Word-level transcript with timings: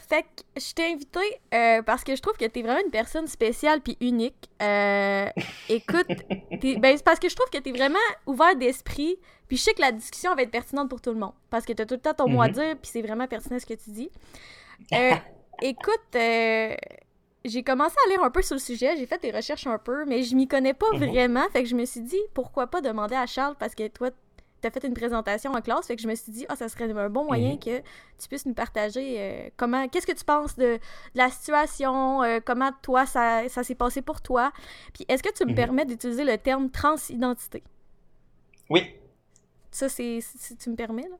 Fait 0.00 0.22
que 0.22 0.60
je 0.60 0.74
t'ai 0.74 0.92
invité 0.92 1.20
euh, 1.54 1.82
parce 1.82 2.04
que 2.04 2.14
je 2.16 2.20
trouve 2.22 2.36
que 2.36 2.44
t'es 2.46 2.62
vraiment 2.62 2.80
une 2.84 2.90
personne 2.90 3.26
spéciale 3.26 3.80
puis 3.80 3.96
unique. 4.00 4.48
Euh, 4.62 5.28
écoute, 5.68 6.06
ben, 6.62 6.96
c'est 6.96 7.04
parce 7.04 7.18
que 7.18 7.28
je 7.28 7.36
trouve 7.36 7.50
que 7.50 7.58
t'es 7.58 7.72
vraiment 7.72 7.98
ouvert 8.26 8.56
d'esprit. 8.56 9.18
Puis 9.48 9.56
je 9.56 9.62
sais 9.62 9.74
que 9.74 9.80
la 9.80 9.92
discussion 9.92 10.34
va 10.34 10.42
être 10.42 10.50
pertinente 10.50 10.90
pour 10.90 11.00
tout 11.00 11.10
le 11.10 11.18
monde. 11.18 11.32
Parce 11.50 11.64
que 11.64 11.72
t'as 11.72 11.86
tout 11.86 11.94
le 11.94 12.00
temps 12.00 12.14
ton 12.14 12.28
mot 12.28 12.42
à 12.42 12.48
Mhm. 12.48 12.54
dire, 12.54 12.76
puis 12.82 12.90
c'est 12.92 13.02
vraiment 13.02 13.26
pertinent 13.26 13.58
ce 13.58 13.66
que 13.66 13.74
tu 13.74 13.90
dis. 13.90 14.10
Euh, 14.94 15.14
écoute, 15.62 16.00
j'ai 17.44 17.62
commencé 17.62 17.94
à 18.06 18.10
lire 18.10 18.22
un 18.22 18.30
peu 18.30 18.42
sur 18.42 18.54
le 18.56 18.60
sujet, 18.60 18.96
j'ai 18.96 19.06
fait 19.06 19.20
des 19.22 19.30
recherches 19.30 19.66
un 19.66 19.78
peu, 19.78 20.04
mais 20.04 20.22
je 20.22 20.34
m'y 20.34 20.46
connais 20.46 20.74
pas 20.74 20.86
Mhm. 20.92 20.98
vraiment. 21.08 21.48
Fait 21.50 21.62
que 21.62 21.68
je 21.68 21.74
me 21.76 21.84
suis 21.86 22.00
dit, 22.02 22.20
pourquoi 22.34 22.66
pas 22.66 22.80
demander 22.80 23.14
à 23.16 23.26
Charles, 23.26 23.56
parce 23.58 23.74
que 23.74 23.88
toi, 23.88 24.10
t'as 24.60 24.70
fait 24.70 24.84
une 24.84 24.94
présentation 24.94 25.52
en 25.52 25.60
classe, 25.60 25.86
fait 25.86 25.96
que 25.96 26.02
je 26.02 26.08
me 26.08 26.14
suis 26.14 26.32
dit, 26.32 26.46
ah, 26.48 26.56
ça 26.56 26.68
serait 26.68 26.90
un 26.90 27.08
bon 27.10 27.24
moyen 27.24 27.52
Mhm. 27.52 27.58
que 27.60 27.78
tu 28.18 28.28
puisses 28.28 28.46
nous 28.46 28.54
partager 28.54 29.16
euh, 29.18 29.48
comment, 29.56 29.88
qu'est-ce 29.88 30.06
que 30.06 30.12
tu 30.12 30.24
penses 30.24 30.56
de, 30.56 30.74
de 30.74 30.78
la 31.14 31.28
situation, 31.30 32.22
euh, 32.22 32.40
comment 32.44 32.70
toi, 32.82 33.06
ça, 33.06 33.48
ça 33.48 33.62
s'est 33.62 33.74
passé 33.76 34.02
pour 34.02 34.20
toi? 34.20 34.52
Puis 34.94 35.04
est-ce 35.08 35.22
que 35.22 35.32
tu 35.32 35.44
me 35.44 35.50
Mhm. 35.50 35.54
permets 35.56 35.84
d'utiliser 35.86 36.24
le 36.24 36.36
terme 36.38 36.70
transidentité? 36.70 37.62
Oui, 38.70 38.82
Ça, 39.70 39.88
c'est, 39.88 40.18
si 40.20 40.56
tu 40.56 40.70
me 40.70 40.76
permets, 40.76 41.02
là. 41.02 41.16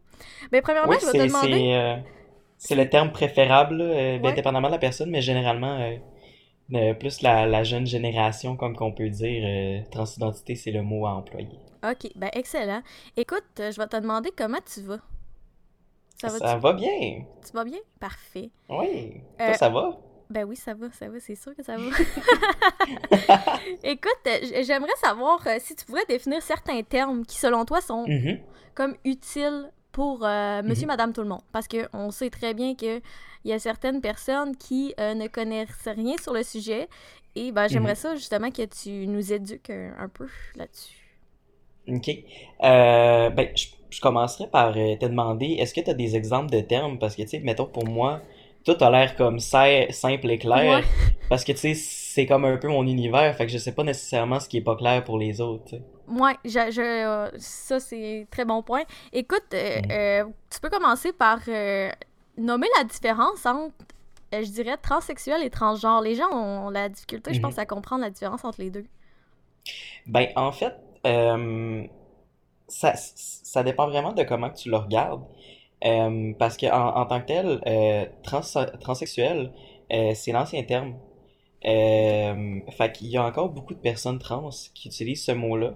Ben, 0.51 0.63
premièrement, 0.63 0.91
oui, 0.91 0.97
je 1.01 1.07
vais 1.07 1.13
te 1.13 1.19
c'est 1.19 1.27
demander... 1.27 1.53
c'est, 1.53 1.75
euh, 1.77 1.97
c'est 2.57 2.75
le 2.75 2.89
terme 2.91 3.13
préférable, 3.13 3.81
euh, 3.81 4.19
Ouais. 4.19 4.31
indépendamment 4.33 4.69
de 4.69 4.73
la 4.73 4.79
personne, 4.79 5.11
mais 5.11 5.23
généralement, 5.23 5.79
plus 6.99 7.23
la, 7.23 7.47
la 7.47 7.63
jeune 7.65 7.87
génération, 7.87 8.57
comme 8.57 8.75
qu'on 8.77 8.93
peut 8.93 9.09
dire, 9.11 9.85
transidentité, 9.91 10.55
c'est 10.57 10.71
le 10.73 10.83
mot 10.83 11.07
à 11.07 11.13
employer. 11.15 11.59
Ok, 11.85 12.11
ben 12.17 12.31
excellent. 12.33 12.83
Écoute, 13.17 13.45
euh, 13.61 13.71
je 13.71 13.79
vais 13.81 13.87
te 13.87 13.97
demander 13.97 14.31
comment 14.37 14.59
tu 14.65 14.81
vas. 14.83 14.99
Ça 16.21 16.29
va, 16.29 16.39
Ça 16.39 16.57
va 16.57 16.73
bien. 16.73 17.25
tu 17.47 17.53
vas 17.53 17.65
bien? 17.65 17.79
Parfait. 18.01 18.51
Oui. 18.69 19.21
Euh, 19.41 19.47
Toi, 19.47 19.55
ça 19.55 19.69
va? 19.69 19.97
Ben 20.31 20.45
oui, 20.45 20.57
ça 20.57 20.75
va, 20.75 20.91
ça 20.93 21.09
va, 21.09 21.21
c'est 21.21 21.37
sûr 21.37 21.55
que 21.55 21.63
ça 21.63 21.79
va. 21.79 21.85
Écoute, 23.83 24.19
euh, 24.27 24.63
j'aimerais 24.63 24.97
savoir 25.01 25.47
euh, 25.47 25.57
si 25.59 25.75
tu 25.77 25.85
pourrais 25.85 26.05
définir 26.07 26.43
certains 26.43 26.83
termes 26.83 27.25
qui, 27.25 27.39
selon 27.39 27.65
toi, 27.65 27.81
sont 27.81 28.07
Mhm. 28.07 28.41
comme 28.75 28.97
utiles 29.05 29.71
pour 29.93 30.25
euh, 30.25 30.63
monsieur, 30.63 30.83
Mhm. 30.87 30.89
madame, 30.89 31.13
tout 31.13 31.23
le 31.23 31.29
monde. 31.29 31.43
Parce 31.53 31.67
qu'on 31.69 32.11
sait 32.11 32.31
très 32.31 32.55
bien 32.55 32.75
qu'il 32.75 33.01
y 33.45 33.53
a 33.53 33.59
certaines 33.59 34.01
personnes 34.01 34.57
qui 34.57 34.95
euh, 35.01 35.15
ne 35.15 35.29
connaissent 35.29 35.87
rien 35.87 36.17
sur 36.21 36.33
le 36.35 36.43
sujet. 36.43 36.89
Et 37.35 37.53
ben, 37.53 37.69
j'aimerais 37.69 37.93
Mhm. 37.93 37.97
ça, 37.97 38.15
justement, 38.17 38.51
que 38.51 38.63
tu 38.65 39.07
nous 39.07 39.33
éduques 39.33 39.71
un, 39.71 39.95
un 39.99 40.09
peu 40.09 40.29
là-dessus. 40.57 40.98
OK. 41.89 42.09
Euh, 42.65 43.31
ben, 43.31 43.49
je, 43.57 43.67
je 43.91 44.01
commencerai 44.01 44.47
par 44.49 44.77
euh, 44.77 44.97
te 44.97 45.07
demander, 45.07 45.57
est-ce 45.59 45.73
que 45.75 45.81
tu 45.81 45.91
as 45.91 45.95
des 45.95 46.17
exemples 46.17 46.51
de 46.51 46.61
termes? 46.61 46.99
Parce 46.99 47.17
que, 47.17 47.23
tu 47.23 47.29
sais, 47.29 47.41
mettons, 47.41 47.67
pour 47.67 47.87
moi, 47.87 48.21
tout 48.65 48.77
a 48.81 48.91
l'air 48.91 49.17
comme 49.17 49.39
simple 49.39 50.31
et 50.31 50.39
clair. 50.39 50.79
Ouais. 50.79 50.85
Parce 51.29 51.45
que, 51.45 51.53
tu 51.53 51.59
sais, 51.59 51.75
c'est 51.75 52.27
comme 52.27 52.45
un 52.45 52.57
peu 52.57 52.69
mon 52.69 52.87
univers. 52.87 53.35
Fait 53.37 53.47
que 53.47 53.53
je 53.53 53.59
sais 53.59 53.73
pas 53.73 53.85
nécessairement 53.85 54.41
ce 54.41 54.49
qui 54.49 54.59
est 54.59 54.63
pas 54.63 54.77
clair 54.77 55.05
pour 55.05 55.19
les 55.19 55.41
autres. 55.41 55.77
Ouais, 56.09 56.35
je, 56.45 56.51
je- 56.71 56.81
euh, 56.81 57.31
ça 57.39 57.79
c'est 57.81 58.27
très 58.31 58.47
bon 58.47 58.63
point. 58.63 58.83
Écoute, 59.13 59.45
euh, 59.53 59.81
euh, 59.91 60.25
tu 60.51 60.59
peux 60.61 60.71
commencer 60.71 61.13
par 61.13 61.39
nommer 62.39 62.67
la 62.79 62.85
différence 62.85 63.45
entre, 63.45 63.75
je 64.33 64.51
dirais, 64.51 64.77
transsexuel 64.81 65.43
et 65.43 65.51
transgenre. 65.51 66.01
Les 66.01 66.15
gens 66.15 66.31
ont 66.33 66.71
la 66.71 66.89
difficulté, 66.89 67.33
je 67.35 67.39
Mhm. 67.39 67.43
pense, 67.43 67.59
à 67.59 67.67
comprendre 67.67 68.03
la 68.03 68.11
différence 68.11 68.43
entre 68.45 68.61
les 68.63 68.71
deux. 68.71 68.85
Ben, 70.07 70.29
en 70.37 70.53
fait, 70.53 70.75
euh, 71.09 71.87
ça, 72.69 72.93
ça 72.95 73.63
dépend 73.63 73.89
vraiment 73.89 74.13
de 74.13 74.23
comment 74.23 74.51
tu 74.51 74.71
le 74.71 74.77
regardes. 74.77 75.25
Euh, 75.85 76.33
parce 76.39 76.57
que 76.57 76.67
en, 76.67 76.97
en 76.97 77.07
tant 77.07 77.21
que 77.21 77.27
tel, 77.27 77.61
euh, 77.67 78.07
trans, 78.23 78.41
transsexuel, 78.81 79.53
euh, 79.93 80.13
c'est 80.15 80.33
l'ancien 80.33 80.63
terme. 80.65 80.97
Fait 81.63 82.93
qu'il 82.93 83.09
y 83.09 83.17
a 83.17 83.25
encore 83.25 83.49
beaucoup 83.51 83.75
de 83.75 83.81
personnes 83.81 84.19
trans 84.19 84.51
qui 84.75 84.89
utilisent 84.89 85.25
ce 85.25 85.33
mot-là. 85.33 85.75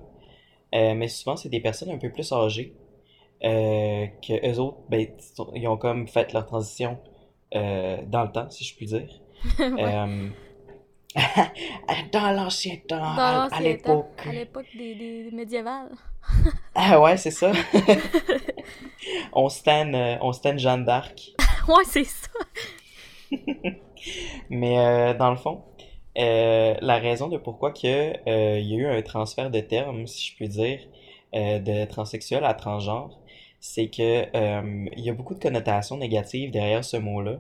Mais 0.72 1.09
souvent, 1.09 1.37
c'est 1.37 1.48
des 1.48 1.60
personnes 1.60 1.91
un 1.91 1.98
peu 1.98 2.10
plus 2.10 2.32
âgées. 2.32 2.75
Que 3.42 4.50
eux 4.50 4.59
autres, 4.60 4.78
ben, 4.88 5.06
ils 5.54 5.66
ont 5.69 5.76
comme 5.76 6.06
fait 6.09 6.32
leur 6.32 6.47
transition 6.47 6.98
dans 7.53 8.25
le 8.25 8.32
temps, 8.32 8.48
si 8.50 8.65
je 8.65 8.76
puis 8.76 8.87
dire. 8.87 9.21
Ouais. 9.59 10.31
Dans 12.12 12.31
l'ancien 12.33 12.77
temps, 12.89 12.97
Dans 12.99 13.06
à, 13.23 13.28
à 13.28 13.45
l'ancien 13.45 13.59
temps, 13.59 13.62
l'époque. 13.62 14.27
à 14.27 14.33
l'époque 14.33 14.67
des, 14.77 14.95
des 14.95 15.31
médiévales. 15.33 15.91
Ah 16.75 17.00
ouais, 17.00 17.17
c'est 17.17 17.31
ça. 17.33 17.53
On 19.33 19.49
stan, 19.49 19.93
euh, 19.93 20.17
on 20.22 20.33
stan 20.33 20.56
Jeanne 20.56 20.84
d'Arc. 20.84 21.33
ouais, 21.69 21.84
c'est 21.84 22.05
ça. 22.05 22.28
Mais 24.51 24.78
euh, 24.78 25.15
dans 25.15 25.31
le 25.31 25.37
fond, 25.37 25.62
euh, 26.19 26.75
la 26.81 26.99
raison 26.99 27.28
de 27.28 27.37
pourquoi 27.39 27.72
que, 27.72 28.12
euh, 28.28 28.59
il 28.59 28.67
y 28.69 28.75
a 28.75 28.78
eu 28.78 28.87
un 28.87 29.03
transfert 29.03 29.51
de 29.51 29.61
termes, 29.61 30.06
si 30.06 30.31
je 30.31 30.37
puis 30.37 30.49
dire, 30.49 30.81
de 31.34 31.84
transsexuel 31.87 32.45
à 32.45 32.55
transgenre, 32.55 33.19
c'est 33.61 33.89
que 33.89 34.27
il 34.97 35.05
y 35.05 35.11
a 35.11 35.12
beaucoup 35.15 35.34
de 35.34 35.41
connotations 35.41 35.97
négatives 35.97 36.51
derrière 36.51 36.84
ce 36.84 36.97
mot-là, 36.99 37.39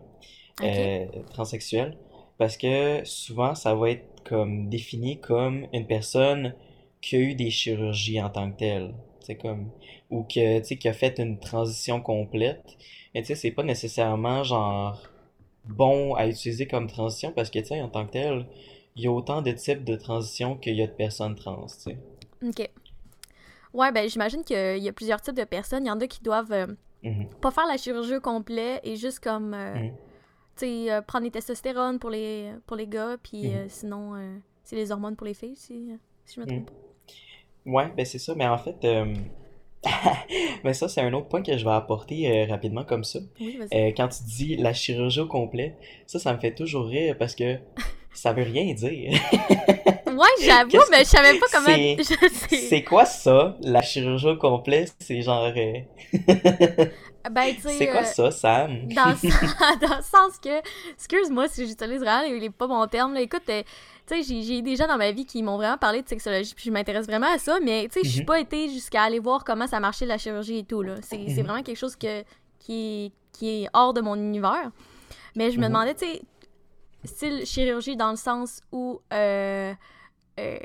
Ok. 0.60 0.64
euh, 0.66 1.06
transsexuel, 1.30 1.96
parce 2.42 2.56
que 2.56 3.04
souvent 3.04 3.54
ça 3.54 3.72
va 3.72 3.90
être 3.90 4.04
comme 4.24 4.68
défini 4.68 5.20
comme 5.20 5.68
une 5.72 5.86
personne 5.86 6.56
qui 7.00 7.14
a 7.14 7.20
eu 7.20 7.34
des 7.36 7.50
chirurgies 7.50 8.20
en 8.20 8.30
tant 8.30 8.50
que 8.50 8.56
telle, 8.58 8.94
c'est 9.20 9.36
comme 9.36 9.70
ou 10.10 10.24
que 10.24 10.58
tu 10.58 10.64
sais 10.64 10.76
qui 10.76 10.88
a 10.88 10.92
fait 10.92 11.20
une 11.20 11.38
transition 11.38 12.00
complète. 12.00 12.76
Mais 13.14 13.20
tu 13.22 13.28
sais 13.28 13.36
c'est 13.36 13.52
pas 13.52 13.62
nécessairement 13.62 14.42
genre 14.42 15.00
bon 15.66 16.14
à 16.16 16.26
utiliser 16.26 16.66
comme 16.66 16.88
transition 16.88 17.30
parce 17.30 17.48
que 17.48 17.60
tu 17.60 17.66
sais 17.66 17.80
en 17.80 17.88
tant 17.88 18.06
que 18.06 18.10
tel, 18.10 18.46
il 18.96 19.04
y 19.04 19.06
a 19.06 19.12
autant 19.12 19.40
de 19.40 19.52
types 19.52 19.84
de 19.84 19.94
transitions 19.94 20.56
qu'il 20.56 20.74
y 20.74 20.82
a 20.82 20.88
de 20.88 20.92
personnes 20.92 21.36
trans, 21.36 21.66
tu 21.66 21.90
sais. 21.92 21.98
Ok. 22.44 22.68
Ouais, 23.72 23.92
ben 23.92 24.08
j'imagine 24.08 24.42
qu'il 24.42 24.82
y 24.82 24.88
a 24.88 24.92
plusieurs 24.92 25.20
types 25.22 25.36
de 25.36 25.44
personnes. 25.44 25.84
Il 25.84 25.88
y 25.88 25.92
en 25.92 26.00
a 26.00 26.08
qui 26.08 26.20
doivent 26.24 26.52
euh, 26.52 26.66
Mhm. 27.04 27.28
pas 27.40 27.52
faire 27.52 27.68
la 27.68 27.76
chirurgie 27.76 28.16
au 28.16 28.20
complet 28.20 28.80
et 28.82 28.96
juste 28.96 29.20
comme 29.20 29.54
euh, 29.54 29.76
Mhm. 29.76 29.92
Euh, 30.90 31.02
prendre 31.02 31.24
les 31.24 31.30
testostérones 31.30 31.98
pour 31.98 32.10
les, 32.10 32.52
pour 32.66 32.76
les 32.76 32.86
gars, 32.86 33.16
puis 33.22 33.48
Mhm. 33.48 33.54
euh, 33.56 33.66
sinon, 33.68 34.14
euh, 34.14 34.36
c'est 34.64 34.76
les 34.76 34.90
hormones 34.92 35.16
pour 35.16 35.26
les 35.26 35.34
filles, 35.34 35.56
si, 35.56 35.92
euh, 35.92 35.96
si 36.24 36.36
je 36.36 36.40
me 36.40 36.46
trompe 36.46 36.70
Ouais, 37.64 37.88
ben 37.96 38.04
c'est 38.04 38.18
ça, 38.18 38.34
mais 38.34 38.46
en 38.46 38.58
fait, 38.58 38.76
mais 40.64 40.74
ça 40.74 40.88
c'est 40.88 41.00
un 41.00 41.12
autre 41.12 41.28
point 41.28 41.42
que 41.42 41.56
je 41.56 41.64
vais 41.64 41.70
apporter 41.70 42.44
rapidement 42.46 42.84
comme 42.84 43.04
ça. 43.04 43.20
Oui, 43.40 43.56
vas-y. 43.56 43.94
Quand 43.94 44.08
tu 44.08 44.22
dis 44.24 44.56
la 44.56 44.72
chirurgie 44.72 45.20
au 45.20 45.26
complet, 45.26 45.76
ça, 46.06 46.18
ça 46.18 46.32
me 46.34 46.38
fait 46.40 46.54
toujours 46.54 46.86
rire 46.86 47.16
parce 47.18 47.34
que 47.34 47.58
ça 48.12 48.32
veut 48.32 48.42
rien 48.42 48.72
dire. 48.74 49.12
ouais, 50.06 50.28
j'avoue, 50.42 50.78
mais 50.90 51.00
je 51.00 51.08
savais 51.10 51.38
pas 51.38 51.46
comment. 51.52 51.74
c'est- 51.74 52.58
sais. 52.68 52.82
Quoi 52.84 53.04
ça, 53.04 53.56
la 53.62 53.82
chirurgie 53.82 54.28
au 54.28 54.36
complet? 54.36 54.86
C'est 55.00 55.22
genre... 55.22 55.44
euh, 55.56 55.72
Ben, 57.30 57.54
tu 57.54 57.62
sais. 57.62 57.68
C'est 57.78 57.88
quoi 57.88 58.00
euh, 58.00 58.04
ça, 58.04 58.30
Sam? 58.30 58.86
dans, 58.88 59.10
le 59.10 59.16
sens- 59.16 59.56
dans 59.80 59.96
le 59.96 60.02
sens 60.02 60.38
que, 60.42 60.58
excuse-moi 60.94 61.48
si 61.48 61.66
j'utilise 61.66 62.00
vraiment 62.00 62.28
les, 62.28 62.50
pas 62.50 62.66
bons 62.66 62.86
termes, 62.86 63.14
là. 63.14 63.20
écoute, 63.20 63.42
euh, 63.48 63.62
tu 64.06 64.16
sais, 64.16 64.22
j'ai- 64.22 64.42
j'ai 64.42 64.62
des 64.62 64.74
gens 64.76 64.88
dans 64.88 64.96
ma 64.98 65.12
vie 65.12 65.24
qui 65.24 65.42
m'ont 65.42 65.56
vraiment 65.56 65.78
parlé 65.78 66.02
de 66.02 66.08
sexologie, 66.08 66.52
puis 66.54 66.64
je 66.66 66.70
m'intéresse 66.72 67.06
vraiment 67.06 67.32
à 67.32 67.38
ça, 67.38 67.58
mais 67.62 67.84
tu 67.92 68.00
sais, 68.00 68.04
je 68.04 68.10
suis 68.10 68.20
Mhm. 68.20 68.26
pas 68.26 68.40
été 68.40 68.68
jusqu'à 68.68 69.02
aller 69.04 69.20
voir 69.20 69.44
comment 69.44 69.66
ça 69.68 69.78
marchait 69.80 70.06
la 70.06 70.18
chirurgie 70.18 70.58
et 70.58 70.64
tout, 70.64 70.82
là. 70.82 70.96
C'est 71.02 71.20
c'est 71.28 71.40
Mhm. 71.42 71.46
vraiment 71.46 71.62
quelque 71.62 71.78
chose 71.78 71.94
que, 71.96 72.22
qui, 72.58 73.06
est, 73.06 73.12
qui 73.32 73.62
est 73.64 73.68
hors 73.72 73.94
de 73.94 74.00
mon 74.00 74.16
univers. 74.16 74.70
Mais 75.36 75.50
je 75.52 75.58
me 75.58 75.62
Mhm. 75.62 75.68
demandais, 75.72 75.94
tu 75.94 76.04
sais, 76.06 76.22
style 77.04 77.44
chirurgie 77.46 77.96
dans 77.96 78.10
le 78.10 78.16
sens 78.16 78.60
où 78.72 79.00
euh, 79.12 79.72
euh, 80.40 80.58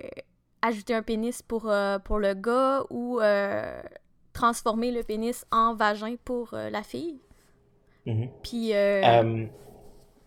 ajouter 0.61 0.93
un 0.93 1.03
pénis 1.03 1.41
pour, 1.41 1.69
euh, 1.69 1.99
pour 1.99 2.19
le 2.19 2.33
gars 2.33 2.83
ou 2.89 3.19
transformer 4.33 4.91
le 4.91 5.03
pénis 5.03 5.45
en 5.51 5.73
vagin 5.75 6.15
pour 6.23 6.49
la 6.53 6.83
fille. 6.83 7.19
Mhm. 8.05 8.29
Puis 8.43 8.73
euh, 8.73 9.01
Euh, 9.03 9.45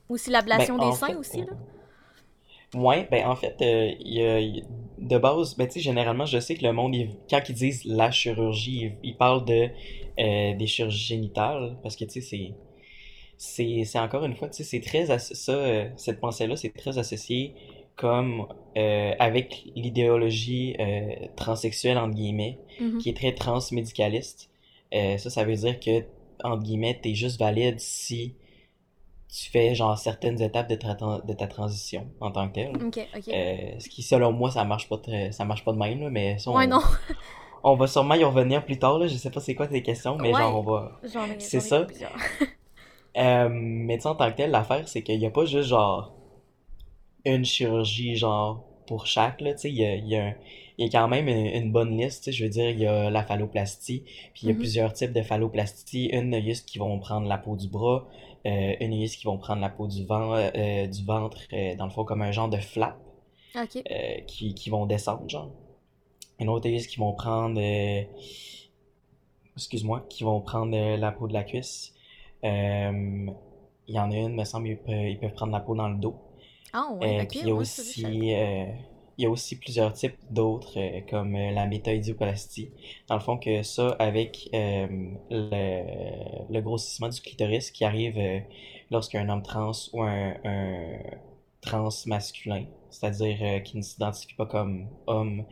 aussi 0.09 0.31
l'ablation 0.31 0.77
ben, 0.77 0.91
des 0.91 0.97
seins 0.97 1.07
fait, 1.09 1.15
aussi, 1.15 1.41
là. 1.41 1.53
Ouais, 2.75 3.09
ben 3.11 3.27
en 3.27 3.35
fait, 3.35 3.57
il 3.61 4.13
y 4.13 4.23
a- 4.23 4.39
il 4.39 4.57
y 4.57 4.61
a- 4.61 4.65
de 4.99 5.19
base, 5.19 5.57
ben 5.57 5.67
tu 5.67 5.75
sais, 5.75 5.81
généralement, 5.81 6.27
je 6.27 6.39
sais 6.39 6.55
que 6.55 6.63
le 6.65 6.73
monde, 6.73 6.95
il- 6.95 7.17
quand 7.29 7.41
ils 7.49 7.55
disent 7.55 7.85
la 7.85 8.11
chirurgie, 8.11 8.93
ils, 9.03 9.17
parlent 9.17 9.45
de 9.45 9.69
des 10.17 10.67
chirurgies 10.67 11.07
génitales, 11.07 11.77
parce 11.83 11.97
que 11.97 12.05
tu 12.05 12.13
sais, 12.13 12.21
c'est, 12.21 12.53
c'est, 13.43 13.99
encore 13.99 14.25
une 14.27 14.35
fois, 14.37 14.49
tu 14.51 14.59
sais, 14.59 14.65
c'est 14.65 14.81
très, 14.81 15.07
ça, 15.19 15.53
euh, 15.53 15.89
cette 15.97 16.21
pensée-là, 16.21 16.57
c'est 16.57 16.75
très 16.77 16.99
associé 16.99 17.55
comme 17.97 18.47
euh, 18.77 19.13
avec 19.19 19.65
l'idéologie 19.77 20.77
euh, 20.79 21.27
transsexuelle, 21.37 21.97
entre 21.97 22.15
guillemets, 22.15 22.59
Mhm. 22.81 22.99
qui 22.99 23.09
est 23.09 23.17
très 23.17 23.33
transmédicaliste. 23.35 24.51
Euh, 24.95 25.17
ça, 25.17 25.31
ça 25.31 25.45
veut 25.45 25.55
dire 25.55 25.81
que, 25.81 26.05
entre 26.45 26.63
guillemets, 26.63 26.99
t'es 27.03 27.15
juste 27.15 27.39
valide 27.41 27.81
si 27.81 28.35
tu 29.29 29.51
fais, 29.51 29.75
genre, 29.75 29.97
certaines 29.97 30.43
étapes 30.43 30.69
de 30.69 30.75
ta, 30.75 30.95
de 30.95 31.33
ta 31.33 31.47
transition 31.47 32.09
en 32.21 32.31
tant 32.33 32.47
que 32.49 32.55
telle. 32.55 32.73
Ce 33.81 33.89
qui, 33.89 34.03
selon 34.03 34.33
moi, 34.33 34.51
ça 34.51 34.65
marche 34.65 34.87
pas 34.89 34.99
très, 34.99 35.33
ça 35.33 35.47
marche 35.47 35.65
pas 35.65 35.73
de 35.73 35.79
même, 35.79 36.01
là, 36.01 36.11
mais 36.11 36.39
ça, 36.39 36.51
on, 36.51 36.57
ouais, 36.57 36.67
non. 36.67 36.81
on 37.65 37.75
va 37.75 37.87
sûrement 37.87 38.15
y 38.17 38.25
revenir 38.25 38.65
plus 38.67 38.79
tard, 38.79 38.99
là. 38.99 39.07
Je 39.07 39.15
sais 39.17 39.31
pas 39.31 39.41
c'est 39.41 39.55
quoi 39.55 39.67
tes 39.67 39.83
questions, 39.83 40.17
mais 40.19 40.33
Ouais. 40.33 40.39
genre, 40.39 40.59
on 40.59 40.63
va... 40.63 41.01
C'est 41.39 41.61
ça. 41.61 41.87
Euh, 43.17 43.49
mais 43.51 43.97
tu 43.99 44.03
sais, 44.03 44.09
en 44.09 44.15
tant 44.17 44.31
que 44.31 44.37
tel, 44.37 44.51
l'affaire, 44.51 44.89
c'est 44.89 45.03
qu'il 45.03 45.19
n'y 45.19 45.27
a 45.27 45.31
pas 45.31 45.45
juste 45.45 45.69
genre 45.69 46.13
une 47.25 47.45
chirurgie 47.45 48.17
genre 48.17 48.65
pour 48.87 49.07
chaque, 49.07 49.41
là, 49.41 49.53
tu 49.55 49.61
sais, 49.61 49.71
il 49.71 49.77
y 49.77 49.85
a, 49.85 49.95
y 49.97 50.17
a 50.17 50.35
y 50.79 50.91
quand 50.91 51.07
même 51.09 51.29
une, 51.29 51.47
une 51.47 51.71
bonne 51.73 51.97
liste, 51.97 52.25
tu 52.25 52.33
sais, 52.33 52.33
je 52.33 52.45
veux 52.45 52.51
dire, 52.51 52.71
il 52.71 52.81
y 52.81 52.87
a 52.87 53.09
la 53.11 53.23
phalloplastie, 53.23 54.03
puis 54.35 54.43
il 54.45 54.49
y 54.49 54.51
a 54.51 54.55
Mhm. 54.55 54.59
plusieurs 54.59 54.93
types 54.93 55.13
de 55.13 55.23
phalloplastie, 55.23 56.07
une 56.07 56.33
ceux 56.55 56.65
qui 56.65 56.79
vont 56.79 56.99
prendre 56.99 57.29
la 57.29 57.39
peau 57.39 57.55
du 57.57 57.69
bras, 57.69 58.07
euh, 58.47 58.75
une 58.81 59.07
ceux 59.07 59.17
qui 59.17 59.25
vont 59.27 59.39
prendre 59.39 59.61
la 59.61 59.69
peau 59.71 59.87
du 59.87 60.05
vent, 60.05 60.35
euh, 60.35 60.87
du 60.87 61.05
ventre, 61.05 61.39
dans 61.77 61.85
le 61.85 61.91
fond 61.91 62.05
comme 62.05 62.23
un 62.23 62.33
genre 62.33 62.49
de 62.49 62.57
flap, 62.59 62.97
qui, 64.27 64.55
qui 64.55 64.71
vont 64.71 64.87
descendre, 64.87 65.29
genre. 65.29 65.51
Une 66.41 66.49
autre 66.51 66.69
ceux 66.69 66.87
qui 66.87 66.99
vont 66.99 67.15
prendre, 67.15 67.61
excuse-moi, 69.57 70.05
qui 70.09 70.25
vont 70.25 70.41
prendre 70.41 70.77
la 70.97 71.13
peau 71.13 71.29
de 71.29 71.33
la 71.33 71.45
cuisse. 71.45 71.93
Euh, 72.45 73.27
il 73.89 73.95
y 73.95 73.99
en 73.99 74.11
a 74.11 74.17
une, 74.17 74.35
me 74.37 74.45
semble, 74.45 74.69
ils 74.69 74.77
peuvent, 74.77 74.95
ils 74.95 75.19
peuvent 75.19 75.35
prendre 75.35 75.53
la 75.53 75.61
peau 75.61 75.75
dans 75.75 75.89
le 75.89 75.99
dos. 75.99 76.17
Ah, 76.73 76.89
ouais, 76.93 77.23
ok. 77.23 77.29
puis 77.29 77.41
il 77.41 77.47
y 77.49 77.51
a 77.51 77.55
ouais, 77.55 77.61
aussi, 77.61 78.03
il 79.21 79.25
y 79.25 79.27
a 79.27 79.31
aussi 79.31 79.59
plusieurs 79.59 79.93
types 79.93 80.17
d'autres, 80.31 80.79
euh, 80.79 81.01
comme 81.11 81.35
euh, 81.35 81.51
la 81.51 81.67
métaïdioplastie. 81.67 82.71
Dans 83.07 83.17
le 83.17 83.21
fond, 83.21 83.37
que 83.37 83.63
ça, 83.63 83.91
avec 83.99 84.49
euh, 84.55 84.87
le, 85.31 86.51
le 86.51 86.61
grossissement 86.63 87.09
du 87.11 87.21
clitoris 87.21 87.71
qui 87.71 87.85
arrive 87.85 88.19
lorsqu'un 88.91 89.29
homme 89.29 89.43
trans 89.43 89.73
ou 89.93 90.03
un, 90.03 90.35
un 90.45 90.99
trans 91.61 91.91
masculin, 92.07 92.65
c'est-à-dire 92.89 93.63
qui 93.63 93.77
ne 93.77 93.83
s'identifie 93.83 94.35
pas 94.35 94.47
comme 94.47 94.89
homme, 95.07 95.45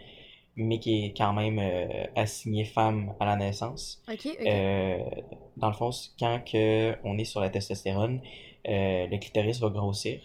mais 0.58 0.78
qui 0.80 1.06
est 1.06 1.16
quand 1.16 1.32
même 1.32 1.58
euh, 1.58 2.04
assigné 2.16 2.64
femme 2.64 3.14
à 3.20 3.26
la 3.26 3.36
naissance. 3.36 4.02
Euh, 4.46 4.98
dans 5.56 5.68
le 5.68 5.74
fond, 5.74 5.90
quand 6.18 6.40
que 6.44 6.96
on 7.04 7.16
est 7.16 7.24
sur 7.24 7.40
la 7.40 7.48
testostérone, 7.48 8.20
euh, 8.68 9.06
le 9.06 9.18
clitoris 9.18 9.60
va 9.60 9.70
grossir. 9.70 10.20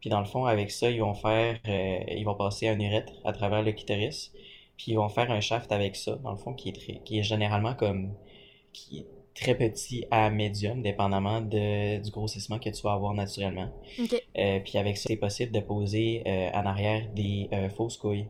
Puis 0.00 0.10
dans 0.10 0.20
le 0.20 0.26
fond, 0.26 0.46
avec 0.46 0.70
ça, 0.70 0.90
ils 0.90 1.00
vont 1.00 1.14
faire, 1.14 1.58
euh, 1.68 1.98
ils 2.08 2.24
vont 2.24 2.34
passer 2.34 2.68
un 2.68 2.80
urètre 2.80 3.12
à 3.24 3.32
travers 3.32 3.62
le 3.62 3.72
clitoris. 3.72 4.32
Puis 4.78 4.92
ils 4.92 4.96
vont 4.96 5.08
faire 5.08 5.30
un 5.30 5.40
shaft 5.40 5.70
avec 5.72 5.94
ça, 5.96 6.16
dans 6.16 6.32
le 6.32 6.36
fond, 6.38 6.54
qui 6.54 6.70
est 6.70 6.72
très, 6.72 7.00
qui 7.04 7.18
est 7.18 7.22
généralement 7.22 7.74
comme, 7.74 8.14
qui 8.72 9.00
est 9.00 9.06
très 9.34 9.54
petit 9.54 10.06
à 10.10 10.30
médium, 10.30 10.80
dépendamment 10.80 11.42
de, 11.42 12.02
du 12.02 12.10
grossissement 12.10 12.58
que 12.58 12.70
tu 12.70 12.82
vas 12.82 12.92
avoir 12.92 13.12
naturellement. 13.12 13.68
Puis 13.94 14.78
avec 14.78 14.96
ça, 14.96 15.04
c'est 15.08 15.16
possible 15.16 15.52
de 15.52 15.60
poser 15.60 16.22
en 16.54 16.64
arrière 16.64 17.06
des 17.14 17.50
fausses 17.76 17.98
couilles. 17.98 18.26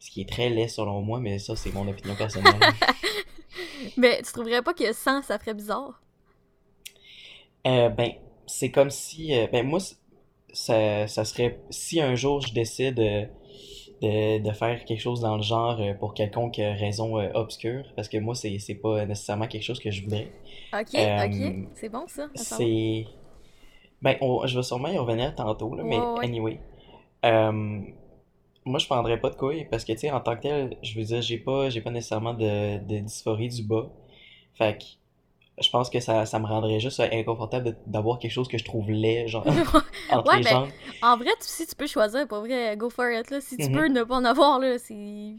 Ce 0.00 0.10
qui 0.10 0.22
est 0.22 0.28
très 0.28 0.50
laid 0.50 0.68
selon 0.68 1.02
moi, 1.02 1.20
mais 1.20 1.38
ça, 1.38 1.56
c'est 1.56 1.72
mon 1.72 1.88
opinion 1.88 2.16
personnelle. 2.16 2.74
Mais 3.96 4.22
tu 4.22 4.32
trouverais 4.32 4.62
pas 4.62 4.74
que 4.74 4.92
sans, 4.92 5.22
ça 5.22 5.38
ferait 5.38 5.54
bizarre? 5.54 6.00
Euh, 7.66 7.88
ben, 7.90 8.12
c'est 8.46 8.70
comme 8.70 8.90
si, 8.90 9.34
euh, 9.34 9.46
ben 9.52 9.66
moi, 9.66 9.78
ça, 10.52 11.06
ça 11.06 11.24
serait, 11.24 11.60
si 11.70 12.00
un 12.00 12.14
jour 12.14 12.40
je 12.40 12.52
décide 12.54 12.98
euh, 13.00 13.26
de, 14.02 14.38
de 14.42 14.52
faire 14.52 14.84
quelque 14.84 15.00
chose 15.00 15.20
dans 15.20 15.36
le 15.36 15.42
genre 15.42 15.80
pour 15.98 16.14
quelconque 16.14 16.56
raison 16.56 17.16
obscure, 17.34 17.84
parce 17.96 18.08
que 18.08 18.18
moi, 18.18 18.34
c'est, 18.34 18.58
c'est 18.58 18.74
pas 18.76 19.04
nécessairement 19.06 19.46
quelque 19.48 19.64
chose 19.64 19.80
que 19.80 19.90
je 19.90 20.02
voudrais. 20.04 20.32
Ok, 20.72 20.94
ok. 21.24 21.56
C'est 21.74 21.88
bon, 21.88 22.06
ça. 22.08 22.28
C'est, 22.34 23.06
ben, 24.02 24.16
on- 24.20 24.46
je 24.46 24.56
vais 24.58 24.62
sûrement 24.64 24.88
y 24.88 24.98
revenir 24.98 25.34
tantôt, 25.34 25.74
là, 25.76 25.84
mais 25.84 26.10
ouais. 26.16 26.22
anyway. 26.22 26.60
Moi, 28.70 28.78
je 28.80 28.86
prendrais 28.86 29.20
pas 29.20 29.30
de 29.30 29.36
couilles, 29.36 29.66
parce 29.70 29.84
que, 29.84 29.92
tu 29.92 30.00
sais, 30.00 30.10
en 30.12 30.20
tant 30.20 30.36
que 30.36 30.42
tel, 30.42 30.76
je 30.82 30.94
veux 30.98 31.04
dire, 31.04 31.22
j'ai 31.22 31.38
pas, 31.38 31.70
j'ai 31.70 31.80
pas 31.82 31.90
nécessairement 31.90 32.34
de, 32.34 32.78
de 32.86 32.98
dysphorie 33.00 33.48
du 33.48 33.62
bas. 33.64 33.90
Fait 34.54 34.78
que, 34.78 34.84
je 35.62 35.70
pense 35.70 35.90
que 35.90 36.00
ça, 36.00 36.26
ça 36.26 36.38
me 36.40 36.46
rendrait 36.46 36.80
juste 36.80 37.00
inconfortable 37.00 37.78
d'avoir 37.86 38.18
quelque 38.20 38.32
chose 38.32 38.48
que 38.48 38.58
je 38.58 38.64
trouve 38.64 38.90
laid, 38.90 39.28
genre, 39.28 39.46
entre 40.08 40.28
Ouais, 40.28 40.34
les 40.34 40.44
ben, 40.44 40.50
jambes. 40.50 40.72
En 41.02 41.16
vrai, 41.16 41.30
tu, 41.40 41.46
si 41.48 41.66
tu 41.66 41.74
peux 41.74 41.86
choisir, 41.86 42.26
pour 42.28 42.40
vrai, 42.40 42.76
go 42.76 42.90
for 42.90 43.10
it, 43.10 43.30
là. 43.30 43.40
Si 43.40 43.58
tu 43.58 43.68
Mhm. 43.68 43.70
peux 43.70 43.86
ne 43.88 44.02
pas 44.04 44.16
en 44.16 44.24
avoir, 44.24 44.58
là, 44.58 44.78
c'est... 44.78 45.36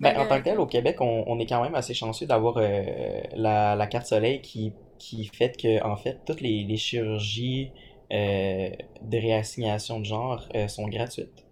Ben, 0.00 0.16
en 0.16 0.26
tant 0.26 0.38
que 0.38 0.44
tel, 0.44 0.60
au 0.60 0.66
Québec, 0.66 1.00
on, 1.00 1.24
on 1.26 1.38
est 1.40 1.46
quand 1.46 1.62
même 1.62 1.74
assez 1.74 1.94
chanceux 1.94 2.26
d'avoir 2.26 2.56
euh, 2.58 3.20
la, 3.34 3.74
la 3.74 3.86
carte 3.88 4.06
soleil 4.06 4.40
qui, 4.42 4.76
qui 4.98 5.26
fait 5.26 5.56
que, 5.60 5.82
en 5.84 5.96
fait, 5.96 6.24
toutes 6.24 6.40
les, 6.40 6.64
les 6.64 6.76
chirurgies 6.76 7.72
euh, 8.12 8.70
de 9.02 9.18
réassignation 9.18 9.98
de 10.00 10.04
genre 10.04 10.48
euh, 10.54 10.68
sont 10.68 10.86
gratuites. 10.88 11.44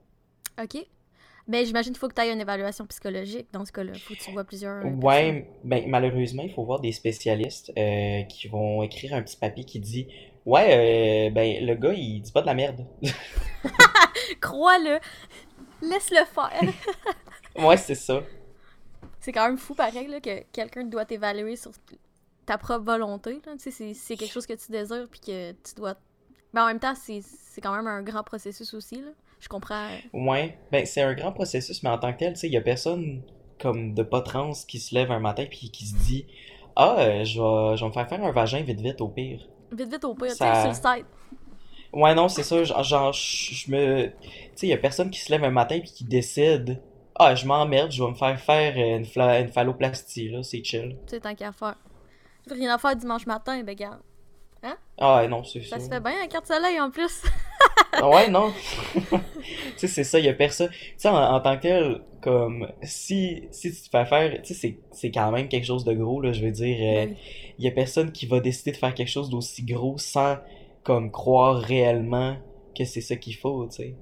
Ok. 0.62 0.76
Ben, 1.48 1.64
j'imagine 1.64 1.92
qu'il 1.92 2.00
faut 2.00 2.08
que 2.08 2.14
tu 2.14 2.20
aies 2.22 2.32
une 2.32 2.40
évaluation 2.40 2.86
psychologique 2.86 3.46
dans 3.52 3.64
ce 3.64 3.70
cas-là. 3.70 3.92
Faut 3.94 4.14
que 4.14 4.18
tu 4.18 4.32
vois 4.32 4.42
plusieurs. 4.44 4.84
Ouais, 5.02 5.48
ben, 5.62 5.84
malheureusement, 5.88 6.42
il 6.42 6.52
faut 6.52 6.64
voir 6.64 6.80
des 6.80 6.90
spécialistes 6.90 7.72
euh, 7.78 8.22
qui 8.24 8.48
vont 8.48 8.82
écrire 8.82 9.14
un 9.14 9.22
petit 9.22 9.36
papier 9.36 9.64
qui 9.64 9.78
dit 9.78 10.08
Ouais, 10.44 11.28
euh, 11.28 11.30
ben, 11.30 11.64
le 11.64 11.74
gars, 11.76 11.92
il 11.92 12.20
dit 12.20 12.32
pas 12.32 12.40
de 12.40 12.46
la 12.46 12.54
merde. 12.54 12.84
Crois-le! 14.40 14.98
Laisse-le 15.82 16.24
faire! 16.24 16.72
Ouais, 17.58 17.78
c'est 17.78 17.94
ça. 17.94 18.22
c'est 19.18 19.32
quand 19.32 19.46
même 19.46 19.56
fou, 19.56 19.74
pareil, 19.74 20.08
là, 20.08 20.20
que 20.20 20.42
quelqu'un 20.52 20.84
doit 20.84 21.06
t'évaluer 21.06 21.56
sur 21.56 21.70
ta 22.44 22.58
propre 22.58 22.84
volonté, 22.84 23.40
là. 23.46 23.52
Tu 23.52 23.58
sais, 23.60 23.70
c'est- 23.70 23.94
c'est 23.94 24.16
quelque 24.16 24.30
chose 24.32 24.44
que 24.46 24.52
tu 24.52 24.70
désires, 24.70 25.06
puis 25.10 25.20
que 25.20 25.52
tu 25.52 25.74
dois... 25.74 25.94
Mais 26.52 26.60
en 26.60 26.66
même 26.66 26.78
temps, 26.78 26.94
c'est 26.94 27.22
c'est 27.22 27.62
quand 27.62 27.74
même 27.74 27.86
un 27.86 28.02
grand 28.02 28.22
processus 28.24 28.74
aussi, 28.74 28.96
là. 28.96 29.08
Je 29.40 29.48
comprends... 29.48 29.88
Ouais, 30.12 30.58
ben, 30.72 30.84
c'est 30.86 31.02
un 31.02 31.14
grand 31.14 31.32
processus, 31.32 31.82
mais 31.82 31.90
en 31.90 31.98
tant 31.98 32.12
que 32.12 32.18
tel, 32.18 32.32
tu 32.34 32.40
sais, 32.40 32.46
il 32.48 32.52
y 32.52 32.56
a 32.56 32.60
personne 32.62 33.22
comme 33.60 33.94
de 33.94 34.02
pas 34.02 34.20
trans 34.22 34.52
qui 34.66 34.80
se 34.80 34.94
lève 34.94 35.10
un 35.10 35.20
matin 35.20 35.44
puis 35.48 35.70
qui 35.70 35.86
se 35.86 35.94
dit 35.96 36.26
Ah, 36.74 36.96
euh, 36.98 37.24
je 37.24 37.40
vais, 37.40 37.76
je 37.76 37.82
vais 37.84 37.88
me 37.88 37.92
faire 37.92 38.08
faire 38.08 38.22
un 38.24 38.32
vagin 38.32 38.62
vite 38.62 38.80
vite 38.80 39.00
au 39.00 39.08
pire. 39.08 39.40
Vite, 39.72 39.90
vite, 39.90 40.04
au 40.04 40.14
pire, 40.14 40.30
tu 40.32 40.36
Ça- 40.36 40.54
sais, 40.54 40.72
sur 40.74 40.90
le 40.90 40.96
site. 40.98 41.06
Ouais, 41.92 42.14
non, 42.14 42.28
c'est 42.28 42.42
ça, 42.42 42.62
genre, 42.64 42.82
genre, 42.82 43.12
je 43.12 43.70
me. 43.70 44.06
Tu 44.08 44.12
sais, 44.54 44.66
il 44.66 44.70
y 44.70 44.72
a 44.72 44.78
personne 44.78 45.10
qui 45.10 45.20
se 45.20 45.30
lève 45.30 45.44
un 45.44 45.50
matin 45.50 45.78
puis 45.80 45.90
qui 45.90 46.04
décide 46.04 46.80
Ah, 47.14 47.34
je 47.34 47.46
m'emmerde, 47.46 47.90
je 47.92 48.02
vais 48.02 48.10
me 48.10 48.14
faire 48.16 48.38
faire 48.40 48.76
une, 48.76 49.04
fla- 49.04 49.40
une 49.40 49.48
phalloplastie, 49.48 50.28
là, 50.28 50.42
c'est 50.42 50.62
chill. 50.62 50.96
Tu 51.06 51.10
sais, 51.14 51.20
tant 51.20 51.34
qu'à 51.34 51.52
faire. 51.52 51.76
Rien 52.50 52.74
à 52.74 52.78
faire 52.78 52.94
dimanche 52.96 53.26
matin, 53.26 53.62
ben, 53.62 53.74
garde. 53.74 54.00
Ah, 54.98 55.26
non, 55.28 55.44
c'est 55.44 55.62
Ça 55.62 55.78
ça. 55.78 55.84
se 55.84 55.88
fait 55.90 56.00
bien, 56.00 56.18
la 56.20 56.26
carte 56.26 56.46
soleil, 56.46 56.80
en 56.80 56.90
plus. 56.90 57.22
Ah 57.98 58.10
Ouais, 58.10 58.28
non. 58.28 58.52
tu 58.52 59.08
sais, 59.76 59.88
c'est 59.88 60.04
ça, 60.04 60.18
il 60.18 60.24
y 60.26 60.28
a 60.28 60.34
personne. 60.34 60.68
Tu 60.70 60.76
sais, 60.98 61.08
en, 61.08 61.16
en 61.16 61.40
tant 61.40 61.56
que 61.56 61.62
tel, 61.62 62.04
comme, 62.20 62.70
si, 62.82 63.48
si 63.52 63.72
tu 63.72 63.82
te 63.82 63.88
fais 63.90 64.04
faire, 64.06 64.42
tu 64.42 64.54
sais, 64.54 64.54
c'est, 64.54 64.80
c'est 64.92 65.10
quand 65.10 65.30
même 65.32 65.48
quelque 65.48 65.64
chose 65.66 65.84
de 65.84 65.94
gros, 65.94 66.20
là, 66.20 66.32
je 66.32 66.44
veux 66.44 66.50
dire, 66.50 66.76
euh, 66.80 67.06
il 67.58 67.64
y 67.64 67.68
a 67.68 67.70
personne 67.72 68.12
qui 68.12 68.26
va 68.26 68.40
décider 68.40 68.72
de 68.72 68.76
faire 68.76 68.94
quelque 68.94 69.08
chose 69.08 69.30
d'aussi 69.30 69.62
gros 69.64 69.96
sans, 69.98 70.36
comme, 70.82 71.10
croire 71.10 71.56
réellement 71.60 72.36
que 72.76 72.84
c'est 72.84 73.00
ça 73.00 73.16
qu'il 73.16 73.36
faut, 73.36 73.66
tu 73.68 73.76
sais. 73.76 73.96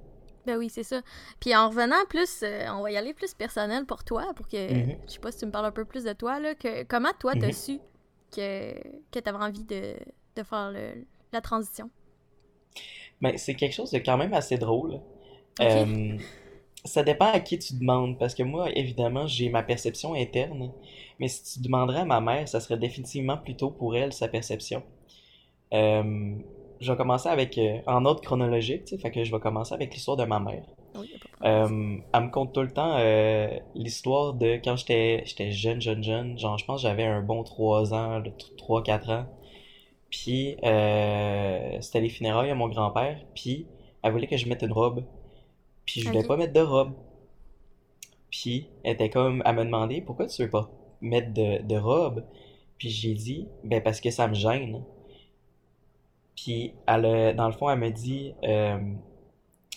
Ben 0.46 0.58
oui, 0.58 0.68
c'est 0.68 0.82
ça. 0.82 1.00
Puis 1.40 1.54
en 1.56 1.68
revenant 1.70 2.04
plus, 2.08 2.42
euh, 2.42 2.66
on 2.72 2.82
va 2.82 2.90
y 2.90 2.96
aller 2.96 3.14
plus 3.14 3.32
personnel 3.34 3.87
pour 3.87 4.04
toi, 4.04 4.32
pour 4.34 4.46
que, 4.46 4.56
Mhm. 4.68 4.98
je 5.06 5.12
sais 5.12 5.18
pas 5.18 5.32
si 5.32 5.38
tu 5.38 5.46
me 5.46 5.50
parles 5.50 5.66
un 5.66 5.72
peu 5.72 5.84
plus 5.87 6.04
de 6.04 6.12
toi, 6.12 6.38
là, 6.38 6.54
que, 6.54 6.82
comment 6.84 7.12
toi 7.18 7.34
t'as 7.37 7.50
Mhm. 7.50 7.52
su 7.52 7.80
que, 8.30 8.75
que 9.10 9.20
t'avais 9.20 9.38
envie 9.42 9.64
de, 9.64 9.94
de 10.37 10.42
faire 10.42 10.70
le- 10.70 11.06
la 11.32 11.40
transition? 11.40 11.90
Mais 13.21 13.37
c'est 13.38 13.54
quelque 13.54 13.73
chose 13.73 13.90
de 13.90 13.99
quand 13.99 14.16
même 14.16 14.35
assez 14.35 14.59
drôle. 14.59 15.00
Euh, 15.61 16.18
ça 16.85 17.02
dépend 17.02 17.33
à 17.33 17.40
qui 17.40 17.59
tu 17.59 17.75
demandes, 17.75 18.18
parce 18.18 18.35
que 18.35 18.42
moi, 18.42 18.71
évidemment, 18.76 19.26
j'ai 19.26 19.49
ma 19.49 19.62
perception 19.62 20.14
interne, 20.14 20.71
mais 21.18 21.28
si 21.28 21.54
tu 21.54 21.61
demanderais 21.61 22.00
à 22.00 22.04
ma 22.04 22.21
mère, 22.21 22.47
ça 22.49 22.61
serait 22.61 22.76
définitivement 22.76 23.38
plutôt 23.38 23.71
pour 23.71 23.97
elle, 23.97 24.12
sa 24.12 24.28
perception. 24.28 24.83
Euh, 25.73 26.35
je 26.80 26.92
vais 26.92 26.97
commencer 26.99 27.28
avec, 27.28 27.56
euh, 27.56 27.78
en 27.87 28.04
ordre 28.04 28.21
chronologique, 28.21 28.85
tu 28.85 28.97
sais, 28.97 28.99
fait 28.99 29.11
que 29.11 29.25
je 29.25 29.33
vais 29.33 29.40
commencer 29.40 29.75
avec 29.75 29.94
l'histoire 29.94 30.16
de 30.16 30.25
ma 30.25 30.40
mère. 30.40 30.64
Oui. 30.97 31.11
Euh, 31.44 31.97
elle 32.12 32.23
me 32.23 32.30
conte 32.30 32.52
tout 32.52 32.62
le 32.62 32.71
temps 32.71 32.97
l'histoire 33.75 34.33
de 34.33 34.61
quand 34.64 34.76
j'étais 34.76 35.23
j'étais 35.26 35.50
jeune, 35.50 35.80
jeune, 35.80 36.04
jeune, 36.04 36.38
genre 36.38 36.56
je 36.56 36.64
pense 36.64 36.83
que 36.83 36.88
j'avais 36.88 37.04
un 37.04 37.21
bon 37.21 37.42
3 37.42 37.92
ans, 37.94 38.23
3-4 38.56 39.11
ans. 39.11 39.26
Puis 40.16 40.56
euh, 40.62 41.80
c'était 41.80 42.00
les 42.00 42.09
funérailles 42.09 42.50
à 42.50 42.54
mon 42.54 42.68
grand-père, 42.68 43.18
puis 43.35 43.66
elle 44.00 44.12
voulait 44.12 44.28
que 44.28 44.37
je 44.37 44.49
mette 44.49 44.62
une 44.62 44.71
robe. 44.73 45.04
Puis 45.85 46.02
je 46.02 46.09
voulais 46.09 46.23
pas 46.28 46.37
mettre 46.37 46.52
de 46.52 46.61
robe. 46.61 46.92
Puis 48.30 48.68
elle 48.85 48.92
était 48.92 49.11
comme, 49.11 49.42
elle 49.44 49.56
me 49.56 49.64
demandait 49.64 50.00
pourquoi 50.02 50.28
tu 50.28 50.40
veux 50.42 50.50
pas 50.50 50.71
mettre 51.00 51.33
de, 51.35 51.62
de 51.62 51.76
robe? 51.76 52.25
Puis 52.78 52.90
j'ai 52.90 53.14
dit, 53.14 53.49
ben 53.64 53.83
parce 53.83 54.00
que 54.00 54.11
ça 54.12 54.28
me 54.28 54.35
gêne. 54.35 54.85
Puis 56.37 56.75
elle, 56.87 57.06
a- 57.06 57.33
dans 57.33 57.47
le 57.47 57.52
fond, 57.52 57.68
elle 57.68 57.80
me 57.80 57.90
dit, 57.90 58.35
euh, 58.44 58.78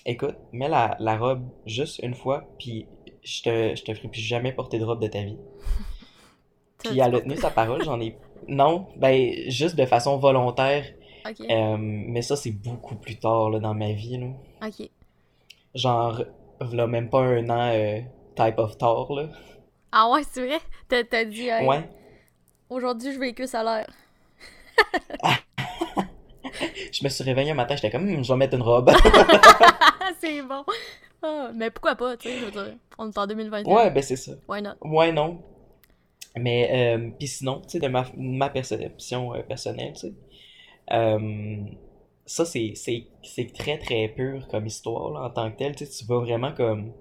écoute, 0.05 0.35
mets 0.51 0.69
la, 0.69 0.97
la 0.99 1.17
robe 1.17 1.47
juste 1.65 1.99
une 2.03 2.13
fois, 2.13 2.45
puis 2.59 2.85
je 3.23 3.41
te, 3.41 3.75
je 3.75 3.83
te 3.83 3.91
ferai 3.93 4.07
plus 4.07 4.21
jamais 4.21 4.51
porter 4.53 4.77
de 4.77 4.85
robe 4.85 5.01
de 5.01 5.07
ta 5.07 5.23
vie. 5.23 5.37
Puis 6.83 6.99
elle 6.99 7.15
a 7.15 7.21
tenu 7.21 7.35
sa 7.37 7.49
parole, 7.49 7.83
j'en 7.83 7.99
ai... 7.99 8.15
Non, 8.47 8.87
ben 8.95 9.33
juste 9.49 9.75
de 9.75 9.85
façon 9.85 10.17
volontaire, 10.17 10.85
euh, 11.49 11.77
mais 11.79 12.21
ça 12.21 12.35
c'est 12.35 12.51
beaucoup 12.51 12.95
plus 12.95 13.17
tard 13.17 13.49
là, 13.49 13.59
dans 13.59 13.73
ma 13.73 13.91
vie, 13.91 14.17
là. 14.17 14.27
ok. 14.67 14.89
Genre, 15.75 16.23
v'là 16.61 16.87
même 16.87 17.09
pas 17.09 17.19
un 17.21 17.49
an, 17.49 17.71
euh, 17.73 17.99
type 18.35 18.57
of 18.57 18.77
tard, 18.77 19.11
là. 19.13 19.27
Ah 19.91 20.09
ouais, 20.11 20.21
c'est 20.29 20.45
vrai? 20.45 20.59
T'as 20.87 21.03
t'as 21.03 21.25
dit, 21.25 21.47
hey, 21.47 21.67
Ouais. 21.67 21.87
aujourd'hui 22.69 23.13
je 23.13 23.19
vais 23.19 23.33
que 23.33 23.45
salaire. 23.45 23.87
je 26.91 27.03
me 27.03 27.09
suis 27.09 27.23
réveillé 27.23 27.51
un 27.51 27.55
matin, 27.55 27.75
j'étais 27.75 27.91
comme, 27.91 28.07
Hum, 28.07 28.23
je 28.23 28.31
vais 28.31 28.37
mettre 28.37 28.55
une 28.55 28.61
robe. 28.63 28.91
c'est 30.19 30.41
bon. 30.41 30.63
Ah, 31.21 31.49
mais 31.53 31.69
pourquoi 31.71 31.95
pas, 31.95 32.15
tu 32.17 32.29
sais, 32.29 32.37
je 32.39 32.45
veux 32.45 32.51
dire. 32.51 32.75
On 32.97 33.09
est 33.09 33.17
en 33.17 33.27
2021. 33.27 33.73
Ouais, 33.75 33.89
ben 33.91 34.01
c'est 34.03 34.15
ça. 34.15 34.33
Why 34.47 34.61
not? 34.61 34.73
Ouais, 34.81 35.11
non. 35.11 35.39
Mais, 36.35 36.95
euh, 36.97 37.09
puis 37.17 37.27
sinon, 37.27 37.61
tu 37.61 37.69
sais, 37.69 37.79
de 37.79 37.87
ma, 37.87 38.05
ma 38.15 38.49
perception 38.49 39.33
euh, 39.33 39.41
personnelle, 39.41 39.93
tu 39.93 39.99
sais, 39.99 40.13
euh, 40.91 41.63
ça, 42.25 42.45
c'est, 42.45 42.73
c'est, 42.75 43.05
c'est 43.23 43.51
très, 43.53 43.77
très 43.77 44.07
pur 44.09 44.47
comme 44.47 44.65
histoire, 44.65 45.11
là, 45.11 45.27
en 45.27 45.29
tant 45.29 45.51
que 45.51 45.57
tel. 45.57 45.75
Tu 45.75 45.85
sais, 45.85 45.99
tu 45.99 46.05
vas 46.05 46.19
vraiment 46.19 46.51
comme, 46.51 46.91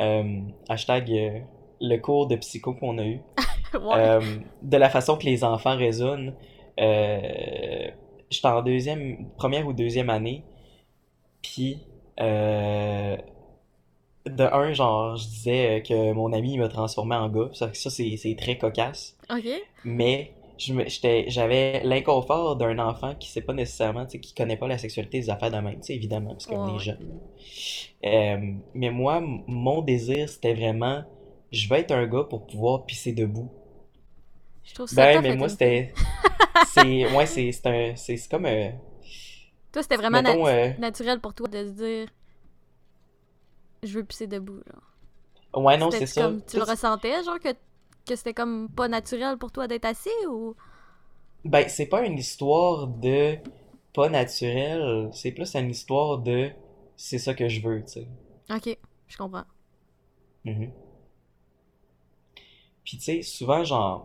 euh, 0.00 0.40
hashtag, 0.68 1.44
le 1.80 1.96
cours 1.98 2.28
de 2.28 2.36
psycho 2.36 2.74
qu'on 2.74 2.98
a 2.98 3.04
eu. 3.04 3.20
ouais. 3.74 4.18
De 4.62 4.76
la 4.76 4.88
façon 4.88 5.16
que 5.16 5.24
les 5.24 5.44
enfants 5.44 5.76
raisonnent. 5.76 6.34
J'étais 6.78 8.48
en 8.48 8.62
deuxième, 8.62 9.28
première 9.36 9.66
ou 9.66 9.72
deuxième 9.72 10.10
année, 10.10 10.44
puis 11.42 11.78
de 14.26 14.44
un, 14.44 14.72
genre, 14.72 15.16
je 15.16 15.26
disais 15.28 15.82
que 15.86 16.12
mon 16.12 16.32
ami 16.32 16.58
m'a 16.58 16.68
transformé 16.68 17.16
en 17.16 17.28
gars, 17.28 17.50
ça, 17.54 17.72
ça 17.74 17.90
c'est 17.90 18.16
c'est 18.16 18.36
très 18.36 18.58
cocasse, 18.58 19.16
Ok. 19.30 19.48
mais 19.84 20.32
je 20.58 20.74
me, 20.74 20.88
j'étais, 20.88 21.26
j'avais 21.28 21.82
l'inconfort 21.84 22.56
d'un 22.56 22.78
enfant 22.78 23.14
qui 23.16 23.28
sait 23.30 23.42
pas 23.42 23.52
nécessairement, 23.54 24.06
tu 24.06 24.12
sais, 24.12 24.20
qui 24.20 24.34
connaît 24.34 24.56
pas 24.56 24.68
la 24.68 24.78
sexualité 24.78 25.20
des 25.20 25.30
affaires 25.30 25.50
de 25.50 25.58
même, 25.58 25.76
tu 25.80 25.88
sais, 25.88 25.94
évidemment, 25.94 26.32
parce 26.32 26.46
qu'on 26.46 26.66
est 26.68 26.78
jeune. 26.78 26.98
Euh, 28.04 28.38
mais 28.74 28.90
moi, 28.90 29.20
mon 29.20 29.82
désir, 29.82 30.28
c'était 30.28 30.54
vraiment, 30.54 31.04
je 31.52 31.68
veux 31.68 31.76
être 31.78 31.92
un 31.92 32.06
gars 32.06 32.24
pour 32.24 32.46
pouvoir 32.46 32.84
pisser 32.86 33.12
debout. 33.12 33.50
Je 34.64 34.74
trouve 34.74 34.88
ça 34.88 35.06
Ben, 35.12 35.22
mais 35.22 35.36
moi, 35.36 35.48
c'était. 35.48 35.92
C'est. 36.66 37.06
Ouais, 37.14 37.26
c'est 37.26 37.52
c'est 37.52 37.66
un. 37.66 37.96
C'est 37.96 38.16
c'est 38.16 38.30
comme. 38.30 38.46
euh, 38.46 38.70
Toi, 39.72 39.82
c'était 39.82 39.96
vraiment 39.96 40.22
Mettons. 40.22 40.44
nat- 40.44 40.50
euh, 40.50 40.70
naturel 40.78 41.20
pour 41.20 41.34
toi 41.34 41.48
de 41.48 41.64
se 41.66 41.70
dire 41.72 42.08
je 43.82 43.98
veux 43.98 44.04
pisser 44.04 44.26
debout, 44.26 44.60
genre. 44.66 44.82
Ouais, 45.54 45.76
non, 45.76 45.90
c'est 45.90 46.06
ça. 46.06 46.22
comme 46.22 46.42
tu 46.44 46.56
le 46.56 46.64
ressentais, 46.64 47.22
genre 47.24 47.38
que, 47.38 47.50
que 48.06 48.16
c'était 48.16 48.34
comme 48.34 48.68
pas 48.70 48.88
naturel 48.88 49.36
pour 49.38 49.52
toi 49.52 49.68
d'être 49.68 49.84
assis 49.84 50.10
ou? 50.28 50.54
Ben, 51.44 51.68
c'est 51.68 51.86
pas 51.86 52.04
une 52.04 52.18
histoire 52.18 52.86
de 52.88 53.36
pas 53.94 54.08
naturel, 54.08 55.10
c'est 55.12 55.32
plus 55.32 55.54
une 55.54 55.70
histoire 55.70 56.18
de 56.18 56.50
c'est 56.96 57.18
ça 57.18 57.34
que 57.34 57.48
je 57.48 57.60
veux, 57.60 57.82
tu 57.84 57.92
sais. 57.92 58.06
Ok, 58.50 58.78
je 59.08 59.16
comprends. 59.16 59.44
Mhm. 60.44 60.72
Puis, 62.84 62.96
tu 62.98 63.04
sais, 63.04 63.22
souvent, 63.22 63.64
genre. 63.64 64.04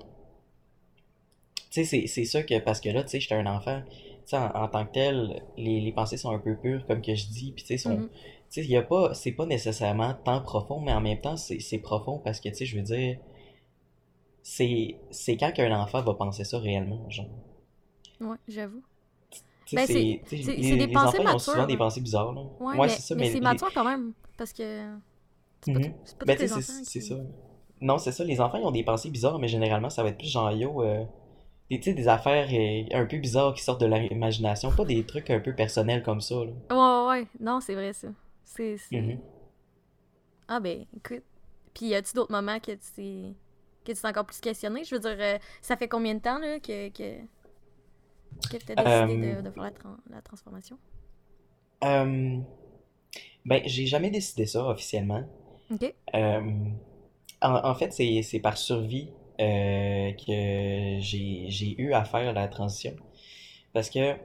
Tu 1.72 1.86
sais, 1.86 2.08
c'est 2.08 2.26
ça 2.26 2.44
que. 2.44 2.60
Parce 2.60 2.80
que 2.82 2.90
là, 2.90 3.04
tu 3.04 3.10
sais, 3.10 3.20
j'étais 3.20 3.36
un 3.36 3.46
enfant. 3.46 3.82
Tu 3.90 3.94
sais, 4.26 4.38
en, 4.38 4.48
en 4.56 4.68
tant 4.68 4.86
que 4.86 4.92
tel, 4.94 5.44
les, 5.58 5.80
les 5.82 5.92
pensées 5.92 6.18
sont 6.18 6.32
un 6.32 6.40
peu 6.40 6.56
pures, 6.56 6.86
comme 6.88 7.02
que 7.02 7.16
je 7.16 7.28
dis. 7.28 7.52
Puis, 7.54 7.64
tu 7.64 7.68
sais, 7.68 7.78
sont. 7.78 7.98
Mhm. 7.98 8.10
Tu 8.52 8.62
sais, 8.62 8.66
il 8.68 8.72
y 8.72 8.78
a 8.78 8.82
pas. 8.82 9.14
C'est 9.14 9.32
pas 9.32 9.46
nécessairement 9.46 10.14
tant 10.26 10.42
profond, 10.42 10.80
mais 10.82 10.94
en 10.94 11.02
même 11.02 11.22
temps, 11.22 11.38
c'est 11.38 11.60
c'est 11.60 11.80
profond 11.80 12.20
parce 12.20 12.40
que, 12.42 12.50
tu 12.50 12.56
sais, 12.56 12.66
je 12.66 12.76
veux 12.78 12.84
dire. 12.84 13.18
C'est 14.42 14.96
c'est 15.12 15.38
quand 15.38 15.52
qu'un 15.52 15.80
enfant 15.80 16.02
va 16.02 16.16
penser 16.16 16.44
ça 16.44 16.58
réellement, 16.58 17.08
genre. 17.12 17.28
Ouais, 18.20 18.38
j'avoue. 18.48 18.82
Ben, 19.74 19.86
c'est. 19.86 20.22
des 20.78 20.88
pensées 20.88 21.20
ont 21.20 21.38
souvent 21.40 21.66
des 21.66 21.78
pensées 21.78 22.02
bizarres, 22.02 22.34
là. 22.34 22.42
Ouais, 22.60 22.90
c'est 22.90 23.02
ça, 23.02 23.16
mais 23.16 23.22
mais 23.22 23.32
c'est 23.32 23.40
les- 23.40 23.44
mature 23.44 23.72
quand 23.74 23.84
même 23.84 24.14
parce 24.38 24.54
que 24.54 24.96
c'est 25.62 25.74
pas, 25.74 25.80
tout- 25.80 25.90
c'est 26.06 26.18
pas 26.18 26.26
Ben, 26.26 26.36
tous 26.36 26.42
les 26.44 26.48
tu 26.48 26.54
sais, 26.54 26.62
enfants 26.62 26.74
c'est 26.84 26.86
c'est 26.86 27.00
qui... 27.00 27.10
ça. 27.10 27.16
Non, 27.82 27.98
c'est 28.00 28.12
ça, 28.12 28.24
les 28.24 28.42
enfants, 28.42 28.58
ils 28.58 28.66
ont 28.66 28.72
des 28.72 28.84
pensées 28.84 29.10
bizarres, 29.12 29.38
mais 29.40 29.48
généralement, 29.48 29.90
ça 29.90 30.02
va 30.04 30.10
être 30.10 30.18
plus 30.18 30.32
genre, 30.32 30.52
yo, 30.52 30.82
euh, 30.84 31.04
des, 31.72 31.80
tu 31.80 31.86
sais, 31.92 31.94
des 31.96 32.08
affaires 32.08 32.50
euh, 32.52 32.84
un 33.00 33.06
peu 33.06 33.18
bizarres 33.20 33.54
qui 33.54 33.64
sortent 33.64 33.82
de 33.82 33.88
l'imagination, 33.88 34.72
pas 34.72 34.86
des 34.86 35.04
trucs 35.06 35.30
un 35.30 35.40
peu 35.40 35.54
personnels 35.56 36.04
comme 36.04 36.22
ça, 36.22 36.36
là. 36.36 36.52
Ouais, 36.70 36.76
ouais, 36.78 37.08
ouais. 37.22 37.28
Non, 37.40 37.60
c'est 37.62 37.76
vrai, 37.76 37.94
ça. 37.94 38.08
C'est... 38.48 38.78
Mhm. 38.92 39.20
Ah 40.48 40.60
ben, 40.60 40.86
écoute. 40.96 41.24
Puis 41.74 41.88
y 41.88 41.96
a-tu 41.96 42.14
d'autres 42.16 42.32
moments 42.32 42.60
que 42.60 42.72
tu 42.72 42.92
t'es... 42.96 43.36
que 43.86 43.92
tu 43.92 44.02
t'es 44.02 44.08
encore 44.08 44.26
plus 44.26 44.40
questionné? 44.40 44.84
Je 44.84 44.96
veux 44.96 45.02
dire, 45.02 45.18
euh, 45.20 45.38
ça 45.62 45.78
fait 45.78 45.88
combien 45.88 46.16
de 46.16 46.22
temps, 46.22 46.40
là, 46.40 46.60
que... 46.60 46.90
que... 46.90 47.22
que 48.50 48.58
t'as 48.58 48.76
décidé 48.76 49.18
Euh, 49.18 49.36
de, 49.38 49.42
de 49.42 49.52
faire 49.52 49.64
la, 49.64 49.72
tran- 49.72 49.98
la 50.10 50.22
transformation? 50.22 50.78
Euh, 51.84 52.40
ben, 53.46 53.62
j'ai 53.66 53.86
jamais 53.86 54.10
décidé 54.10 54.46
ça 54.46 54.66
officiellement. 54.66 55.24
Ok. 55.70 55.94
Euh, 56.16 56.42
en, 57.42 57.56
en 57.70 57.76
fait, 57.76 57.92
c'est, 57.94 58.40
par 58.40 58.58
survie 58.58 59.10
euh, 59.40 60.12
que 60.14 61.00
j'ai, 61.02 61.46
j'ai 61.50 61.82
eu 61.82 61.94
à 61.94 62.04
faire 62.04 62.34
la 62.34 62.48
transition. 62.48 62.96
Parce 63.74 63.90
que 63.90 64.16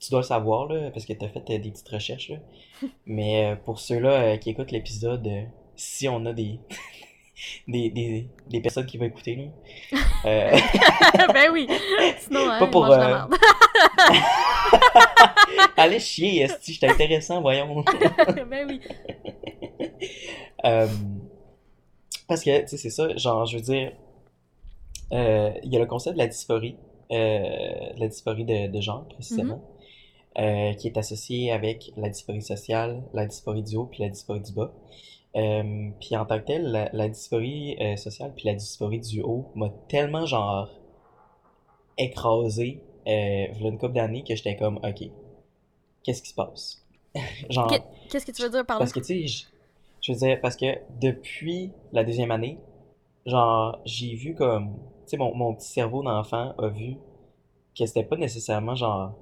tu 0.00 0.10
dois 0.10 0.20
le 0.20 0.26
savoir, 0.26 0.66
là, 0.66 0.90
parce 0.90 1.04
que 1.06 1.12
tu 1.12 1.24
as 1.24 1.28
fait 1.28 1.38
euh, 1.50 1.58
des 1.58 1.70
petites 1.70 1.88
recherches. 1.88 2.30
Là. 2.30 2.36
Mais 3.06 3.46
euh, 3.52 3.56
pour 3.56 3.80
ceux-là 3.80 4.10
euh, 4.10 4.36
qui 4.36 4.50
écoutent 4.50 4.70
l'épisode, 4.70 5.28
si 5.76 6.08
on 6.08 6.24
a 6.26 6.32
des, 6.32 6.60
des, 7.68 7.90
des, 7.90 8.28
des 8.48 8.60
personnes 8.60 8.86
qui 8.86 8.98
vont 8.98 9.06
écouter, 9.06 9.36
là, 9.36 9.44
ben 11.32 11.50
oui! 11.52 11.68
Sinon, 12.18 12.48
hein, 12.48 12.58
Pas 12.58 12.66
pour, 12.66 12.86
la 12.86 13.28
allez 15.76 16.00
chier, 16.00 16.42
esti, 16.42 16.74
j'étais 16.74 16.88
intéressant, 16.88 17.40
voyons. 17.40 17.84
ben 18.50 18.66
oui. 18.68 18.80
Parce 22.26 22.44
que, 22.44 22.60
tu 22.60 22.68
sais, 22.68 22.76
c'est 22.76 22.90
ça, 22.90 23.16
genre, 23.16 23.46
je 23.46 23.56
veux 23.56 23.62
dire, 23.62 23.92
il 25.10 25.72
y 25.72 25.76
a 25.76 25.78
le 25.78 25.86
concept 25.86 26.14
de 26.16 26.18
la 26.18 26.26
dysphorie, 26.26 26.76
euh, 27.10 27.90
la 27.96 28.08
dysphorie 28.08 28.44
de, 28.44 28.66
de 28.66 28.80
genre, 28.80 29.06
précisément, 29.08 29.62
euh, 30.38 30.72
qui 30.74 30.88
est 30.88 30.96
associé 30.98 31.52
avec 31.52 31.92
la 31.96 32.08
dysphorie 32.08 32.42
sociale, 32.42 33.02
la 33.14 33.26
dysphorie 33.26 33.62
du 33.62 33.76
haut, 33.76 33.86
puis 33.86 34.02
la 34.02 34.08
dysphorie 34.08 34.40
du 34.40 34.52
bas. 34.52 34.72
Euh, 35.36 35.90
puis 36.00 36.16
en 36.16 36.24
tant 36.26 36.38
que 36.40 36.44
tel, 36.44 36.64
la, 36.70 36.90
la 36.92 37.08
dysphorie 37.08 37.76
euh, 37.80 37.96
sociale, 37.96 38.32
puis 38.34 38.46
la 38.46 38.54
dysphorie 38.54 39.00
du 39.00 39.20
haut 39.22 39.46
m'a 39.54 39.68
tellement, 39.88 40.26
genre, 40.26 40.68
écrasé, 41.96 42.80
euh, 43.06 43.46
v'là 43.54 43.68
une 43.68 43.78
couple 43.78 43.94
d'années, 43.94 44.22
que 44.24 44.34
j'étais 44.34 44.56
comme, 44.56 44.76
ok, 44.78 45.10
qu'est-ce 46.04 46.22
qui 46.22 46.28
se 46.30 46.34
passe? 46.34 46.84
Genre, 47.50 47.68
Qu'est- 47.68 47.82
Qu'est-ce 48.10 48.26
que 48.26 48.32
tu 48.32 48.42
veux 48.42 48.50
dire 48.50 48.64
par 48.66 48.76
là? 48.76 48.80
parce 48.80 48.92
que, 48.92 49.00
tu 49.00 49.06
sais, 49.06 49.26
je, 49.26 49.44
je 50.02 50.12
veux 50.12 50.18
dire, 50.18 50.40
parce 50.40 50.56
que 50.56 50.66
depuis 51.00 51.72
la 51.92 52.04
deuxième 52.04 52.30
année, 52.30 52.58
genre, 53.26 53.80
j'ai 53.84 54.14
vu 54.14 54.34
comme, 54.34 54.74
tu 55.02 55.10
sais, 55.10 55.16
mon, 55.16 55.34
mon 55.34 55.54
petit 55.54 55.68
cerveau 55.68 56.02
d'enfant 56.02 56.54
a 56.58 56.68
vu 56.68 56.96
que 57.76 57.84
c'était 57.86 58.04
pas 58.04 58.16
nécessairement, 58.16 58.74
genre, 58.74 59.12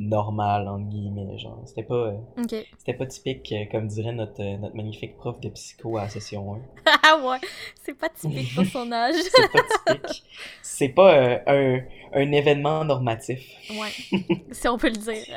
normal, 0.00 0.66
entre 0.66 0.86
guillemets, 0.88 1.38
genre, 1.38 1.60
c'était 1.66 1.82
pas, 1.82 1.94
euh, 1.94 2.16
Ok. 2.38 2.54
c'était 2.78 2.94
pas 2.94 3.06
typique, 3.06 3.52
euh, 3.52 3.66
comme 3.70 3.86
dirait 3.86 4.12
notre, 4.12 4.42
euh, 4.42 4.56
notre 4.56 4.74
magnifique 4.74 5.16
prof 5.16 5.38
de 5.40 5.50
psycho 5.50 5.98
à 5.98 6.02
la 6.04 6.08
session 6.08 6.54
1. 6.54 6.58
Ah 7.04 7.16
ouais! 7.24 7.38
C'est 7.82 7.94
pas 7.96 8.08
typique 8.08 8.54
pour 8.54 8.64
son 8.64 8.90
âge. 8.90 9.14
C'est 9.22 9.52
pas 9.52 9.94
typique. 9.94 10.24
C'est 10.62 10.88
pas 10.88 11.14
euh, 11.14 11.38
un, 11.46 11.80
un 12.20 12.32
événement 12.32 12.84
normatif. 12.84 13.40
ouais. 13.70 14.18
Si 14.52 14.66
on 14.68 14.78
peut 14.78 14.88
le 14.88 14.96
dire. 14.96 15.36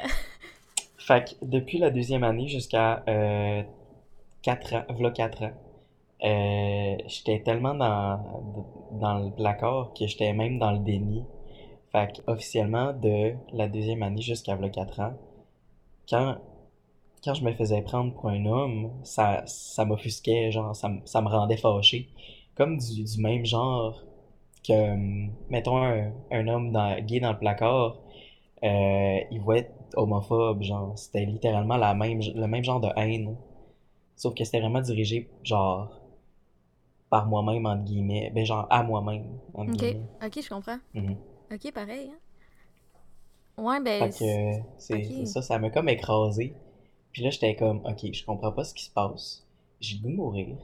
Fait 0.98 1.26
que 1.26 1.46
depuis 1.46 1.78
la 1.78 1.90
deuxième 1.90 2.24
année 2.24 2.48
jusqu'à 2.48 3.04
euh, 3.10 3.62
4 4.44 4.74
ans, 4.76 4.84
v'là 4.96 5.12
4 5.12 5.44
ans, 5.44 5.52
euh, 6.24 6.96
j'étais 7.08 7.42
tellement 7.44 7.74
dans, 7.74 8.18
dans 8.94 9.16
le 9.20 9.32
placard 9.32 9.92
que 9.98 10.08
j'étais 10.08 10.32
même 10.32 10.58
dans 10.58 10.72
le 10.72 10.80
déni. 10.80 11.26
Fait 11.94 12.22
officiellement, 12.28 12.92
de 12.94 13.36
la 13.54 13.70
deuxième 13.70 14.04
année 14.04 14.22
jusqu'à 14.22 14.56
v'là 14.58 14.70
4 14.70 15.00
ans, 15.00 15.14
quand, 16.10 16.38
quand 17.24 17.34
je 17.36 17.44
me 17.46 17.54
faisais 17.54 17.82
prendre 17.84 18.14
pour 18.14 18.30
un 18.30 18.46
homme, 18.46 18.92
ça, 19.04 19.44
ça 19.48 19.86
m'offusquait, 19.86 20.52
genre, 20.52 20.76
ça, 20.76 20.90
me- 20.90 21.02
ça 21.06 21.22
me 21.22 21.30
rendait 21.30 21.58
fâché. 21.58 22.10
Comme 22.56 22.78
du, 22.78 23.04
du 23.06 23.22
même 23.22 23.46
genre 23.46 24.04
que, 24.68 24.96
mettons, 25.50 25.78
un, 25.84 26.12
un 26.32 26.48
homme 26.50 26.72
dans, 26.72 27.00
gay 27.06 27.20
dans 27.22 27.34
le 27.34 27.40
placard, 27.40 27.98
euh, 28.64 29.20
il 29.32 29.42
va 29.42 29.58
être 29.60 29.74
homophobe, 29.96 30.64
genre, 30.64 30.98
c'était 30.98 31.26
littéralement 31.26 31.78
la 31.78 31.94
même, 31.96 32.20
le 32.22 32.48
même 32.48 32.64
genre 32.64 32.82
de 32.82 32.90
haine. 32.98 33.38
Sauf 34.18 34.36
que 34.36 34.44
c'était 34.46 34.62
vraiment 34.62 34.82
dirigé, 34.82 35.30
genre, 35.44 35.90
par 37.10 37.28
moi-même, 37.28 37.66
entre 37.66 37.84
guillemets. 37.84 38.30
Ben, 38.34 38.46
genre, 38.46 38.68
à 38.70 38.84
moi-même, 38.84 39.26
entre 39.54 39.72
Ok. 39.72 39.84
guillemets. 39.84 40.02
Ok, 40.22 40.42
je 40.42 40.50
comprends. 40.50 40.80
Mhm. 40.96 41.18
Ok, 41.54 41.72
pareil. 41.72 42.12
Hein? 42.12 43.62
Ouais, 43.64 43.80
ben. 43.80 44.12
Fait 44.12 44.20
que, 44.20 44.64
c'est 44.80 45.26
ça, 45.26 45.42
ça 45.42 45.60
m'a 45.60 45.70
comme 45.70 45.90
écrasé. 45.90 46.56
Puis 47.12 47.22
là, 47.24 47.30
j'étais 47.30 47.56
comme, 47.56 47.86
ok, 47.86 48.12
je 48.12 48.26
comprends 48.26 48.52
pas 48.52 48.64
ce 48.64 48.74
qui 48.74 48.86
se 48.86 48.90
passe. 48.90 49.46
J'ai 49.80 49.98
le 49.98 50.02
goût 50.02 50.10
de 50.10 50.16
mourir. 50.16 50.58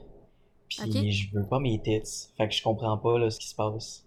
Puis 0.68 1.12
je 1.12 1.32
veux 1.32 1.46
pas 1.46 1.60
mes 1.60 1.80
tits. 1.80 2.28
Fait 2.36 2.48
que 2.48 2.54
je 2.54 2.62
comprends 2.62 2.98
pas, 2.98 3.18
là, 3.18 3.30
ce 3.30 3.38
qui 3.38 3.48
se 3.48 3.54
passe. 3.54 4.04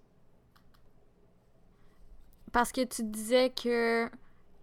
Parce 2.51 2.71
que 2.71 2.83
tu 2.83 3.03
disais 3.03 3.49
que 3.49 4.09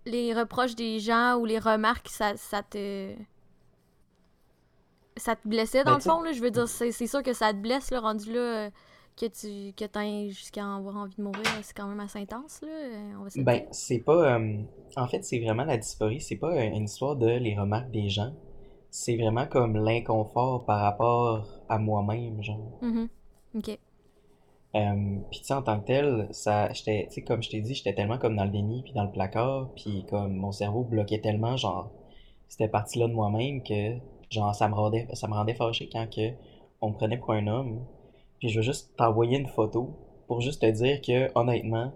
les 0.07 0.35
reproches 0.35 0.75
des 0.75 1.01
gens 1.01 1.37
ou 1.37 1.45
les 1.45 1.59
remarques, 1.59 2.09
ça, 2.09 2.37
ça 2.37 2.63
te. 2.63 3.15
Ça 5.17 5.37
te 5.37 5.47
blessait 5.47 5.85
dans 5.85 5.93
Ben, 5.93 5.97
le 5.97 6.03
fond, 6.03 6.23
là? 6.23 6.33
Je 6.33 6.41
veux 6.41 6.51
dire, 6.51 6.69
c'est 6.69 6.93
sûr 7.07 7.23
que 7.23 7.33
ça 7.33 7.53
te 7.53 7.59
blesse, 7.59 7.91
là, 7.91 8.01
rendu 8.01 8.33
là, 8.33 8.41
euh, 8.41 8.71
que 9.21 9.27
tu 9.27 9.73
que 9.75 9.85
t'aies 9.85 10.31
jusqu'à 10.31 10.65
avoir 10.77 10.97
envie 10.97 11.15
de 11.17 11.23
mourir, 11.23 11.45
c'est 11.63 11.77
quand 11.77 11.87
même 11.87 12.01
assez 12.01 12.19
intense, 12.19 12.63
là. 12.63 12.69
euh, 12.69 13.13
On 13.21 13.25
va 13.25 13.43
Ben, 13.43 13.67
c'est 13.71 13.99
pas. 13.99 14.39
euh, 14.39 14.63
en 14.97 15.07
fait, 15.09 15.23
c'est 15.25 15.41
vraiment 15.41 15.65
la 15.65 15.77
dysphorie. 15.77 16.21
C'est 16.21 16.37
pas 16.37 16.65
une 16.65 16.85
histoire 16.85 17.17
de 17.17 17.29
les 17.29 17.59
remarques 17.59 17.91
des 17.91 18.09
gens. 18.09 18.33
C'est 18.91 19.17
vraiment 19.17 19.47
comme 19.47 19.77
l'inconfort 19.77 20.65
par 20.65 20.81
rapport 20.81 21.47
à 21.69 21.79
moi-même, 21.79 22.43
genre. 22.43 22.79
Mhm. 22.83 23.09
Ok. 23.57 23.79
Euh, 24.77 25.17
puis 25.31 25.41
tu 25.41 25.47
sais, 25.47 25.55
en 25.55 25.63
tant 25.63 25.81
que 25.81 25.87
tel, 25.87 26.29
ça, 26.31 26.73
j'étais, 26.73 27.07
tu 27.09 27.15
sais, 27.15 27.23
comme 27.23 27.43
je 27.43 27.51
t'ai 27.51 27.61
dit, 27.61 27.75
j'étais 27.75 27.93
tellement 27.95 28.19
comme 28.19 28.37
dans 28.37 28.45
le 28.45 28.51
déni, 28.51 28.83
puis 28.83 28.93
dans 28.93 29.05
le 29.05 29.11
placard, 29.11 29.69
puis 29.75 30.07
comme 30.09 30.35
mon 30.37 30.53
cerveau 30.53 30.85
bloquait 30.85 31.21
tellement, 31.21 31.57
genre, 31.57 31.91
cette 32.49 32.71
partie-là 32.71 33.09
de 33.09 33.13
moi-même 33.15 33.63
que, 33.65 33.97
genre, 34.31 34.55
ça 34.55 34.69
me 34.69 34.75
rendait, 34.75 35.09
ça 35.15 35.27
me 35.29 35.35
rendait 35.35 35.55
fâché 35.55 35.89
quand 35.93 36.09
que 36.09 36.31
on 36.81 36.91
me 36.91 36.95
prenait 36.95 37.19
pour 37.19 37.33
un 37.33 37.47
homme. 37.49 37.85
Puis 38.41 38.49
je 38.49 38.57
veux 38.57 38.63
juste 38.65 38.97
t'envoyer 38.97 39.39
une 39.39 39.47
photo 39.49 39.95
pour 40.27 40.41
juste 40.41 40.63
te 40.63 40.67
dire 40.67 41.01
que, 41.01 41.31
honnêtement, 41.39 41.93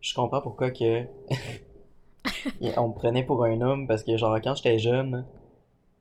je 0.00 0.14
comprends 0.14 0.40
pourquoi 0.40 0.70
que 0.70 1.04
on 2.76 2.88
me 2.88 2.94
prenait 2.94 3.24
pour 3.24 3.44
un 3.44 3.60
homme, 3.60 3.86
parce 3.88 4.04
que, 4.04 4.16
genre, 4.16 4.38
quand 4.42 4.54
j'étais 4.54 4.78
jeune, 4.78 5.26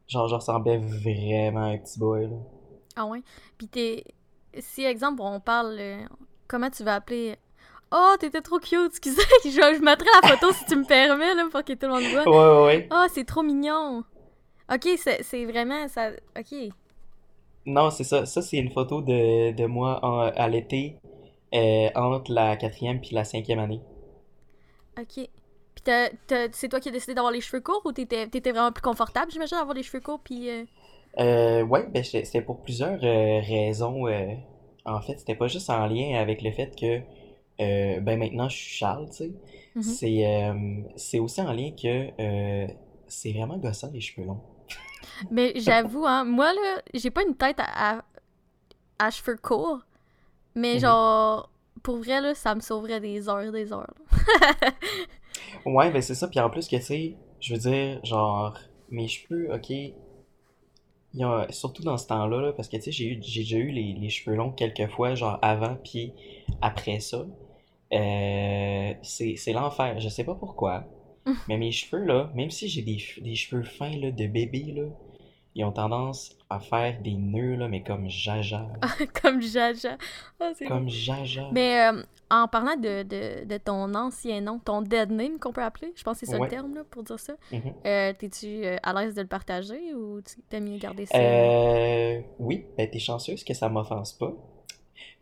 genre, 0.08 0.28
je 0.28 0.36
ressemblais 0.36 0.78
vraiment 0.78 1.62
à 1.66 1.70
un 1.70 1.78
petit 1.78 1.98
boy, 2.00 2.28
là. 2.28 2.38
Ah 2.96 3.06
ouais? 3.06 3.22
Puis 3.58 3.68
t'es. 3.68 4.04
Si, 4.60 4.84
exemple, 4.84 5.22
on 5.22 5.40
parle. 5.40 5.78
euh, 5.80 6.04
comment 6.48 6.70
tu 6.70 6.84
vas 6.84 6.96
appeler. 6.96 7.36
Oh, 7.92 8.16
t'étais 8.20 8.42
trop 8.42 8.60
cute, 8.60 8.88
excusez. 8.88 9.22
je, 9.46 9.50
je 9.50 9.82
mettrai 9.82 10.08
la 10.22 10.28
photo 10.30 10.52
si 10.52 10.66
tu 10.66 10.76
me 10.76 10.84
permets, 10.84 11.36
là, 11.36 11.48
pour 11.50 11.64
que 11.64 11.74
tout 11.74 11.86
le 11.86 11.90
monde 11.90 12.04
voit. 12.04 12.28
Ouais, 12.28 12.60
ouais, 12.60 12.66
ouais. 12.66 12.90
Oh, 12.92 13.06
c'est 13.14 13.24
trop 13.24 13.44
mignon. 13.44 14.04
Ok, 14.70 14.90
c'est 14.98 15.46
vraiment. 15.46 15.88
ça. 15.88 16.10
Ok. 16.38 16.54
Non, 17.68 17.92
c'est 17.92 18.04
ça. 18.04 18.26
Ça, 18.26 18.42
c'est 18.42 18.58
une 18.58 18.72
photo 18.72 19.02
de, 19.04 19.52
de 19.52 19.66
moi 19.68 20.00
en- 20.04 20.22
à 20.36 20.48
l'été, 20.50 20.96
euh, 21.54 21.90
entre 21.96 22.32
la 22.34 22.56
quatrième 22.58 23.00
puis 23.02 23.12
la 23.16 23.24
cinquième 23.26 23.60
année. 23.60 23.82
Ok. 25.00 25.14
Puis 25.16 25.84
t'as- 25.84 26.10
t'as- 26.28 26.52
c'est 26.54 26.70
toi 26.70 26.80
qui 26.80 26.90
as 26.90 26.92
décidé 26.92 27.14
d'avoir 27.14 27.32
les 27.32 27.42
cheveux 27.42 27.62
courts 27.62 27.82
ou 27.86 27.92
t'étais 27.92 28.28
t'étais 28.28 28.52
vraiment 28.52 28.72
plus 28.72 28.82
confortable, 28.82 29.32
j'imagine, 29.32 29.58
d'avoir 29.58 29.76
les 29.76 29.84
cheveux 29.84 30.02
courts, 30.02 30.20
puis. 30.24 30.50
euh, 30.50 30.66
Euh, 31.20 31.64
ouais, 31.64 31.88
ben 31.90 32.04
c'était 32.04 32.42
pour 32.42 32.62
plusieurs 32.62 33.00
euh, 33.04 33.40
raisons. 33.42 34.08
euh, 34.08 34.34
en 34.86 35.02
fait, 35.02 35.18
c'était 35.20 35.36
pas 35.36 35.48
juste 35.48 35.70
en 35.70 35.88
lien 35.88 36.20
avec 36.20 36.42
le 36.42 36.52
fait 36.52 36.76
que, 36.80 37.02
euh, 37.62 38.00
ben 38.02 38.20
maintenant, 38.20 38.50
je 38.50 38.56
suis 38.58 38.76
Charles, 38.78 39.08
tu 39.10 39.16
sais. 39.18 39.32
mhm. 39.76 39.98
C'est 39.98 40.28
euh, 40.28 40.54
c'est 40.96 41.20
aussi 41.20 41.42
en 41.42 41.54
lien 41.54 41.72
que 41.72 42.10
euh, 42.22 42.68
c'est 43.08 43.32
vraiment 43.34 43.58
gossant 43.58 43.90
les 43.94 44.02
cheveux 44.02 44.28
longs. 44.28 44.42
Mais 45.32 45.54
j'avoue, 45.56 46.06
hein, 46.06 46.24
moi, 46.26 46.54
là, 46.54 46.82
j'ai 46.94 47.12
pas 47.12 47.24
une 47.24 47.36
tête 47.36 47.60
à, 47.60 47.98
à, 48.00 48.02
à 49.00 49.12
cheveux 49.12 49.38
courts, 49.38 49.82
mais 50.56 50.80
Mhm. 50.80 50.80
genre, 50.80 51.52
pour 51.84 51.98
vrai, 51.98 52.22
là, 52.22 52.36
ça 52.36 52.56
me 52.56 52.62
sauverait 52.62 53.00
des 53.02 53.30
heures, 53.30 53.52
des 53.52 53.74
heures. 53.74 53.94
Ouais, 55.66 55.92
ben 55.92 56.02
c'est 56.02 56.16
ça. 56.16 56.28
Puis 56.28 56.40
en 56.40 56.50
plus 56.50 56.68
que, 56.68 56.76
tu 56.78 56.82
sais, 56.82 57.16
je 57.40 57.54
veux 57.54 57.60
dire, 57.60 58.00
genre, 58.06 58.58
mes 58.90 59.08
cheveux, 59.08 59.54
ok, 59.54 59.70
il 59.70 59.94
y 61.14 61.24
a, 61.24 61.48
surtout 61.50 61.84
dans 61.84 61.98
ce 61.98 62.08
temps-là, 62.08 62.42
là, 62.42 62.54
parce 62.54 62.68
que, 62.68 62.78
tu 62.78 62.84
sais, 62.84 62.92
j'ai 62.92 63.16
déjà 63.16 63.58
eu 63.58 63.70
les, 63.72 63.94
les 63.94 64.10
cheveux 64.10 64.36
longs 64.36 64.52
quelques 64.52 64.88
fois, 64.92 65.16
genre 65.16 65.40
avant 65.42 65.76
puis 65.84 66.14
après 66.62 67.00
ça. 67.00 67.26
Euh, 67.94 68.94
c'est, 69.02 69.54
l'enfer. 69.54 70.00
Je 70.00 70.10
sais 70.10 70.24
pas 70.24 70.36
pourquoi. 70.36 70.86
Mais 71.48 71.58
mes 71.58 71.72
cheveux, 71.72 72.04
là, 72.04 72.32
même 72.36 72.52
si 72.52 72.68
j'ai 72.70 72.82
des, 72.82 72.98
des 73.22 73.36
cheveux 73.36 73.64
fins, 73.64 73.96
là, 73.98 74.12
de 74.12 74.28
bébé, 74.28 74.74
là, 74.76 74.84
ils 75.58 75.66
ont 75.66 75.72
tendance 75.72 76.38
à 76.50 76.60
faire 76.60 77.02
des 77.02 77.16
nœuds, 77.16 77.56
là, 77.56 77.68
mais 77.68 77.82
comme 77.84 78.08
jaja. 78.08 78.68
Comme 79.22 79.42
Jaja. 79.42 79.98
Ah, 80.40 80.52
Comme 80.68 80.88
jaja. 80.88 81.50
Mais 81.52 81.88
euh, 81.90 82.04
en 82.30 82.48
parlant 82.48 82.76
de, 82.76 83.02
de, 83.04 83.44
de 83.44 83.58
ton 83.58 83.94
ancien 83.96 84.40
nom, 84.40 84.60
ton 84.60 84.82
dead 84.84 85.10
name 85.12 85.40
qu'on 85.40 85.52
peut 85.52 85.64
appeler, 85.64 85.92
je 85.96 86.04
pense 86.04 86.20
que 86.20 86.26
c'est 86.26 86.32
ça 86.32 86.38
Ouais. 86.38 86.46
le 86.46 86.52
terme 86.52 86.76
là, 86.76 86.84
pour 86.90 87.02
dire 87.04 87.20
ça. 87.20 87.34
Mhm. 87.52 87.62
Euh, 87.86 88.14
T'es-tu 88.18 88.64
euh, 88.66 88.78
à 88.84 88.94
l'aise 88.94 89.16
de 89.16 89.22
le 89.22 89.28
partager 89.28 89.94
ou 89.96 90.22
t'aimes 90.48 90.70
mieux 90.70 90.78
garder 90.78 91.08
ça? 91.08 91.18
Euh, 91.18 92.22
oui, 92.40 92.66
ben 92.78 92.88
t'es 92.90 93.00
chanceuse 93.00 93.44
que 93.44 93.54
ça 93.56 93.68
m'offense 93.68 94.14
pas? 94.14 94.32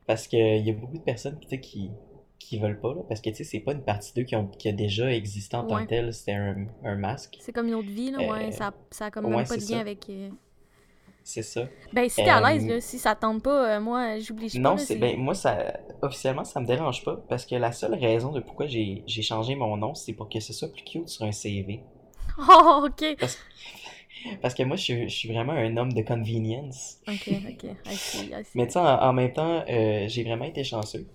Parce 0.05 0.27
que 0.27 0.35
il 0.59 0.67
y 0.67 0.69
a 0.69 0.73
beaucoup 0.73 0.97
de 0.97 1.03
personnes 1.03 1.39
qui, 1.39 1.89
qui 2.45 2.59
veulent 2.59 2.79
pas, 2.79 2.93
là, 2.93 3.01
parce 3.07 3.21
que 3.21 3.29
tu 3.29 3.37
sais, 3.37 3.43
c'est 3.43 3.59
pas 3.59 3.73
une 3.73 3.83
partie 3.83 4.13
d'eux 4.13 4.23
qui, 4.23 4.35
ont, 4.35 4.47
qui 4.47 4.69
a 4.69 4.71
déjà 4.71 5.11
existé 5.13 5.55
en 5.57 5.65
tant 5.65 5.75
Ouais. 5.75 5.83
que 5.85 5.89
tel, 5.89 6.13
c'était 6.13 6.33
un, 6.33 6.67
un 6.83 6.95
masque. 6.95 7.37
C'est 7.39 7.51
comme 7.53 7.67
une 7.67 7.75
autre 7.75 7.89
vie, 7.89 8.11
là, 8.11 8.19
ouais. 8.19 8.47
Euh, 8.47 8.51
Ça, 8.51 8.73
ça 8.91 9.05
a 9.05 9.11
comme 9.11 9.25
ouais, 9.25 9.35
même 9.37 9.47
pas 9.47 9.55
de 9.55 9.61
lien 9.61 9.67
ça. 9.67 9.79
avec. 9.79 10.09
euh, 10.09 10.29
C'est 11.23 11.41
ça. 11.43 11.67
Ben, 11.91 12.07
si 12.07 12.17
t'es 12.23 12.29
à 12.29 12.39
l'aise, 12.39 12.65
Euh, 12.65 12.75
là, 12.75 12.81
si 12.81 12.99
ça 12.99 13.15
tente 13.15 13.41
pas, 13.43 13.79
moi, 13.79 14.19
j'oublie 14.19 14.49
pas. 14.49 14.59
Non, 14.59 14.77
c'est 14.77 14.95
ben 14.97 15.17
moi 15.17 15.33
ça 15.33 15.73
officiellement 16.03 16.43
ça 16.43 16.59
me 16.59 16.67
dérange 16.67 17.03
pas 17.03 17.17
parce 17.29 17.45
que 17.47 17.55
la 17.55 17.71
seule 17.71 17.95
raison 17.95 18.31
de 18.31 18.39
pourquoi 18.41 18.67
j'ai 18.67 19.01
j'ai 19.07 19.21
changé 19.23 19.55
mon 19.55 19.75
nom, 19.77 19.95
c'est 19.95 20.13
pour 20.13 20.29
que 20.29 20.39
ce 20.39 20.53
soit 20.53 20.71
plus 20.71 20.83
cute 20.83 21.09
sur 21.09 21.25
un 21.25 21.31
CV. 21.31 21.81
Oh, 22.37 22.85
ok. 22.87 23.15
Parce, 23.19 23.37
parce 24.41 24.53
que 24.53 24.63
moi 24.63 24.75
je 24.75 24.81
suis, 24.83 25.09
je 25.09 25.15
suis 25.15 25.29
vraiment 25.31 25.53
un 25.53 25.77
homme 25.77 25.93
de 25.93 26.01
convenience. 26.01 26.97
Ok, 27.07 27.29
ok. 27.29 27.63
I 27.85 27.95
see, 27.95 28.25
I 28.31 28.43
see. 28.43 28.51
Mais 28.55 28.65
tu 28.67 28.73
sais, 28.73 28.79
en, 28.79 28.85
en 29.01 29.13
même 29.13 29.31
temps, 29.33 29.63
euh, 29.69 30.05
j'ai 30.07 30.23
vraiment 30.23 30.45
été 30.45 30.63
chanceux 30.63 31.07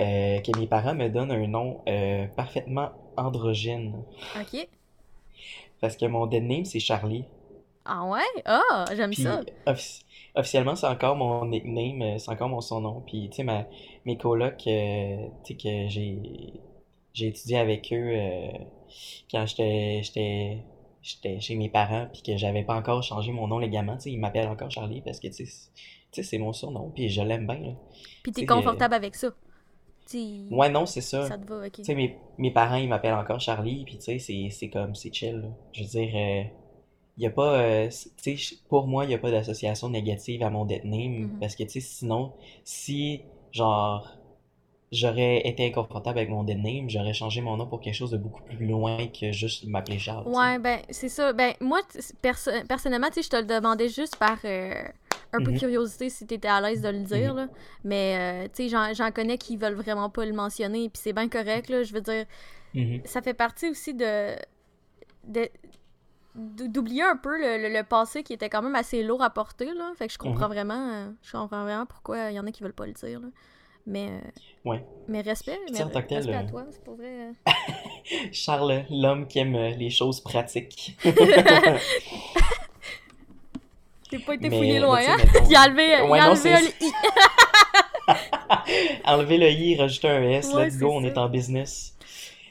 euh, 0.00 0.40
que 0.40 0.58
mes 0.58 0.66
parents 0.66 0.94
me 0.94 1.08
donnent 1.08 1.32
un 1.32 1.46
nom 1.46 1.82
euh, 1.88 2.26
parfaitement 2.36 2.90
androgyne. 3.16 3.94
Ok. 4.34 4.68
Parce 5.80 5.96
que 5.96 6.06
mon 6.06 6.26
dead 6.26 6.44
name, 6.44 6.64
c'est 6.64 6.80
Charlie. 6.80 7.24
Ah 7.84 8.04
ouais? 8.06 8.22
Ah, 8.46 8.86
j'aime 8.94 9.14
Puis 9.14 9.24
ça. 9.24 9.44
offici- 9.66 10.02
officiellement, 10.34 10.76
c'est 10.76 10.86
encore 10.86 11.16
mon 11.16 11.44
nickname, 11.46 12.02
euh, 12.02 12.18
c'est 12.18 12.30
encore 12.30 12.48
mon 12.48 12.60
surnom. 12.60 13.02
Puis 13.06 13.28
tu 13.30 13.44
sais, 13.44 13.66
mes 14.04 14.16
colocs, 14.16 14.66
euh, 14.66 15.26
tu 15.44 15.54
sais, 15.54 15.56
que 15.56 15.88
j'ai 15.88 16.60
j'ai 17.12 17.26
étudié 17.28 17.58
avec 17.58 17.92
eux 17.92 17.96
euh, 18.14 18.48
quand 19.30 19.44
j'étais 19.46 20.02
chez 21.40 21.56
mes 21.56 21.68
parents, 21.68 22.06
puis 22.12 22.22
que 22.22 22.36
j'avais 22.36 22.62
pas 22.64 22.76
encore 22.76 23.02
changé 23.02 23.32
mon 23.32 23.48
nom 23.48 23.58
légalement. 23.58 23.96
Tu 23.96 24.02
sais, 24.04 24.10
ils 24.12 24.18
m'appellent 24.20 24.48
encore 24.48 24.70
Charlie 24.70 25.02
parce 25.02 25.20
que 25.20 25.28
tu 25.28 25.46
sais, 25.46 26.22
c'est- 26.22 26.38
mon 26.38 26.52
surnom, 26.52 26.90
puis 26.94 27.08
je 27.08 27.22
l'aime 27.22 27.46
bien, 27.46 27.58
là. 27.58 27.72
Puis 28.22 28.32
t'es 28.32 28.44
confortable 28.44 28.94
avec 28.94 29.14
ça. 29.14 29.30
Tu... 30.10 30.52
Ouais, 30.54 30.68
non, 30.68 30.84
c'est 30.86 31.00
ça. 31.00 31.26
Ça 31.28 31.38
te 31.38 31.46
va, 31.46 31.66
ok. 31.66 31.72
Tu 31.72 31.84
sais, 31.84 31.94
mes, 31.94 32.16
mes 32.38 32.50
parents, 32.50 32.76
ils 32.76 32.88
m'appellent 32.88 33.14
encore 33.14 33.40
Charlie, 33.40 33.84
puis 33.84 33.98
tu 33.98 34.18
sais, 34.18 34.48
c'est, 34.50 34.68
comme, 34.68 34.94
c'est 34.94 35.12
chill, 35.14 35.36
là. 35.36 35.48
Je 35.72 35.82
veux 35.82 35.88
dire, 35.88 36.10
euh, 36.14 36.42
y 37.18 37.26
a 37.26 37.30
pas, 37.30 37.60
euh, 37.60 37.88
tu 38.22 38.36
sais, 38.36 38.56
pour 38.68 38.86
moi, 38.88 39.04
il 39.04 39.10
y 39.10 39.14
a 39.14 39.18
pas 39.18 39.30
d'association 39.30 39.88
négative 39.88 40.42
à 40.42 40.50
mon 40.50 40.64
dead 40.64 40.84
name, 40.84 41.12
Mhm. 41.32 41.38
parce 41.40 41.54
que, 41.54 41.62
tu 41.62 41.70
sais, 41.70 41.80
sinon, 41.80 42.32
si, 42.64 43.22
genre, 43.52 44.16
j'aurais 44.92 45.46
été 45.46 45.66
inconfortable 45.66 46.18
avec 46.18 46.30
mon 46.30 46.42
dead 46.42 46.58
name, 46.58 46.90
j'aurais 46.90 47.12
changé 47.14 47.40
mon 47.40 47.56
nom 47.56 47.66
pour 47.66 47.80
quelque 47.80 47.94
chose 47.94 48.10
de 48.10 48.16
beaucoup 48.18 48.42
plus 48.42 48.66
loin 48.66 49.06
que 49.08 49.30
juste 49.30 49.64
m'appeler 49.68 49.98
Charles. 49.98 50.26
Ouais, 50.26 50.58
ben, 50.58 50.80
c'est 50.90 51.08
ça. 51.08 51.32
Ben, 51.32 51.54
moi, 51.60 51.80
perso- 52.22 52.50
personnellement, 52.68 53.06
tu 53.08 53.14
sais, 53.14 53.22
je 53.22 53.28
te 53.30 53.36
le 53.36 53.44
demandais 53.46 53.88
juste 53.88 54.16
par 54.16 54.38
euh, 54.44 54.82
un 55.32 55.38
peu 55.42 55.50
Mhm. 55.52 55.58
curiosité 55.58 56.10
si 56.10 56.26
t'étais 56.26 56.48
à 56.48 56.60
l'aise 56.60 56.82
de 56.82 56.88
le 56.88 57.00
dire, 57.04 57.30
Mhm. 57.34 57.36
là. 57.40 57.48
Mais, 57.84 58.16
euh, 58.18 58.48
tu 58.54 58.64
sais, 58.64 58.68
j'en, 58.68 58.92
j'en 58.94 59.10
connais 59.12 59.38
qui 59.38 59.56
veulent 59.56 59.74
vraiment 59.74 60.10
pas 60.10 60.24
le 60.26 60.32
mentionner, 60.32 60.88
puis 60.88 61.00
c'est 61.02 61.12
bien 61.12 61.28
correct, 61.28 61.68
là. 61.68 61.82
Je 61.82 61.92
veux 61.92 62.00
dire, 62.00 62.26
Mhm. 62.74 63.00
ça 63.04 63.22
fait 63.22 63.34
partie 63.34 63.68
aussi 63.70 63.94
de. 63.94 64.34
d'oublier 66.36 67.02
un 67.02 67.16
peu 67.16 67.36
le, 67.36 67.60
le- 67.68 67.74
le 67.76 67.82
passé 67.82 68.22
qui 68.22 68.32
était 68.32 68.48
quand 68.48 68.62
même 68.62 68.76
assez 68.76 69.02
lourd 69.02 69.20
à 69.22 69.30
porter, 69.30 69.66
là. 69.74 69.90
Fait 69.96 70.06
que 70.06 70.12
je 70.12 70.18
comprends 70.18 70.46
Mhm. 70.46 70.52
vraiment, 70.54 70.88
euh, 70.92 71.10
je 71.22 71.32
comprends 71.32 71.64
vraiment 71.64 71.86
pourquoi 71.86 72.30
il 72.30 72.36
y 72.36 72.40
en 72.40 72.46
a 72.46 72.52
qui 72.52 72.62
veulent 72.62 72.72
pas 72.72 72.86
le 72.86 72.92
dire, 72.92 73.18
là. 73.20 73.26
Mais, 73.86 74.08
euh, 74.10 74.70
Ouais. 74.70 74.84
mais 75.08 75.22
respect, 75.22 75.58
mais 75.72 75.82
respect 75.82 76.32
à 76.34 76.44
toi, 76.44 76.66
c'est 76.70 76.84
pour 76.84 76.94
vrai. 76.96 77.32
Charles, 78.32 78.84
l'homme 78.90 79.26
qui 79.26 79.40
aime 79.40 79.56
les 79.56 79.90
choses 79.90 80.20
pratiques. 80.20 80.96
T'es 84.10 84.18
pas 84.18 84.34
été 84.34 84.48
Mais- 84.50 84.56
fouillé 84.56 84.78
loin, 84.80 84.98
hein? 84.98 85.16
mettons- 85.18 85.46
Il 85.50 85.56
a 85.56 85.62
enlevé, 85.62 86.02
Ouais, 86.02 86.18
il 86.18 86.20
a 86.20 86.24
non, 86.26 86.30
enlevé 86.32 86.36
c'est- 86.36 86.54
un 86.54 86.60
i. 86.86 86.92
Enlever 89.04 89.38
le 89.38 89.50
i, 89.50 89.76
rajouter 89.76 90.08
un 90.08 90.22
s, 90.30 90.52
Ouais, 90.54 90.66
let's 90.66 90.78
go, 90.78 90.90
on 90.92 91.02
ça. 91.02 91.06
est 91.08 91.18
en 91.18 91.28
business. 91.28 91.96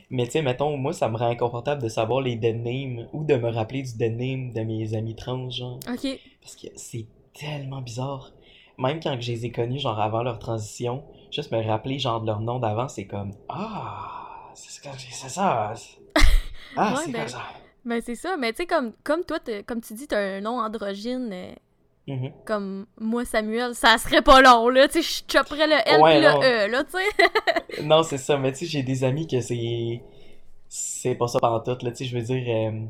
Mais 0.09 0.25
tu 0.25 0.31
sais, 0.31 0.41
mettons, 0.41 0.75
moi, 0.77 0.93
ça 0.93 1.07
me 1.09 1.17
rend 1.17 1.27
inconfortable 1.29 1.81
de 1.83 1.89
savoir 1.89 2.21
les 2.21 2.35
dead 2.35 2.63
names 2.63 3.07
ou 3.13 3.23
de 3.23 3.35
me 3.35 3.49
rappeler 3.49 3.83
du 3.83 3.95
dead 3.97 4.17
name 4.17 4.51
de 4.53 4.61
mes 4.61 4.93
amis 4.95 5.15
trans, 5.15 5.49
genre. 5.49 5.79
Ok. 5.87 6.19
Parce 6.41 6.55
que 6.55 6.67
c'est 6.75 7.05
tellement 7.37 7.81
bizarre. 7.81 8.31
Même 8.77 8.99
quand 9.01 9.15
je 9.19 9.31
les 9.31 9.45
ai 9.45 9.51
connus, 9.51 9.79
genre 9.79 9.99
avant 9.99 10.23
leur 10.23 10.39
transition, 10.39 11.03
juste 11.31 11.51
me 11.51 11.61
rappeler, 11.61 11.99
genre, 11.99 12.21
de 12.21 12.27
leur 12.27 12.39
nom 12.39 12.59
d'avant, 12.59 12.87
c'est 12.87 13.05
comme 13.05 13.33
Ah, 13.49 14.49
c'est 14.55 14.71
ça, 14.81 14.91
c'est 14.97 15.29
ça. 15.29 15.73
Ah, 16.77 16.93
c'est 17.03 17.11
ben- 17.11 17.19
comme 17.21 17.27
ça? 17.29 17.41
Ben 17.89 18.02
c'est 18.06 18.15
ça, 18.15 18.38
mais 18.38 18.52
tu 18.54 18.58
sais, 18.58 18.67
comme, 18.67 18.93
comme 19.04 19.23
toi, 19.23 19.39
comme 19.65 19.82
tu 19.82 19.93
dis, 19.95 20.08
t'as 20.08 20.19
un 20.19 20.41
nom 20.41 20.60
androgyne, 20.60 21.30
euh, 21.34 21.52
Mhm. 22.08 22.32
comme 22.45 22.86
moi, 22.99 23.25
Samuel, 23.25 23.73
ça 23.75 23.97
serait 23.97 24.21
pas 24.21 24.41
long, 24.41 24.69
là, 24.69 24.88
tu 24.88 25.02
sais, 25.02 25.23
je 25.28 25.38
chopperais 25.38 25.67
le 25.67 25.75
L 25.86 26.02
Ouais, 26.02 26.13
puis 26.13 26.21
le. 26.21 26.67
E, 26.67 26.67
là, 26.71 26.84
tu 26.84 26.91
sais. 26.91 27.84
Non, 27.84 28.04
c'est 28.04 28.17
ça, 28.17 28.38
mais 28.38 28.52
tu 28.52 28.60
sais, 28.60 28.65
j'ai 28.67 28.84
des 28.84 29.04
amis 29.04 29.25
que 29.28 29.41
c'est. 29.41 30.02
C'est 30.67 31.15
pas 31.15 31.28
ça 31.28 31.39
pantoute, 31.39 31.82
là, 31.84 31.89
tu 31.91 31.97
sais, 31.97 32.06
je 32.06 32.15
veux 32.15 32.23
dire. 32.23 32.43
euh, 32.47 32.86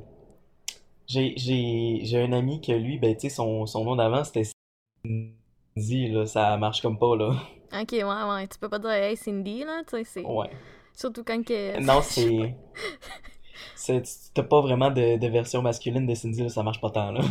J'ai, 1.08 1.34
j'ai, 1.38 2.02
j'ai 2.04 2.22
un 2.22 2.32
ami 2.34 2.62
que 2.62 2.72
lui, 2.72 2.98
ben, 3.00 3.16
tu 3.16 3.22
sais, 3.22 3.30
son, 3.30 3.66
son 3.66 3.84
nom 3.86 3.96
d'avant, 3.96 4.24
c'était 4.24 4.44
Cindy, 5.06 6.08
là, 6.10 6.26
ça 6.26 6.58
marche 6.58 6.82
comme 6.82 7.00
pas, 7.00 7.16
là. 7.16 7.34
Ok, 7.74 7.92
ouais, 7.94 8.04
ouais. 8.04 8.48
Tu 8.48 8.58
peux 8.60 8.70
pas 8.70 8.80
dire 8.80 8.92
Hey 8.92 9.16
Cindy, 9.16 9.64
là. 9.64 9.82
Tu 9.88 9.98
sais, 9.98 10.04
c'est. 10.04 10.26
Ouais. 10.26 10.50
Surtout 10.94 11.24
quand 11.24 11.44
que. 11.46 11.80
Non, 11.80 12.02
c'est. 12.02 12.54
T'as 14.34 14.44
pas 14.44 14.62
vraiment 14.62 14.90
de, 14.92 15.18
de 15.18 15.28
version 15.28 15.62
masculine 15.62 16.06
de 16.06 16.14
Cindy, 16.16 16.44
là, 16.44 16.50
ça 16.50 16.64
marche 16.64 16.80
pas 16.82 16.90
tant, 16.90 17.12
là. 17.12 17.22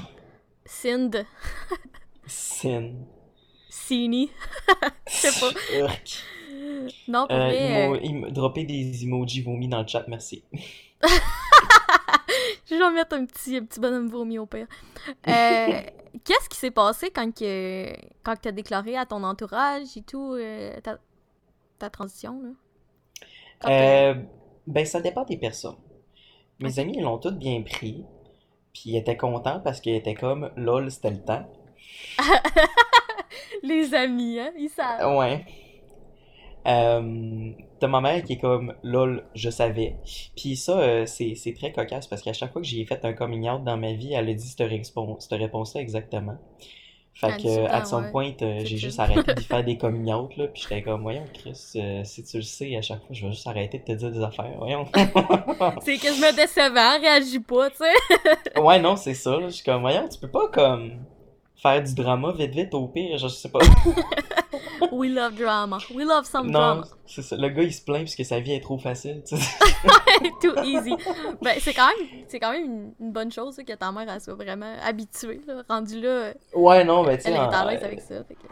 Sind. 0.64 1.10
Sin. 2.26 2.92
Cini. 3.70 4.30
Je 5.06 5.12
sais 5.12 5.40
pas. 5.40 5.52
Non, 7.08 7.26
pour 7.26 7.36
Euh, 7.36 7.48
vrai. 7.48 8.00
euh, 8.04 8.30
dropper 8.30 8.64
des 8.64 9.04
emojis 9.04 9.42
vomis 9.42 9.68
dans 9.68 9.80
le 9.82 9.86
chat, 9.86 10.04
merci. 10.08 10.42
Je 12.70 12.74
vais 12.74 12.82
en 12.82 12.90
mettre 12.90 13.14
un 13.16 13.24
petit, 13.24 13.56
un 13.56 13.64
petit 13.64 13.80
bonhomme 13.80 14.08
vomi 14.08 14.38
au 14.38 14.44
pire. 14.46 14.66
Euh, 15.26 15.80
Qu'est-ce 16.24 16.48
qui 16.50 16.58
s'est 16.58 16.70
passé 16.70 17.10
quand 17.10 17.32
que 17.34 17.90
quand 18.22 18.34
tu 18.40 18.48
as 18.48 18.52
déclaré 18.52 18.96
à 18.96 19.06
ton 19.06 19.22
entourage 19.24 19.96
et 19.96 20.02
tout 20.02 20.34
euh, 20.34 20.78
ta, 20.82 20.98
ta 21.78 21.88
transition 21.88 22.42
là? 23.62 24.14
Ben, 24.66 24.84
ça 24.84 25.00
dépend 25.00 25.24
des 25.24 25.38
personnes. 25.38 25.76
Mes 26.60 26.78
amis, 26.78 26.94
ils 26.96 27.02
l'ont 27.02 27.18
toutes 27.18 27.38
bien 27.38 27.62
pris. 27.62 28.04
Puis 28.72 28.90
ils 28.90 28.96
étaient 28.96 29.16
contents 29.16 29.60
parce 29.60 29.80
qu'ils 29.80 29.94
étaient 29.94 30.14
comme, 30.14 30.50
lol, 30.56 30.90
c'était 30.90 31.10
le 31.10 31.24
temps. 31.24 31.46
Les 33.62 33.94
amis, 33.94 34.38
hein, 34.38 34.52
ils 34.58 34.68
savent. 34.68 35.16
Ouais. 35.16 35.44
Euh, 36.66 37.50
t'as 37.78 37.86
ma 37.86 38.00
mère 38.00 38.22
qui 38.24 38.34
est 38.34 38.38
comme, 38.38 38.74
lol, 38.82 39.24
je 39.34 39.50
savais. 39.50 39.96
Puis 40.36 40.56
ça, 40.56 40.78
euh, 40.80 41.06
c'est, 41.06 41.34
c'est 41.34 41.54
très 41.54 41.72
cocasse 41.72 42.06
parce 42.06 42.22
qu'à 42.22 42.32
chaque 42.32 42.52
fois 42.52 42.60
que 42.60 42.68
j'ai 42.68 42.84
fait 42.84 43.04
un 43.04 43.12
coming 43.12 43.48
out 43.48 43.64
dans 43.64 43.76
ma 43.76 43.92
vie, 43.92 44.12
elle 44.12 44.28
a 44.28 44.34
dit 44.34 44.46
cette, 44.46 44.68
réponse, 44.68 45.28
cette 45.28 45.38
réponse-là 45.38 45.80
exactement. 45.80 46.36
Fait 47.20 47.36
que, 47.36 47.66
temps, 47.66 47.84
some 47.84 48.04
ouais. 48.04 48.10
point, 48.12 48.32
euh, 48.42 48.60
j'ai 48.62 48.76
juste 48.76 49.00
arrêté 49.00 49.34
d'y 49.34 49.42
faire 49.42 49.64
des 49.64 49.76
coming 49.76 50.12
out, 50.12 50.36
là. 50.36 50.46
Puis 50.46 50.62
j'étais 50.62 50.82
comme, 50.82 51.02
voyons, 51.02 51.24
Chris, 51.34 51.72
euh, 51.74 52.04
si 52.04 52.22
tu 52.22 52.36
le 52.36 52.44
sais 52.44 52.76
à 52.76 52.82
chaque 52.82 53.00
fois, 53.00 53.08
je 53.10 53.26
vais 53.26 53.32
juste 53.32 53.46
arrêter 53.48 53.78
de 53.80 53.84
te 53.84 53.90
dire 53.90 54.12
des 54.12 54.22
affaires, 54.22 54.52
voyons. 54.56 54.86
C'est 55.82 55.96
que 55.96 56.06
je 56.06 56.20
me 56.20 56.36
décevant, 56.36 57.00
réagis 57.00 57.40
pas, 57.40 57.70
tu 57.70 57.78
sais. 57.78 58.60
Ouais, 58.60 58.78
non, 58.78 58.94
c'est 58.94 59.14
ça. 59.14 59.32
là. 59.32 59.48
Je 59.48 59.54
suis 59.54 59.64
comme, 59.64 59.80
voyons, 59.80 60.08
tu 60.08 60.16
peux 60.20 60.30
pas 60.30 60.46
comme 60.52 60.92
faire 61.60 61.82
du 61.82 61.94
drama 61.94 62.32
vite 62.32 62.52
vite 62.54 62.74
au 62.74 62.86
pire, 62.88 63.18
je 63.18 63.28
sais 63.28 63.48
pas. 63.50 63.58
We 64.92 65.10
love 65.10 65.34
drama. 65.34 65.78
We 65.94 66.06
love 66.06 66.24
some 66.24 66.46
Non, 66.46 66.52
drama. 66.52 66.84
c'est 67.06 67.22
ça. 67.22 67.36
Le 67.36 67.48
gars, 67.48 67.62
il 67.62 67.72
se 67.74 67.82
plaint 67.82 68.02
parce 68.04 68.14
que 68.14 68.24
sa 68.24 68.38
vie 68.40 68.52
est 68.52 68.60
trop 68.60 68.78
facile, 68.78 69.22
tu 69.26 69.36
sais. 69.36 69.42
Too 70.40 70.54
easy. 70.64 70.94
Ben, 71.42 71.56
c'est 71.60 71.74
quand 71.74 71.88
même, 71.88 72.06
c'est 72.28 72.38
quand 72.40 72.52
même 72.52 72.64
une, 72.64 72.92
une 73.00 73.12
bonne 73.12 73.30
chose 73.32 73.56
que 73.56 73.72
ta 73.74 73.90
mère 73.92 74.06
elle 74.12 74.20
soit 74.20 74.34
vraiment 74.34 74.72
habituée, 74.84 75.40
là. 75.46 75.62
Rendue 75.68 76.00
là, 76.00 76.32
Ouais, 76.54 76.84
non, 76.84 77.02
ben, 77.04 77.16
tu 77.16 77.24
sais, 77.24 77.30
elle 77.30 77.36
est 77.36 77.38
à 77.54 77.64
l'aise 77.70 77.82
avec 77.82 78.00
ça. 78.00 78.22
fait 78.24 78.34
que- 78.34 78.40
tu 78.40 78.48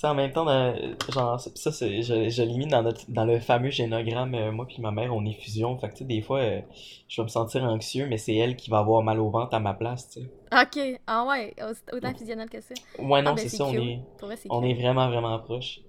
sais, 0.00 0.06
en 0.06 0.14
même 0.14 0.32
temps, 0.32 0.44
dans- 0.44 0.74
genre, 1.12 1.40
ça, 1.40 1.72
c'est, 1.72 2.02
je, 2.02 2.28
je 2.28 2.42
l'ai 2.42 2.56
mis 2.56 2.66
dans, 2.66 2.82
notre, 2.82 3.10
dans 3.10 3.24
le 3.24 3.40
fameux 3.40 3.70
génogramme, 3.70 4.34
euh, 4.34 4.52
moi 4.52 4.66
puis 4.66 4.80
ma 4.80 4.90
mère, 4.90 5.14
on 5.14 5.24
est 5.24 5.34
fusion. 5.34 5.78
Fait 5.78 5.88
que, 5.88 5.92
tu 5.94 5.98
sais, 5.98 6.04
des 6.04 6.22
fois, 6.22 6.40
euh, 6.40 6.60
je 7.08 7.20
vais 7.20 7.24
me 7.24 7.28
sentir 7.28 7.64
anxieux, 7.64 8.06
mais 8.06 8.18
c'est 8.18 8.34
elle 8.36 8.56
qui 8.56 8.70
va 8.70 8.78
avoir 8.78 9.02
mal 9.02 9.20
au 9.20 9.30
ventre 9.30 9.54
à 9.54 9.60
ma 9.60 9.74
place, 9.74 10.08
tu 10.10 10.20
sais. 10.20 10.30
Ok, 10.52 10.78
ah 11.06 11.24
ouais, 11.26 11.54
au- 11.60 11.96
autant 11.96 12.14
fusionnel 12.14 12.48
que 12.48 12.60
ça. 12.60 12.74
Ouais, 12.98 13.22
non, 13.22 13.30
Ah, 13.30 13.34
ben, 13.34 13.48
c'est 13.48 13.56
ça, 13.56 13.64
on 13.64 13.72
est, 13.72 13.74
vrai, 14.20 14.46
on 14.50 14.62
est 14.62 14.74
vraiment, 14.74 15.08
vraiment 15.08 15.38
proches. 15.40 15.80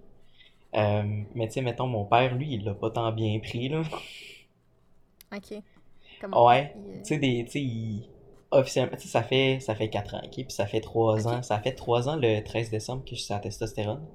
Euh, 0.75 1.03
mais 1.35 1.47
tu 1.47 1.53
sais, 1.55 1.61
mettons, 1.61 1.87
mon 1.87 2.05
père, 2.05 2.35
lui, 2.35 2.53
il 2.55 2.63
l'a 2.65 2.73
pas 2.73 2.91
tant 2.91 3.11
bien 3.11 3.39
pris, 3.39 3.69
là. 3.69 3.83
Ok. 5.31 5.63
Comment? 6.21 6.45
Ouais. 6.47 6.73
il, 6.75 7.01
Tu 7.03 7.13
sais, 7.15 7.19
des, 7.19 7.45
tu 7.45 7.51
sais, 7.51 7.61
il- 7.61 8.09
officiellement, 8.51 8.97
ça 8.97 9.23
fait, 9.23 9.59
ça 9.59 9.75
fait 9.75 9.89
4 9.89 10.15
ans, 10.15 10.21
ok? 10.23 10.31
Puis 10.33 10.45
ça 10.49 10.65
fait 10.65 10.81
3 10.81 11.27
Ok. 11.27 11.33
ans, 11.33 11.43
ça 11.43 11.59
fait 11.59 11.73
3 11.73 12.09
ans 12.09 12.15
le 12.15 12.41
13 12.41 12.69
décembre 12.69 13.03
que 13.05 13.15
je 13.15 13.21
suis 13.21 13.33
à 13.33 13.39
testostérone. 13.39 14.05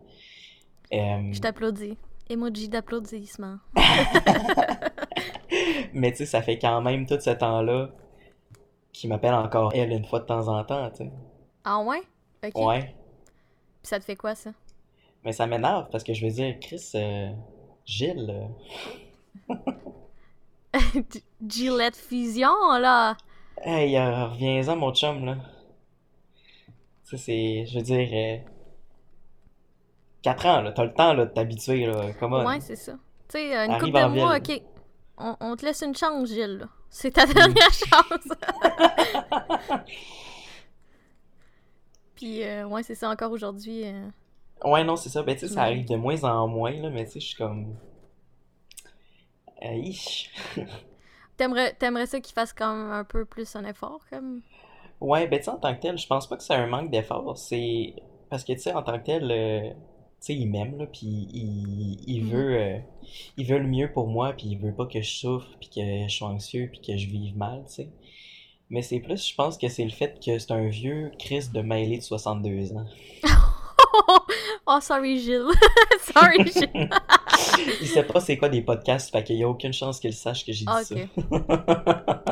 Euh, 0.93 1.33
Je 1.33 1.41
t'applaudis. 1.41 1.97
Emoji 2.31 2.69
d'applaudissement. 2.69 3.59
mais 5.93 6.13
tu 6.13 6.19
sais, 6.19 6.27
ça 6.27 6.43
fait 6.43 6.59
quand 6.59 6.81
même 6.81 7.07
tout 7.07 7.21
ce 7.21 7.31
temps-là 7.31 7.91
qu'il 8.93 9.11
m'appelle 9.11 9.35
encore 9.35 9.73
elle 9.75 9.93
une 9.93 10.05
fois 10.05 10.21
de 10.21 10.27
temps 10.27 10.49
en 10.49 10.65
temps, 10.65 10.91
tu 10.91 11.05
sais. 11.05 11.11
Ah 11.65 11.81
ouais? 11.81 12.03
Ok. 12.45 12.53
Ouais. 12.57 12.95
Puis 13.83 13.89
ça 13.89 13.99
te 13.99 14.05
fait 14.05 14.17
quoi, 14.17 14.35
ça? 14.35 14.51
Mais 15.25 15.33
ça 15.33 15.47
m'énerve 15.47 15.89
parce 15.91 16.05
que 16.05 16.15
je 16.15 16.27
veux 16.27 16.33
dire, 16.33 16.57
Chris, 16.61 16.91
euh, 16.95 17.31
Gilles, 17.85 18.49
euh, 19.51 19.55
Gillette 21.47 21.97
Fusion, 21.97 22.55
là! 22.81 23.17
Hey, 23.63 23.97
euh, 23.97 24.27
reviens-en, 24.27 24.77
mon 24.77 24.93
chum, 24.95 25.25
là. 25.25 25.37
Ça, 27.05 27.17
c'est, 27.17 27.67
je 27.67 27.77
veux 27.79 27.83
dire, 27.85 28.41
4 30.23 30.47
ans, 30.47 30.61
là, 30.63 30.73
t'as 30.73 30.85
le 30.85 30.95
temps, 30.95 31.13
là, 31.15 31.27
de 31.27 31.31
t'habituer, 31.31 31.87
là, 31.87 32.13
comment? 32.19 32.45
Ouais, 32.45 32.61
c'est 32.61 32.77
ça. 32.77 32.93
Tu 33.29 33.39
sais, 33.39 33.57
euh, 33.57 33.67
une 33.67 33.73
couple 33.79 33.93
de 33.93 34.07
mois, 34.07 34.39
ville. 34.39 34.57
ok. 34.57 34.63
On, 35.19 35.37
on 35.41 35.57
te 35.57 35.65
laisse 35.67 35.83
une 35.83 35.95
chance, 35.97 36.29
Gilles, 36.29 36.59
là. 36.59 36.67
C'est 36.91 37.11
ta 37.13 37.27
dernière 37.27 37.73
chance. 37.73 38.29
Puis, 42.17 42.43
euh, 42.45 42.67
ouais, 42.67 42.83
c'est 42.83 42.95
ça 42.95 43.11
encore 43.11 43.33
aujourd'hui. 43.33 43.85
euh, 43.85 44.09
Ouais, 44.65 44.85
non, 44.85 44.97
c'est 44.97 45.09
ça. 45.09 45.23
Ben, 45.23 45.35
tu 45.35 45.41
sais, 45.49 45.55
ça 45.55 45.63
arrive 45.63 45.87
de 45.89 45.97
moins 45.97 46.23
en 46.25 46.47
moins, 46.47 46.71
là, 46.73 46.89
mais 46.91 47.05
tu 47.07 47.13
sais, 47.13 47.21
je 47.21 47.27
suis 47.27 47.37
comme. 47.37 47.75
Euh, 49.65 49.75
ish. 49.75 50.31
T'aimerais, 51.43 51.75
t'aimerais 51.75 52.07
ça 52.07 52.21
qu'il 52.21 52.33
fasse 52.35 52.55
même 52.61 52.93
un 52.93 53.03
peu 53.03 53.25
plus 53.25 53.57
un 53.57 53.65
effort, 53.65 53.99
comme? 54.09 54.43
Ouais, 55.01 55.27
ben, 55.27 55.41
tu 55.41 55.47
sais, 55.47 55.51
en 55.51 55.57
tant 55.57 55.75
que 55.75 55.81
tel, 55.81 55.99
je 55.99 56.07
pense 56.07 56.29
pas 56.29 56.37
que 56.37 56.43
c'est 56.45 56.55
un 56.55 56.69
manque 56.69 56.93
d'effort. 56.93 57.37
C'est. 57.37 57.95
Parce 58.31 58.45
que, 58.45 58.53
tu 58.53 58.61
sais, 58.61 58.73
en 58.73 58.85
tant 58.85 58.97
que 59.01 59.05
tel, 59.07 59.29
euh, 59.29 59.71
tu 59.71 59.75
sais, 60.21 60.35
il 60.37 60.47
m'aime, 60.49 60.79
là, 60.79 60.87
puis 60.87 61.01
il, 61.33 62.05
il 62.07 62.23
Mhm. 62.23 62.31
veut. 62.31 62.57
euh, 62.61 62.79
il 63.37 63.45
veut 63.45 63.59
le 63.59 63.67
mieux 63.67 63.91
pour 63.93 64.07
moi, 64.07 64.35
puis 64.35 64.47
il 64.51 64.57
veut 64.57 64.73
pas 64.73 64.87
que 64.87 65.03
je 65.03 65.11
souffre, 65.11 65.49
puis 65.59 65.69
que 65.69 66.09
je 66.09 66.15
sois 66.17 66.29
anxieux, 66.29 66.69
puis 66.71 66.81
que 66.81 66.97
je 66.97 67.09
vive 67.09 67.37
mal, 67.37 67.65
tu 67.67 67.73
sais. 67.75 67.89
Mais 68.71 68.83
c'est 68.83 69.01
plus, 69.01 69.29
je 69.29 69.35
pense 69.35 69.59
que 69.59 69.67
c'est 69.69 69.83
le 69.85 69.91
fait 69.91 70.25
que 70.25 70.39
c'est 70.39 70.53
un 70.53 70.69
vieux 70.69 71.11
Chris 71.19 71.49
de 71.53 71.61
mêlé 71.61 71.99
de 71.99 72.03
62 72.05 72.73
ans. 72.75 72.87
oh, 74.69 74.81
sorry, 74.81 75.19
Gilles. 75.19 75.51
sorry, 76.15 76.39
Gilles. 76.47 76.69
Il 77.81 77.89
sait 77.89 78.03
pas 78.05 78.21
c'est 78.21 78.37
quoi 78.37 78.49
des 78.49 78.63
podcasts, 78.63 79.11
fait 79.11 79.23
qu'il 79.25 79.37
y 79.37 79.43
a 79.43 79.49
aucune 79.49 79.73
chance 79.73 79.99
qu'il 80.01 80.13
sache 80.13 80.45
que 80.45 80.53
j'ai 80.53 80.65
dit 80.65 80.85
ça. 80.85 80.95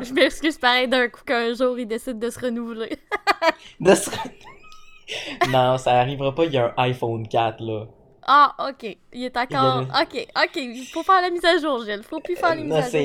Je 0.03 0.13
m'excuse 0.13 0.59
pareil 0.59 0.89
d'un 0.89 1.09
coup 1.09 1.23
qu'un 1.25 1.53
jour 1.55 1.79
il 1.79 1.87
décide 1.87 2.19
de 2.19 2.31
se 2.31 2.39
renouveler. 2.41 2.97
De 3.81 3.95
se- 3.95 4.11
Non, 5.49 5.77
ça 5.79 5.99
arrivera 6.01 6.35
pas, 6.35 6.45
il 6.45 6.53
y 6.53 6.59
a 6.59 6.67
un 6.77 6.83
iPhone 6.85 7.27
4 7.27 7.63
là. 7.63 7.87
Ah, 8.27 8.55
ok. 8.69 8.97
Il 9.13 9.25
est 9.25 9.37
encore. 9.37 9.87
Il 9.91 10.17
y 10.17 10.21
Ok, 10.21 10.27
ok. 10.37 10.57
Il 10.57 10.85
faut 10.87 11.03
faire 11.03 11.21
la 11.21 11.31
mise 11.31 11.45
à 11.45 11.59
jour, 11.59 11.85
Gilles. 11.85 12.03
Faut 12.03 12.21
plus 12.21 12.37
faire 12.37 12.55
les 12.55 12.63
mises 12.63 12.71
Non, 12.71 12.77
à 12.77 12.89
jour. 12.89 13.01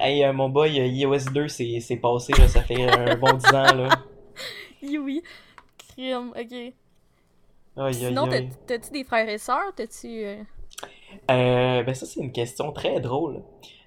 Hey, 0.00 0.24
euh, 0.24 0.32
mon 0.32 0.48
boy, 0.48 0.80
euh, 0.80 0.86
iOS 0.86 1.30
2, 1.32 1.48
c'est 1.48 1.96
passé, 2.02 2.32
là, 2.32 2.48
ça 2.48 2.62
fait 2.62 2.82
un 2.90 3.16
bon 3.16 3.34
10 3.34 3.46
ans, 3.54 3.74
là. 3.74 3.88
Oui, 4.82 4.98
oui. 4.98 5.22
Crime, 5.94 6.32
ok. 6.36 6.72
Aïe, 7.76 7.94
Sinon, 7.94 8.26
t'as-tu 8.66 8.90
des 8.90 9.04
frères 9.04 9.28
et 9.28 9.38
sœurs? 9.38 9.72
T'as-tu. 9.76 10.24
Euh, 11.30 11.82
ben, 11.82 11.94
ça, 11.94 12.06
c'est 12.06 12.20
une 12.20 12.32
question 12.32 12.72
très 12.72 13.00
drôle. 13.00 13.42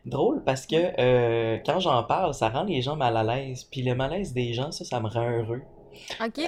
Drôle 0.05 0.43
parce 0.45 0.65
que 0.65 0.75
euh, 0.99 1.57
quand 1.65 1.79
j'en 1.79 2.01
parle, 2.03 2.33
ça 2.33 2.47
rend 2.49 2.63
les 2.63 2.81
gens 2.81 2.95
mal 2.95 3.17
à 3.17 3.23
l'aise. 3.23 3.65
Puis 3.65 3.81
le 3.81 3.93
malaise 3.95 4.33
des 4.33 4.53
gens, 4.53 4.71
ça, 4.71 4.85
ça 4.85 4.99
me 5.01 5.07
rend 5.09 5.29
heureux. 5.29 5.61
Ok. 6.23 6.39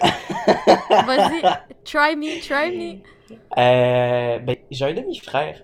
Vas-y. 0.90 1.42
Try 1.84 2.16
me, 2.16 2.40
try 2.42 2.78
me. 2.78 3.00
Euh, 3.58 4.40
ben, 4.40 4.56
j'ai 4.72 4.86
un 4.86 4.94
demi-frère. 4.94 5.62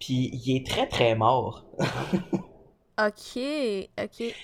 Puis 0.00 0.30
il 0.32 0.56
est 0.56 0.66
très, 0.66 0.86
très 0.86 1.14
mort. 1.14 1.64
Ok, 3.00 3.40
ok. 4.00 4.34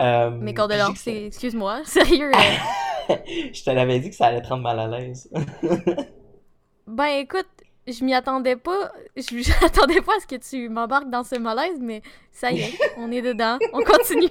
Euh, 0.00 0.30
Mes 0.30 0.52
condoléances, 0.52 0.98
c'est- 0.98 1.26
excuse-moi. 1.26 1.80
Sérieux. 1.84 2.30
euh, 3.08 3.16
Je 3.52 3.64
te 3.64 3.70
l'avais 3.70 3.98
dit 4.00 4.10
que 4.10 4.14
ça 4.16 4.26
allait 4.26 4.42
te 4.42 4.48
rendre 4.48 4.62
mal 4.62 4.78
à 4.78 4.86
l'aise. 4.86 5.30
Ben 6.86 7.06
écoute, 7.20 7.48
je 7.92 8.04
m'y 8.04 8.14
attendais 8.14 8.56
pas. 8.56 8.92
Je 9.16 9.34
m'y 9.34 9.44
attendais 9.64 10.00
pas 10.00 10.16
à 10.16 10.20
ce 10.20 10.26
que 10.26 10.36
tu 10.36 10.68
m'embarques 10.68 11.10
dans 11.10 11.22
ce 11.24 11.36
malaise, 11.36 11.78
mais 11.80 12.02
ça 12.32 12.50
y 12.52 12.60
est, 12.60 12.78
on 12.96 13.10
est 13.12 13.22
dedans. 13.22 13.58
On 13.72 13.82
continue. 13.82 14.28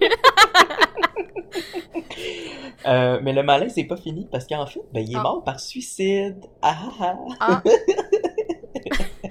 Euh, 2.85 3.19
mais 3.21 3.33
le 3.33 3.43
malaise 3.43 3.75
n'est 3.75 3.87
pas 3.87 3.97
fini 3.97 4.27
parce 4.31 4.45
qu'en 4.47 4.65
fait, 4.65 4.79
ben, 4.93 5.03
il 5.05 5.13
est 5.13 5.17
Ah. 5.17 5.23
mort 5.23 5.43
par 5.43 5.59
suicide. 5.59 6.37
Ah 6.61 6.75
ah 7.01 7.15
ah. 7.39 7.39
Ah. 7.39 7.63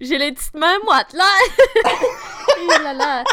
J'ai 0.00 0.16
les 0.18 0.32
petites 0.32 0.54
mains 0.54 0.78
moites 0.84 1.12
là. 1.12 1.24
Là 2.82 2.94
là. 2.94 3.24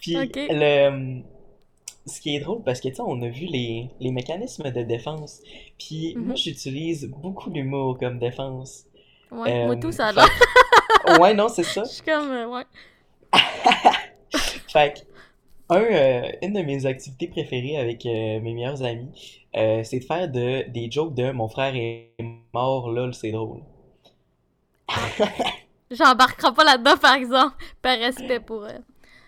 Puis 0.00 0.14
le 0.34 1.22
ce 2.10 2.20
qui 2.20 2.36
est 2.36 2.40
drôle 2.40 2.62
parce 2.64 2.80
que 2.80 2.88
tu 2.88 2.96
sais 2.96 3.02
on 3.02 3.22
a 3.22 3.28
vu 3.28 3.46
les, 3.46 3.90
les 4.00 4.12
mécanismes 4.12 4.70
de 4.70 4.82
défense. 4.82 5.40
Puis 5.78 6.18
moi 6.20 6.34
Mhm. 6.34 6.36
j'utilise 6.36 7.08
beaucoup 7.08 7.50
l'humour 7.50 7.98
comme 7.98 8.18
défense. 8.18 8.84
Ouais, 9.30 9.54
moi 9.62 9.76
Euh, 9.76 9.76
tout 9.76 9.92
ça 9.92 10.08
a 10.08 10.12
fait-. 10.14 10.30
Ouais 11.04 11.34
non 11.34 11.48
c'est 11.48 11.64
ça. 11.64 11.84
Je 11.88 11.90
suis 11.90 12.02
comme 12.02 12.30
euh, 12.30 12.46
ouais. 12.48 12.64
Fait 14.68 14.94
que, 14.94 15.00
un, 15.74 15.82
euh, 15.82 16.32
une 16.42 16.54
de 16.54 16.62
mes 16.62 16.86
activités 16.86 17.28
préférées 17.28 17.76
avec 17.78 18.04
mes 18.06 18.40
meilleurs 18.40 18.82
amis, 18.82 19.10
c'est 19.54 20.00
de 20.00 20.04
faire 20.04 20.28
de, 20.30 20.68
des 20.70 20.90
jokes 20.90 21.14
de 21.14 21.30
mon 21.32 21.48
frère 21.48 21.74
est 21.76 22.10
mort, 22.54 22.90
lol, 22.90 23.14
c'est 23.14 23.32
drôle. 23.32 23.62
J'embarquerai 25.90 26.52
pas 26.54 26.64
là-dedans, 26.64 26.96
par 26.96 27.14
exemple, 27.14 27.56
par 27.82 27.98
respect 27.98 28.40
pour... 28.40 28.66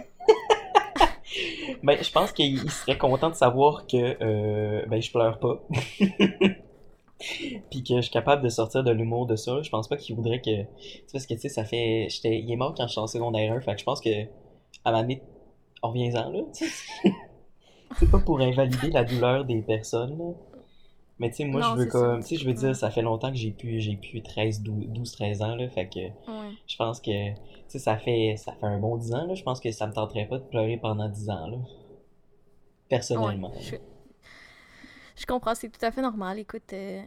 Ben, 1.82 1.98
je 2.02 2.10
pense 2.10 2.32
qu'il 2.32 2.54
il 2.54 2.70
serait 2.70 2.98
content 2.98 3.30
de 3.30 3.34
savoir 3.34 3.86
que 3.86 4.16
euh, 4.22 4.84
ben, 4.86 5.00
je 5.00 5.10
pleure 5.10 5.38
pas. 5.38 5.62
Puis 7.70 7.82
que 7.82 7.96
je 7.96 8.00
suis 8.02 8.10
capable 8.10 8.42
de 8.42 8.48
sortir 8.50 8.84
de 8.84 8.90
l'humour 8.90 9.26
de 9.26 9.36
ça. 9.36 9.62
Je 9.62 9.70
pense 9.70 9.88
pas 9.88 9.96
qu'il 9.96 10.14
voudrait 10.14 10.40
que. 10.40 10.62
Tu 10.62 10.66
sais, 10.82 11.04
parce 11.12 11.26
que 11.26 11.34
tu 11.34 11.40
sais, 11.40 11.48
ça 11.48 11.64
fait. 11.64 12.08
J'étais... 12.10 12.38
Il 12.40 12.50
est 12.52 12.56
mort 12.56 12.74
quand 12.76 12.86
je 12.86 12.92
suis 12.92 13.00
en 13.00 13.06
secondaire 13.06 13.52
1. 13.54 13.60
Fait 13.62 13.72
que 13.74 13.80
je 13.80 13.84
pense 13.84 14.00
que. 14.00 14.10
À 14.84 14.92
ma 14.92 15.00
donné, 15.02 15.22
on 15.82 15.88
revient-en 15.88 16.30
là. 16.30 16.40
C'est 17.98 18.10
pas 18.10 18.18
pour 18.18 18.40
invalider 18.40 18.90
la 18.90 19.04
douleur 19.04 19.44
des 19.44 19.62
personnes. 19.62 20.18
là. 20.18 20.32
Mais 21.18 21.30
tu 21.30 21.36
sais, 21.36 21.44
moi, 21.46 21.62
Non, 21.62 21.68
je 21.72 21.80
veux 21.80 21.86
comme. 21.86 22.20
Tu 22.20 22.26
sais, 22.26 22.36
je 22.36 22.44
veux 22.44 22.50
Ouais. 22.50 22.58
dire, 22.58 22.76
ça 22.76 22.90
fait 22.90 23.00
longtemps 23.02 23.30
que 23.30 23.38
j'ai 23.38 23.50
pu, 23.52 23.80
j'ai 23.80 23.96
pu 23.96 24.20
13, 24.22 24.62
12, 24.62 25.10
13 25.12 25.40
ans. 25.42 25.54
Là, 25.56 25.68
fait 25.70 25.86
que 25.88 26.00
Ouais. 26.00 26.50
je 26.66 26.76
pense 26.76 27.00
que. 27.00 27.30
Tu 27.66 27.72
sais, 27.72 27.78
ça 27.78 27.96
fait, 27.96 28.34
ça 28.36 28.52
fait 28.52 28.66
un 28.66 28.78
bon 28.78 28.96
10 28.96 29.14
ans. 29.14 29.26
Là, 29.26 29.34
je 29.34 29.42
pense 29.42 29.60
que 29.60 29.70
ça 29.72 29.86
me 29.86 29.92
tenterait 29.92 30.26
pas 30.26 30.38
de 30.38 30.44
pleurer 30.44 30.78
pendant 30.80 31.08
10 31.08 31.30
ans. 31.30 31.46
Là. 31.48 31.56
Personnellement. 32.88 33.52
Ouais, 33.52 33.60
je... 33.60 33.76
je 35.16 35.26
comprends, 35.26 35.54
c'est 35.54 35.68
tout 35.68 35.84
à 35.84 35.90
fait 35.90 36.02
normal. 36.02 36.38
Écoute, 36.38 36.72
euh, 36.72 37.02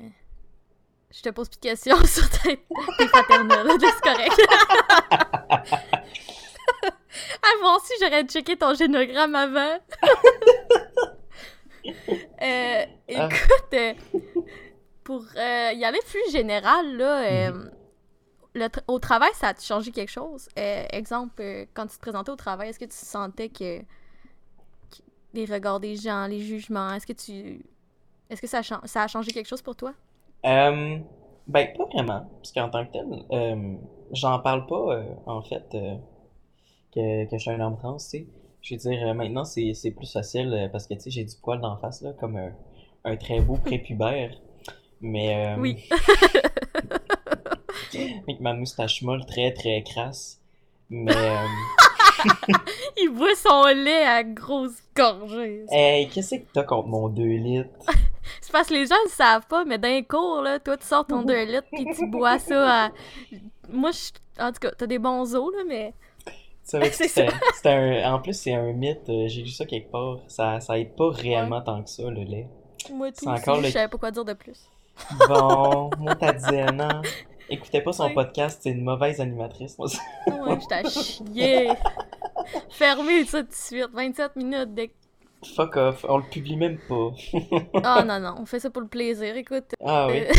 je 1.11 1.21
te 1.21 1.29
pose 1.29 1.49
plus 1.49 1.59
de 1.59 1.61
questions 1.61 1.97
sur 2.05 2.29
tes, 2.29 2.57
tes 2.97 3.07
paternels, 3.07 3.67
là, 3.67 3.73
c'est 3.79 4.01
correct. 4.01 4.41
ah, 7.41 7.53
moi 7.61 7.77
aussi, 7.77 7.93
j'aurais 8.01 8.23
checké 8.23 8.57
ton 8.57 8.73
génogramme 8.73 9.35
avant. 9.35 9.77
Euh, 12.41 12.85
écoute, 13.07 13.73
euh, 13.73 13.93
pour 15.03 15.23
euh, 15.35 15.71
y 15.73 15.83
aller 15.83 15.99
plus 16.07 16.31
général, 16.31 16.97
là, 16.97 17.23
euh, 17.23 17.69
le 18.53 18.65
tra- 18.65 18.83
au 18.87 18.99
travail, 18.99 19.29
ça 19.35 19.49
a 19.49 19.53
changé 19.59 19.91
quelque 19.91 20.11
chose? 20.11 20.49
Euh, 20.57 20.85
exemple, 20.91 21.41
euh, 21.41 21.65
quand 21.73 21.87
tu 21.87 21.95
te 21.97 22.01
présentais 22.01 22.31
au 22.31 22.35
travail, 22.35 22.69
est-ce 22.69 22.79
que 22.79 22.85
tu 22.85 22.95
sentais 22.95 23.49
que, 23.49 23.79
que 23.81 23.85
les 25.33 25.45
regards 25.45 25.79
des 25.79 25.95
gens, 25.95 26.27
les 26.27 26.39
jugements, 26.41 26.93
est-ce 26.93 27.07
que 27.07 27.13
tu... 27.13 27.63
Est-ce 28.29 28.41
que 28.41 28.47
ça 28.47 28.59
a, 28.59 28.61
chan- 28.61 28.81
ça 28.85 29.03
a 29.03 29.07
changé 29.07 29.31
quelque 29.31 29.47
chose 29.47 29.61
pour 29.61 29.75
toi? 29.75 29.93
Euh, 30.45 30.99
ben, 31.47 31.67
pas 31.77 31.85
vraiment. 31.85 32.29
Parce 32.37 32.51
qu'en 32.51 32.69
tant 32.69 32.85
que 32.85 32.91
tel, 32.91 33.25
euh, 33.31 33.75
j'en 34.11 34.39
parle 34.39 34.65
pas, 34.67 35.03
en 35.25 35.41
fait, 35.41 35.65
que, 36.93 37.25
que 37.25 37.37
je 37.37 37.37
suis 37.37 37.51
un 37.51 37.59
homme 37.59 37.77
trans, 37.77 37.97
tu 37.97 38.05
sais. 38.05 38.27
Je 38.61 38.75
veux 38.75 38.79
dire, 38.79 39.15
maintenant, 39.15 39.45
c'est, 39.45 39.73
c'est 39.73 39.91
plus 39.91 40.11
facile 40.11 40.69
parce 40.71 40.85
que, 40.87 40.93
tu 40.95 41.01
sais, 41.01 41.11
j'ai 41.11 41.23
du 41.23 41.35
poil 41.41 41.61
d'en 41.61 41.77
face, 41.77 42.01
là, 42.01 42.13
comme 42.19 42.35
un, 42.35 42.51
un 43.05 43.15
très 43.15 43.39
beau 43.39 43.55
prépubère. 43.55 44.31
Mais, 45.01 45.55
Oui. 45.57 45.89
avec 48.27 48.39
ma 48.39 48.53
moustache 48.53 49.01
molle 49.01 49.25
très, 49.25 49.53
très 49.53 49.83
crasse. 49.83 50.39
Mais, 50.89 51.15
euh, 51.15 51.45
Il 52.97 53.09
boit 53.09 53.35
son 53.35 53.63
lait 53.65 54.03
à 54.05 54.23
grosse 54.23 54.81
gorgée. 54.95 55.65
hey, 55.71 56.09
qu'est-ce 56.09 56.35
que 56.35 56.45
t'as 56.53 56.63
contre 56.63 56.87
mon 56.87 57.07
2 57.09 57.23
litres? 57.23 57.69
C'est 58.41 58.51
parce 58.51 58.67
que 58.67 58.73
les 58.73 58.85
gens 58.85 58.95
le 59.05 59.09
savent 59.11 59.47
pas, 59.47 59.63
mais 59.65 59.77
d'un 59.77 60.01
cours, 60.01 60.41
là, 60.41 60.59
toi, 60.59 60.77
tu 60.77 60.85
sors 60.85 61.05
ton 61.05 61.21
2 61.23 61.45
litres 61.45 61.67
puis 61.71 61.85
tu 61.95 62.07
bois 62.07 62.39
ça 62.39 62.85
à... 62.85 62.91
Moi, 63.69 63.91
je... 63.91 64.43
En 64.43 64.51
tout 64.51 64.59
cas, 64.59 64.71
t'as 64.77 64.87
des 64.87 64.99
bons 64.99 65.35
os, 65.35 65.53
là, 65.55 65.63
mais... 65.67 65.93
C'est 66.63 67.65
un, 67.65 68.13
en 68.13 68.19
plus, 68.19 68.33
c'est 68.33 68.53
un 68.53 68.73
mythe, 68.73 69.09
euh, 69.09 69.27
j'ai 69.27 69.41
lu 69.41 69.49
ça 69.49 69.65
quelque 69.65 69.89
part. 69.91 70.19
Ça, 70.27 70.59
ça 70.59 70.77
aide 70.77 70.95
pas 70.95 71.09
réellement 71.09 71.61
tant 71.61 71.81
que 71.81 71.89
ça, 71.89 72.03
le 72.03 72.21
lait. 72.23 72.47
Moi, 72.91 73.11
tout 73.11 73.27
aussi, 73.27 73.41
encore 73.41 73.57
le- 73.57 73.67
je 73.67 73.71
savais 73.71 73.87
pas 73.87 73.97
quoi 73.97 74.11
dire 74.11 74.25
de 74.25 74.33
plus. 74.33 74.69
Bon, 75.27 75.89
moi 75.97 76.15
t'as 76.15 76.33
dit 76.33 76.73
non. 76.73 77.01
Écoutez 77.49 77.81
pas 77.81 77.91
son 77.93 78.09
podcast, 78.13 78.59
c'est 78.63 78.69
une 78.71 78.83
mauvaise 78.83 79.19
animatrice. 79.19 79.77
moi. 79.77 79.87
Ouais, 80.27 80.57
j'étais 80.59 80.75
à 80.75 80.83
chier. 80.89 81.69
Fermez 82.69 83.25
ça 83.25 83.41
tout 83.43 83.49
de 83.49 83.53
suite. 83.53 83.89
27 83.93 84.35
minutes 84.35 84.73
de... 84.75 84.87
Fuck 85.55 85.77
off, 85.77 86.05
on 86.09 86.17
le 86.17 86.23
publie 86.29 86.57
même 86.57 86.77
pas. 86.89 87.11
Ah 87.83 88.03
non, 88.05 88.19
non, 88.19 88.35
on 88.39 88.45
fait 88.45 88.59
ça 88.59 88.69
pour 88.69 88.81
le 88.81 88.89
plaisir, 88.89 89.35
écoute. 89.37 89.71
Ah 89.83 90.07
oui. 90.07 90.19
Euh, 90.23 90.33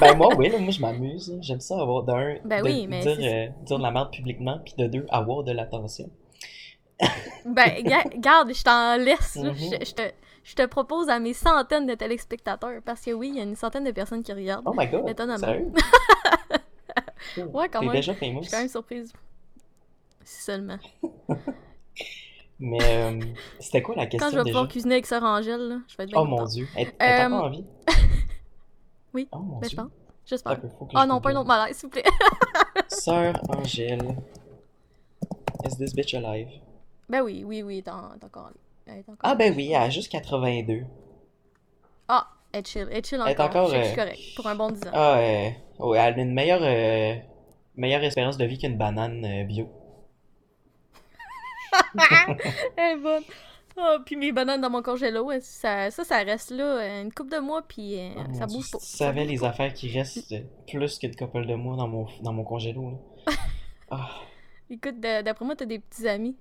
Ben 0.00 0.16
moi 0.16 0.28
oui, 0.36 0.48
là, 0.48 0.58
moi 0.58 0.70
je 0.72 0.80
m'amuse. 0.80 1.38
J'aime 1.40 1.60
ça 1.60 1.80
avoir 1.80 2.02
d'un 2.02 2.36
Ben 2.44 2.58
de 2.60 2.64
oui, 2.64 2.86
mais 2.88 3.00
dire, 3.00 3.16
euh, 3.20 3.46
dire 3.64 3.78
de 3.78 3.82
la 3.82 3.90
merde 3.92 4.10
publiquement, 4.12 4.58
puis 4.64 4.74
de 4.76 4.86
deux 4.88 5.06
avoir 5.10 5.44
de 5.44 5.52
l'attention. 5.52 6.10
Ben, 7.46 7.82
ga- 7.84 8.10
garde, 8.18 8.52
je 8.52 8.62
t'en 8.64 8.96
laisse. 8.96 9.36
Mhm. 9.36 9.54
Je, 9.54 9.84
je 9.86 9.94
te, 9.94 10.02
je 10.42 10.54
te 10.56 10.66
propose 10.66 11.08
à 11.08 11.18
mes 11.20 11.32
centaines 11.32 11.86
de 11.86 11.94
téléspectateurs, 11.94 12.80
parce 12.84 13.02
que 13.02 13.12
oui, 13.12 13.28
il 13.32 13.36
y 13.36 13.40
a 13.40 13.44
une 13.44 13.54
centaine 13.56 13.84
de 13.84 13.92
personnes 13.92 14.22
qui 14.24 14.32
regardent. 14.32 14.66
Oh 14.66 14.74
my 14.76 14.86
god, 14.88 15.08
Étonnamment. 15.08 15.38
sérieux? 15.46 15.70
Ouais, 17.36 17.68
quand 17.68 17.80
T'es 17.80 17.86
même. 17.86 17.94
déjà 17.96 18.12
Je 18.12 18.18
famous. 18.18 18.42
suis 18.42 18.50
quand 18.50 18.58
même 18.58 18.68
surprise. 18.68 19.12
Si 20.24 20.42
seulement. 20.42 20.78
Mais 22.62 22.78
euh, 22.82 23.18
c'était 23.58 23.80
quoi 23.82 23.94
la 23.96 24.02
Quand 24.04 24.10
je 24.10 24.18
question 24.18 24.28
vais 24.38 24.44
déjà? 24.44 24.52
pouvoir 24.52 24.68
cuisiner 24.68 24.94
avec 24.96 25.06
Sœur 25.06 25.22
Angèle, 25.22 25.60
là, 25.60 25.76
je 25.88 25.96
vais 25.96 26.04
être 26.04 26.10
bien 26.10 26.20
Oh 26.20 26.24
mon 26.26 26.36
contente. 26.36 26.50
dieu, 26.50 26.68
elle, 26.76 26.92
elle 26.98 27.08
est 27.08 27.22
Euh, 27.22 27.26
encore 27.26 27.44
en 27.46 27.50
vie? 27.50 27.64
oui, 29.14 29.28
Oh 29.32 29.38
mon 29.38 29.58
Ben, 29.60 29.64
je 29.70 29.74
dieu. 29.74 29.76
pense. 29.82 29.90
J'espère. 30.26 30.60
Que 30.60 30.66
Oh 30.66 30.86
je 30.94 31.06
non, 31.06 31.20
pas 31.20 31.30
un 31.30 31.36
autre 31.36 31.48
malaise, 31.48 31.76
s'il 31.76 31.86
vous 31.86 31.90
plaît. 31.92 32.04
Sœur 32.88 33.34
Angèle. 33.48 34.16
Is 35.66 35.76
this 35.78 35.94
bitch 35.94 36.14
alive? 36.14 36.48
ben 37.08 37.22
oui, 37.22 37.42
oui, 37.44 37.62
oui, 37.62 37.78
est 37.78 37.88
encore 37.88 38.12
encore 38.22 38.50
Ah 39.22 39.32
en 39.32 39.36
ben 39.36 39.54
oui, 39.56 39.68
elle 39.72 39.82
a 39.82 39.90
juste 39.90 40.10
82. 40.12 40.82
Ah, 42.08 42.28
elle 42.52 42.66
chill. 42.66 42.88
Elle 42.92 43.04
chill 43.04 43.20
Elle 43.24 43.32
est 43.32 43.40
encore. 43.40 43.46
encore, 43.46 43.68
Je 43.70 43.74
que 43.76 43.80
je 43.80 43.88
suis 43.88 43.92
euh, 44.00 44.04
correct. 44.04 44.20
Pour 44.36 44.46
un 44.46 44.54
bon 44.54 44.70
10 44.70 44.82
ans. 44.86 44.90
Ah, 44.92 45.18
euh, 45.18 45.50
ouais, 45.80 45.98
elle 45.98 46.14
a 46.14 46.22
une 46.22 46.32
meilleure, 46.32 46.62
euh, 46.62 47.14
meilleure 47.76 48.02
espérance 48.04 48.36
de 48.38 48.44
vie 48.44 48.58
qu'une 48.58 48.76
banane 48.76 49.24
euh, 49.24 49.44
bio. 49.44 49.68
Elle 52.76 52.98
est 52.98 53.00
bonne. 53.02 53.22
Ah, 53.76 53.98
puis 54.04 54.16
mes 54.16 54.32
bananes 54.32 54.60
dans 54.60 54.68
mon 54.70 54.82
congélo, 54.82 55.30
ça, 55.40 55.90
ça, 55.90 56.04
ça 56.04 56.18
reste 56.18 56.50
là 56.50 56.64
euh, 56.64 57.02
une 57.02 57.12
coupe 57.12 57.30
de 57.30 57.38
mois, 57.38 57.62
puis 57.62 57.98
euh, 57.98 58.10
Oh 58.16 58.22
mon 58.28 58.34
ça 58.34 58.46
bouge 58.46 58.70
pas. 58.70 58.78
tu 58.78 58.84
savais 58.84 59.24
les 59.24 59.44
affaires 59.44 59.72
qui 59.72 59.88
restent 59.96 60.32
euh, 60.32 60.40
plus 60.66 60.98
qu'une 60.98 61.14
couple 61.14 61.46
de 61.46 61.54
mois 61.54 61.76
dans 61.76 61.88
mon, 61.88 62.06
dans 62.22 62.32
mon 62.32 62.44
congélo, 62.44 62.90
là. 63.26 63.32
Ah, 63.92 64.08
Écoute, 64.68 65.00
d'après 65.00 65.44
moi, 65.44 65.56
t'as 65.56 65.64
des 65.64 65.78
petits 65.80 66.06
amis. 66.06 66.36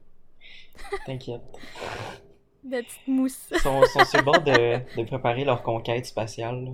t'inquiète. 1.05 1.41
Des 2.63 2.83
petites 2.83 3.07
mousses. 3.07 3.47
Ils 3.51 3.59
sont, 3.59 3.81
sont 3.85 4.03
sur 4.05 4.19
le 4.19 4.25
bord 4.25 4.41
de, 4.41 4.79
de 4.97 5.03
préparer 5.05 5.45
leur 5.45 5.63
conquête 5.63 6.05
spatiale, 6.05 6.65
là. 6.65 6.71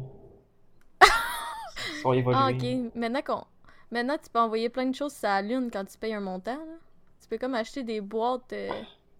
Ils 1.97 2.01
sont 2.01 2.13
évolués. 2.13 2.39
Ah, 2.39 2.51
ok. 2.51 2.93
Maintenant, 2.95 3.21
qu'on... 3.21 3.43
Maintenant, 3.91 4.17
tu 4.21 4.29
peux 4.29 4.39
envoyer 4.39 4.69
plein 4.69 4.88
de 4.88 4.95
choses 4.95 5.13
sur 5.13 5.27
la 5.27 5.41
Lune 5.41 5.69
quand 5.71 5.86
tu 5.86 5.97
payes 5.97 6.13
un 6.13 6.19
montant. 6.19 6.55
là. 6.55 6.77
Tu 7.21 7.29
peux 7.29 7.38
comme 7.38 7.55
acheter 7.55 7.84
des 7.84 8.01
boîtes, 8.01 8.53
euh, 8.53 8.69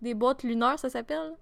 des 0.02 0.14
boîtes 0.14 0.44
lunaires, 0.44 0.78
ça 0.78 0.90
s'appelle. 0.90 1.34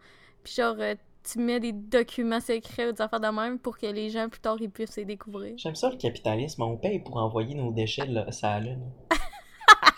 Puis 0.43 0.53
genre, 0.53 0.75
euh, 0.79 0.95
tu 1.23 1.39
mets 1.39 1.59
des 1.59 1.71
documents 1.71 2.39
secrets 2.39 2.89
ou 2.89 2.91
des 2.91 3.01
affaires 3.01 3.19
de 3.19 3.27
même 3.27 3.59
pour 3.59 3.77
que 3.77 3.85
les 3.85 4.09
gens 4.09 4.29
plus 4.29 4.39
tard 4.39 4.57
ils 4.59 4.69
puissent 4.69 4.97
les 4.97 5.05
découvrir. 5.05 5.53
J'aime 5.57 5.75
ça 5.75 5.89
le 5.89 5.97
capitalisme, 5.97 6.61
on 6.63 6.77
paye 6.77 6.99
pour 6.99 7.17
envoyer 7.17 7.55
nos 7.55 7.71
déchets 7.71 8.05
là, 8.05 8.31
sur 8.31 8.47
la 8.47 8.59
lune. 8.59 8.91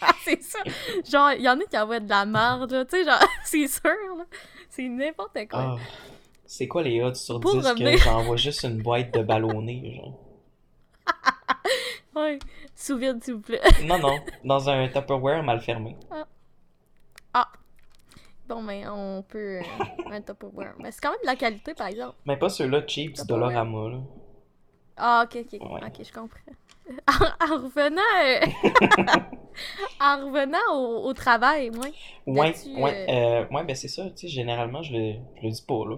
Ah, 0.01 0.13
c'est 0.23 0.41
ça! 0.41 0.59
Genre, 1.07 1.31
il 1.33 1.41
y 1.41 1.49
en 1.49 1.59
a 1.59 1.63
qui 1.65 1.77
envoient 1.77 1.99
de 1.99 2.09
la 2.09 2.25
merde. 2.25 2.87
Tu 2.89 2.97
sais, 2.97 3.03
genre, 3.03 3.19
c'est 3.43 3.67
sûr, 3.67 3.83
là. 4.17 4.25
C'est 4.69 4.87
n'importe 4.87 5.37
quoi. 5.49 5.59
Ah, 5.59 5.75
c'est 6.45 6.67
quoi 6.67 6.83
les 6.83 7.01
odds 7.01 7.15
sur 7.15 7.39
Pour 7.39 7.59
10 7.59 7.73
que 7.73 7.97
j'envoie 7.97 8.35
juste 8.37 8.63
une 8.63 8.81
boîte 8.81 9.13
de 9.13 9.21
ballonnés, 9.21 9.95
genre? 9.95 10.19
Ouais. 12.15 12.39
Sous 12.75 12.97
vide, 12.97 13.23
s'il 13.23 13.35
vous 13.35 13.41
plaît. 13.41 13.61
Non, 13.83 13.99
non, 13.99 14.17
dans 14.43 14.69
un 14.69 14.87
Tupperware 14.87 15.43
mal 15.43 15.59
fermé. 15.61 15.95
Bon, 18.47 18.61
mais 18.61 18.83
on 18.87 19.23
peut. 19.23 19.57
Euh, 19.57 19.61
un 20.11 20.21
Tupperware. 20.21 20.75
Mais 20.77 20.91
c'est 20.91 21.01
quand 21.01 21.09
même 21.09 21.19
de 21.23 21.25
la 21.25 21.35
qualité, 21.35 21.73
par 21.73 21.87
exemple. 21.87 22.15
Mais 22.27 22.37
pas 22.37 22.47
ceux-là 22.49 22.83
cheap 22.85 23.13
du. 23.15 23.25
Dollarama, 23.25 23.89
là. 23.89 23.97
Ah, 24.97 25.25
ok, 25.25 25.45
ok. 25.51 25.59
Ouais. 25.71 25.81
Ok, 25.83 26.05
je 26.05 26.13
comprends. 26.13 26.39
En, 27.07 27.45
en 27.53 27.63
revenant. 27.63 28.01
euh, 28.23 28.45
en 29.99 30.27
revenant 30.27 30.59
au, 30.75 31.07
au 31.09 31.13
travail, 31.15 31.71
moi. 31.71 31.85
Ouais, 32.27 32.53
ouais, 32.77 33.05
euh, 33.09 33.45
ouais, 33.49 33.63
ben 33.63 33.75
c'est 33.75 33.87
ça, 33.87 34.03
tu 34.11 34.17
sais, 34.17 34.27
généralement, 34.27 34.83
je 34.83 34.93
le, 34.93 35.13
je 35.37 35.47
le 35.47 35.49
dis 35.49 35.65
pas, 35.67 35.83
là. 35.89 35.97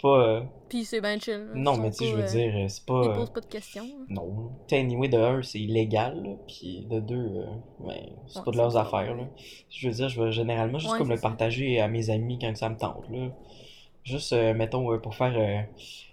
C'est 0.00 0.08
pas... 0.08 0.22
euh, 0.26 0.40
Puis 0.68 0.84
c'est 0.84 1.00
bien 1.00 1.18
chill. 1.18 1.34
là. 1.34 1.52
Non, 1.54 1.76
mais 1.76 1.90
tu 1.90 1.98
sais, 1.98 2.06
je 2.10 2.16
veux 2.16 2.22
dire, 2.26 2.54
euh, 2.56 2.68
c'est 2.68 2.84
pas... 2.86 3.02
Ils 3.04 3.08
euh, 3.10 3.14
posent 3.14 3.30
pas 3.32 3.40
de 3.40 3.46
questions. 3.46 3.84
là. 3.84 4.04
Non. 4.08 4.52
Anyway, 4.72 5.08
de 5.08 5.18
un, 5.18 5.42
c'est 5.42 5.60
illégal, 5.60 6.22
là, 6.22 6.30
puis 6.46 6.86
de 6.88 7.00
deux, 7.00 7.16
euh, 7.16 7.46
ben, 7.80 7.94
c'est 8.26 8.38
Ouais, 8.38 8.44
pas 8.44 8.50
de 8.50 8.56
leurs 8.56 8.76
affaires, 8.76 9.14
là. 9.14 9.24
Je 9.68 9.88
veux 9.88 9.94
dire, 9.94 10.08
je 10.08 10.22
vais 10.22 10.32
généralement 10.32 10.78
juste 10.78 10.92
Ouais, 10.92 10.98
comme 10.98 11.10
le 11.10 11.16
ça. 11.16 11.22
partager 11.22 11.80
à 11.80 11.88
mes 11.88 12.08
amis 12.10 12.38
quand 12.40 12.56
ça 12.56 12.68
me 12.70 12.76
tente, 12.76 13.08
là. 13.10 13.28
Juste, 14.04 14.32
euh, 14.32 14.54
mettons, 14.54 14.98
pour 15.00 15.14
faire 15.14 15.66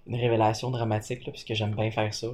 une 0.06 0.16
révélation 0.16 0.70
dramatique, 0.72 1.26
là, 1.26 1.32
puisque 1.32 1.54
j'aime 1.54 1.74
bien 1.76 1.90
faire 1.92 2.14
ça, 2.14 2.28
là. 2.28 2.34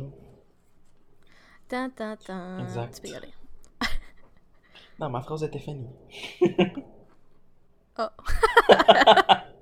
Tan, 1.69 1.89
tan, 1.91 2.15
tan. 2.17 2.59
Exact. 2.63 2.95
Tu 2.95 3.01
peux 3.01 3.07
y 3.09 3.15
aller. 3.15 3.29
Non, 4.99 5.09
ma 5.09 5.21
phrase 5.21 5.43
était 5.43 5.59
finie. 5.59 5.87
Oh. 7.99 8.07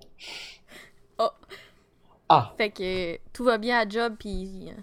Ah, 2.34 2.54
Fait 2.58 2.70
que 2.70 3.18
tout 3.34 3.44
va 3.44 3.58
bien 3.58 3.80
à 3.80 3.88
job, 3.90 4.16
puis 4.18 4.70
euh, 4.70 4.74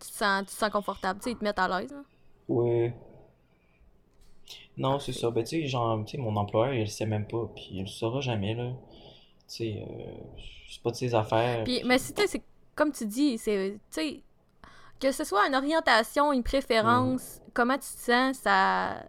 tu 0.00 0.08
te 0.08 0.14
sens, 0.14 0.40
tu 0.46 0.46
te 0.54 0.58
sens 0.58 0.70
confortable, 0.70 1.20
tu 1.20 1.24
sais, 1.24 1.30
ils 1.32 1.36
te 1.36 1.44
mettent 1.44 1.58
à 1.60 1.68
l'aise. 1.80 1.92
hein. 1.92 2.04
Ouais. 2.48 2.92
Non, 4.76 4.98
c'est 4.98 5.12
ça. 5.12 5.30
Ben, 5.30 5.42
tu 5.44 5.60
sais, 5.62 5.66
genre, 5.66 6.04
tu 6.04 6.12
sais, 6.12 6.18
mon 6.18 6.36
employeur, 6.36 6.74
il 6.74 6.80
le 6.80 6.86
sait 6.86 7.06
même 7.06 7.26
pas, 7.26 7.48
puis 7.54 7.68
il 7.70 7.82
le 7.82 7.86
saura 7.86 8.20
jamais, 8.20 8.54
là. 8.54 8.72
Tu 9.48 9.56
sais, 9.56 9.86
euh, 9.88 10.12
c'est 10.68 10.82
pas 10.82 10.90
de 10.90 10.96
ses 10.96 11.14
affaires. 11.14 11.64
Puis, 11.64 11.82
mais 11.84 11.98
c'est, 11.98 12.12
tu 12.14 12.22
sais, 12.22 12.26
c'est 12.28 12.42
comme 12.74 12.92
tu 12.92 13.06
dis, 13.06 13.38
c'est, 13.38 13.78
tu 13.90 13.94
sais, 13.94 14.22
que 15.00 15.12
ce 15.12 15.24
soit 15.24 15.46
une 15.46 15.54
orientation, 15.54 16.32
une 16.32 16.42
préférence, 16.42 17.40
comment 17.54 17.74
tu 17.74 17.80
te 17.80 17.84
sens, 18.12 18.36
ça, 18.38 19.02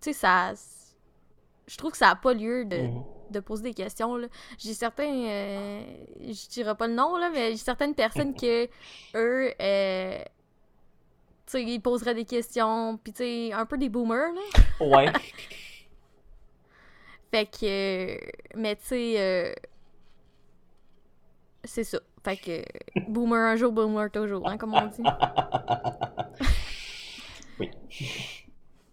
tu 0.00 0.12
sais, 0.12 0.12
ça, 0.12 0.52
je 1.66 1.76
trouve 1.76 1.92
que 1.92 1.98
ça 1.98 2.10
a 2.10 2.16
pas 2.16 2.34
lieu 2.34 2.64
de, 2.64 2.78
Mhm. 2.78 3.04
De 3.32 3.40
poser 3.40 3.62
des 3.64 3.74
questions. 3.74 4.16
J'ai 4.58 4.74
certains, 4.74 5.12
euh, 5.26 5.82
je 6.20 6.48
dirais 6.50 6.74
pas 6.76 6.86
le 6.86 6.94
nom, 6.94 7.16
là, 7.16 7.30
mais 7.32 7.50
j'ai 7.52 7.56
certaines 7.56 7.94
personnes 7.94 8.34
que, 8.34 8.66
eux, 9.16 9.52
euh, 9.60 10.18
tu 11.46 11.52
sais, 11.52 11.62
ils 11.64 11.80
poseraient 11.80 12.14
des 12.14 12.24
questions, 12.24 12.96
puis 13.02 13.12
tu 13.12 13.24
sais, 13.24 13.52
un 13.52 13.66
peu 13.66 13.76
des 13.78 13.88
boomers, 13.88 14.32
là. 14.32 14.86
Ouais. 14.86 15.12
Fait 17.32 17.46
que. 17.46 18.18
Mais 18.56 18.76
tu 18.76 18.84
sais. 18.84 19.14
euh, 19.18 19.52
C'est 21.64 21.84
ça. 21.84 21.98
Fait 22.24 22.36
que. 22.36 22.62
Boomer 23.08 23.38
un 23.38 23.56
jour, 23.56 23.72
boomer 23.72 24.10
toujours, 24.10 24.46
hein, 24.48 24.56
comme 24.58 24.74
on 24.74 24.86
dit. 24.86 25.02
Oui. 27.58 27.70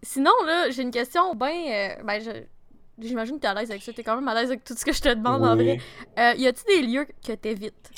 Sinon, 0.02 0.32
là, 0.46 0.70
j'ai 0.70 0.82
une 0.82 0.90
question 0.90 1.34
ben. 1.34 1.96
ben, 2.04 2.20
je- 2.20 2.44
J'imagine 3.00 3.36
que 3.36 3.40
t'es 3.40 3.46
à 3.48 3.54
l'aise 3.54 3.70
avec 3.70 3.82
ça. 3.82 3.92
T'es 3.92 4.02
quand 4.02 4.16
même 4.16 4.28
à 4.28 4.34
l'aise 4.34 4.50
avec 4.50 4.64
tout 4.64 4.74
ce 4.76 4.84
que 4.84 4.92
je 4.92 5.00
te 5.00 5.08
demande, 5.08 5.42
en 5.44 5.56
vrai. 5.56 5.78
Euh, 6.18 6.34
y 6.36 6.46
a-tu 6.46 6.64
des 6.66 6.82
lieux 6.82 7.06
que 7.26 7.32
t'évites? 7.32 7.92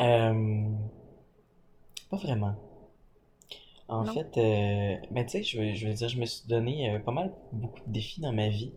Euh, 0.00 0.68
pas 2.10 2.16
vraiment. 2.16 2.56
En 3.88 4.04
Non? 4.04 4.12
fait, 4.12 4.36
euh, 4.38 4.96
ben, 5.10 5.24
tu 5.26 5.30
sais, 5.32 5.42
je 5.42 5.60
veux, 5.60 5.74
je 5.74 5.86
veux 5.88 5.94
dire, 5.94 6.08
je 6.08 6.18
me 6.18 6.26
suis 6.26 6.46
donné 6.48 6.90
euh, 6.90 6.98
pas 7.00 7.12
mal 7.12 7.32
beaucoup 7.52 7.80
de 7.86 7.92
défis 7.92 8.20
dans 8.20 8.32
ma 8.32 8.48
vie. 8.48 8.72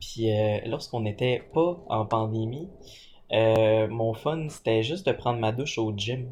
Puis 0.00 0.28
lorsqu'on 0.66 1.00
n'était 1.00 1.40
pas 1.54 1.78
en 1.88 2.04
pandémie, 2.06 2.68
mon 3.30 4.14
fun, 4.14 4.48
c'était 4.48 4.82
juste 4.82 5.06
de 5.06 5.12
prendre 5.12 5.38
ma 5.38 5.52
douche 5.52 5.78
au 5.78 5.92
gym. 5.96 6.30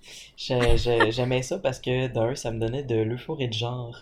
j'ai- 0.02 0.21
J'aimais 0.36 1.42
ça 1.42 1.58
parce 1.58 1.78
que 1.80 2.08
d'un, 2.08 2.34
ça 2.34 2.50
me 2.50 2.58
donnait 2.58 2.82
de 2.82 2.96
l'euphorie 2.96 3.48
de 3.48 3.52
genre. 3.52 3.96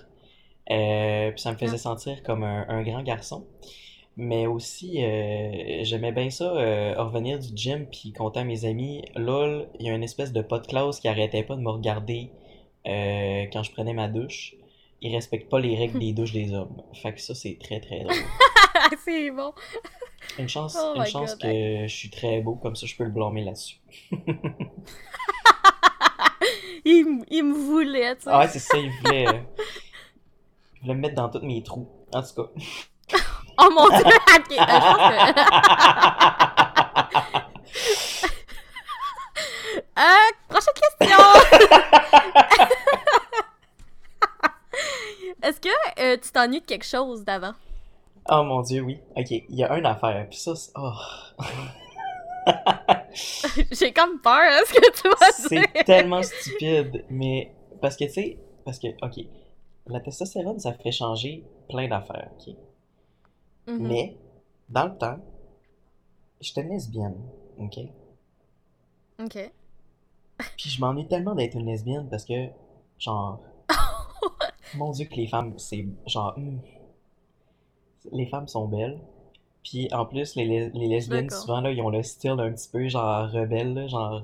Euh, 0.71 1.31
puis 1.33 1.41
ça 1.41 1.53
me 1.53 1.57
faisait 1.59 1.75
Ah. 1.75 1.79
sentir 1.79 2.23
comme 2.23 2.45
un, 2.45 2.67
un 2.69 2.83
grand 2.83 3.03
garçon. 3.03 3.45
Mais 4.17 4.47
aussi, 4.47 5.03
euh, 5.03 5.83
j'aimais 5.83 6.13
bien 6.13 6.31
ça, 6.31 6.53
euh, 6.57 6.95
revenir 6.99 7.39
du 7.39 7.49
gym 7.57 7.87
puis 7.87 8.13
compter 8.13 8.41
à 8.41 8.45
mes 8.45 8.65
amis. 8.65 9.03
Lol, 9.17 9.69
il 9.79 9.87
y 9.87 9.91
a 9.91 9.95
une 9.95 10.03
espèce 10.05 10.33
de 10.33 10.43
pote 10.43 10.67
Klaus 10.67 11.01
qui 11.01 11.09
arrêtait 11.09 11.43
pas 11.43 11.57
de 11.57 11.61
me 11.63 11.71
regarder 11.71 12.31
quand 12.85 13.63
je 13.63 13.73
prenais 13.73 13.93
ma 13.95 14.09
douche. 14.09 14.55
Il 15.03 15.15
respecte 15.15 15.49
pas 15.51 15.59
les 15.61 15.77
règles 15.77 15.99
des 15.99 16.13
douches 16.13 16.33
des 16.33 16.53
hommes. 16.53 16.83
Fait 16.93 17.13
que 17.15 17.21
ça, 17.21 17.35
c'est 17.35 17.57
très 17.59 17.81
très 17.81 18.01
drôle. 18.01 18.15
c'est 19.05 19.31
bon. 19.31 19.53
Une 20.39 20.49
chance, 20.49 20.77
Oh 20.79 20.93
une 20.97 21.07
chance 21.07 21.39
God. 21.39 21.51
que 21.51 21.87
je 21.87 21.95
suis 21.95 22.11
très 22.11 22.41
beau, 22.43 22.55
comme 22.57 22.77
ça 22.77 22.87
je 22.87 22.95
peux 22.97 23.05
le 23.05 23.11
blâmer 23.11 23.43
là-dessus. 23.45 23.77
Il, 26.85 27.45
me 27.45 27.55
voulait, 27.55 28.17
tu 28.17 28.23
sais. 28.23 28.31
Ah 28.33 28.39
ouais, 28.41 28.49
c'est 28.49 28.59
ça, 28.59 28.77
il 28.79 28.91
voulait, 28.99 29.29
euh, 29.29 29.33
il 30.75 30.81
voulait 30.83 30.95
me 30.95 31.01
mettre 31.01 31.15
dans 31.17 31.29
tous 31.29 31.41
mes 31.45 31.63
trous. 31.63 31.89
En 32.13 32.23
tout 32.23 32.35
cas. 32.35 32.49
Oh 33.59 33.69
mon 33.73 33.89
dieu! 33.89 34.05
Ok, 34.31 34.53
euh, 34.53 34.55
je 34.55 34.67
pense 34.67 34.97
que. 34.97 35.01
Euh, 39.99 40.31
prochaine 40.49 40.75
question! 40.75 41.17
Est-ce 45.43 45.61
que 45.61 45.69
euh, 46.01 46.17
tu 46.23 46.31
t'ennuies 46.31 46.61
de 46.61 46.67
quelque 46.67 46.87
chose 46.87 47.25
d'avant? 47.25 47.53
Oh 48.31 48.43
mon 48.43 48.61
Dieu, 48.63 48.81
oui. 48.83 48.99
Ok, 49.17 49.31
il 49.31 49.45
y 49.51 49.65
a 49.65 49.75
une 49.77 49.87
affaire. 49.87 50.27
Puis 50.31 50.39
ça, 50.39 50.55
c'est- 50.57 50.73
oh. 50.75 50.93
J'ai 53.73 53.93
comme 53.93 54.21
peur, 54.21 54.39
hein, 54.39 54.63
ce 54.67 54.73
que 54.73 55.01
tu 55.01 55.09
vas 55.09 55.49
dire. 55.49 55.69
C'est 55.75 55.85
tellement 55.85 56.23
stupide, 56.23 57.05
mais 57.11 57.55
parce 57.81 57.97
que 57.97 58.05
tu 58.05 58.13
sais, 58.13 58.39
parce 58.65 58.79
que 58.79 58.89
ok, 59.03 59.25
la 59.87 60.01
testostérone 60.01 60.59
ça 60.59 60.73
fait 60.73 60.93
changer 60.93 61.45
plein 61.69 61.89
d'affaires, 61.89 62.31
ok? 62.39 62.55
Mhm. 63.67 63.87
Mais 63.87 64.17
dans 64.69 64.87
le 64.87 64.97
temps, 64.97 65.19
j'étais 66.41 66.63
lesbienne, 66.63 67.17
ok? 67.59 67.79
Ok. 69.23 69.51
Puis 70.57 70.71
je 70.71 70.81
m'ennuie 70.81 71.07
tellement 71.07 71.35
d'être 71.35 71.55
une 71.55 71.67
lesbienne 71.67 72.09
parce 72.09 72.25
que 72.25 72.49
genre, 72.99 73.41
mon 74.75 74.91
Dieu 74.91 75.07
que 75.07 75.15
les 75.15 75.27
femmes 75.27 75.59
c'est 75.59 75.87
genre, 76.07 76.39
hmm. 76.39 76.59
les 78.13 78.27
femmes 78.27 78.49
sont 78.49 78.67
belles. 78.67 79.01
Puis 79.63 79.89
en 79.93 80.07
plus 80.07 80.35
les, 80.37 80.45
les, 80.47 80.71
les 80.71 80.87
lesbiennes 80.89 81.29
souvent 81.31 81.61
là 81.61 81.71
ils 81.71 81.81
ont 81.83 81.91
le 81.91 82.03
style 82.03 82.31
un 82.39 82.51
petit 82.53 82.69
peu 82.71 82.89
genre 82.89 83.29
rebelle, 83.31 83.75
là, 83.75 83.87
genre 83.89 84.23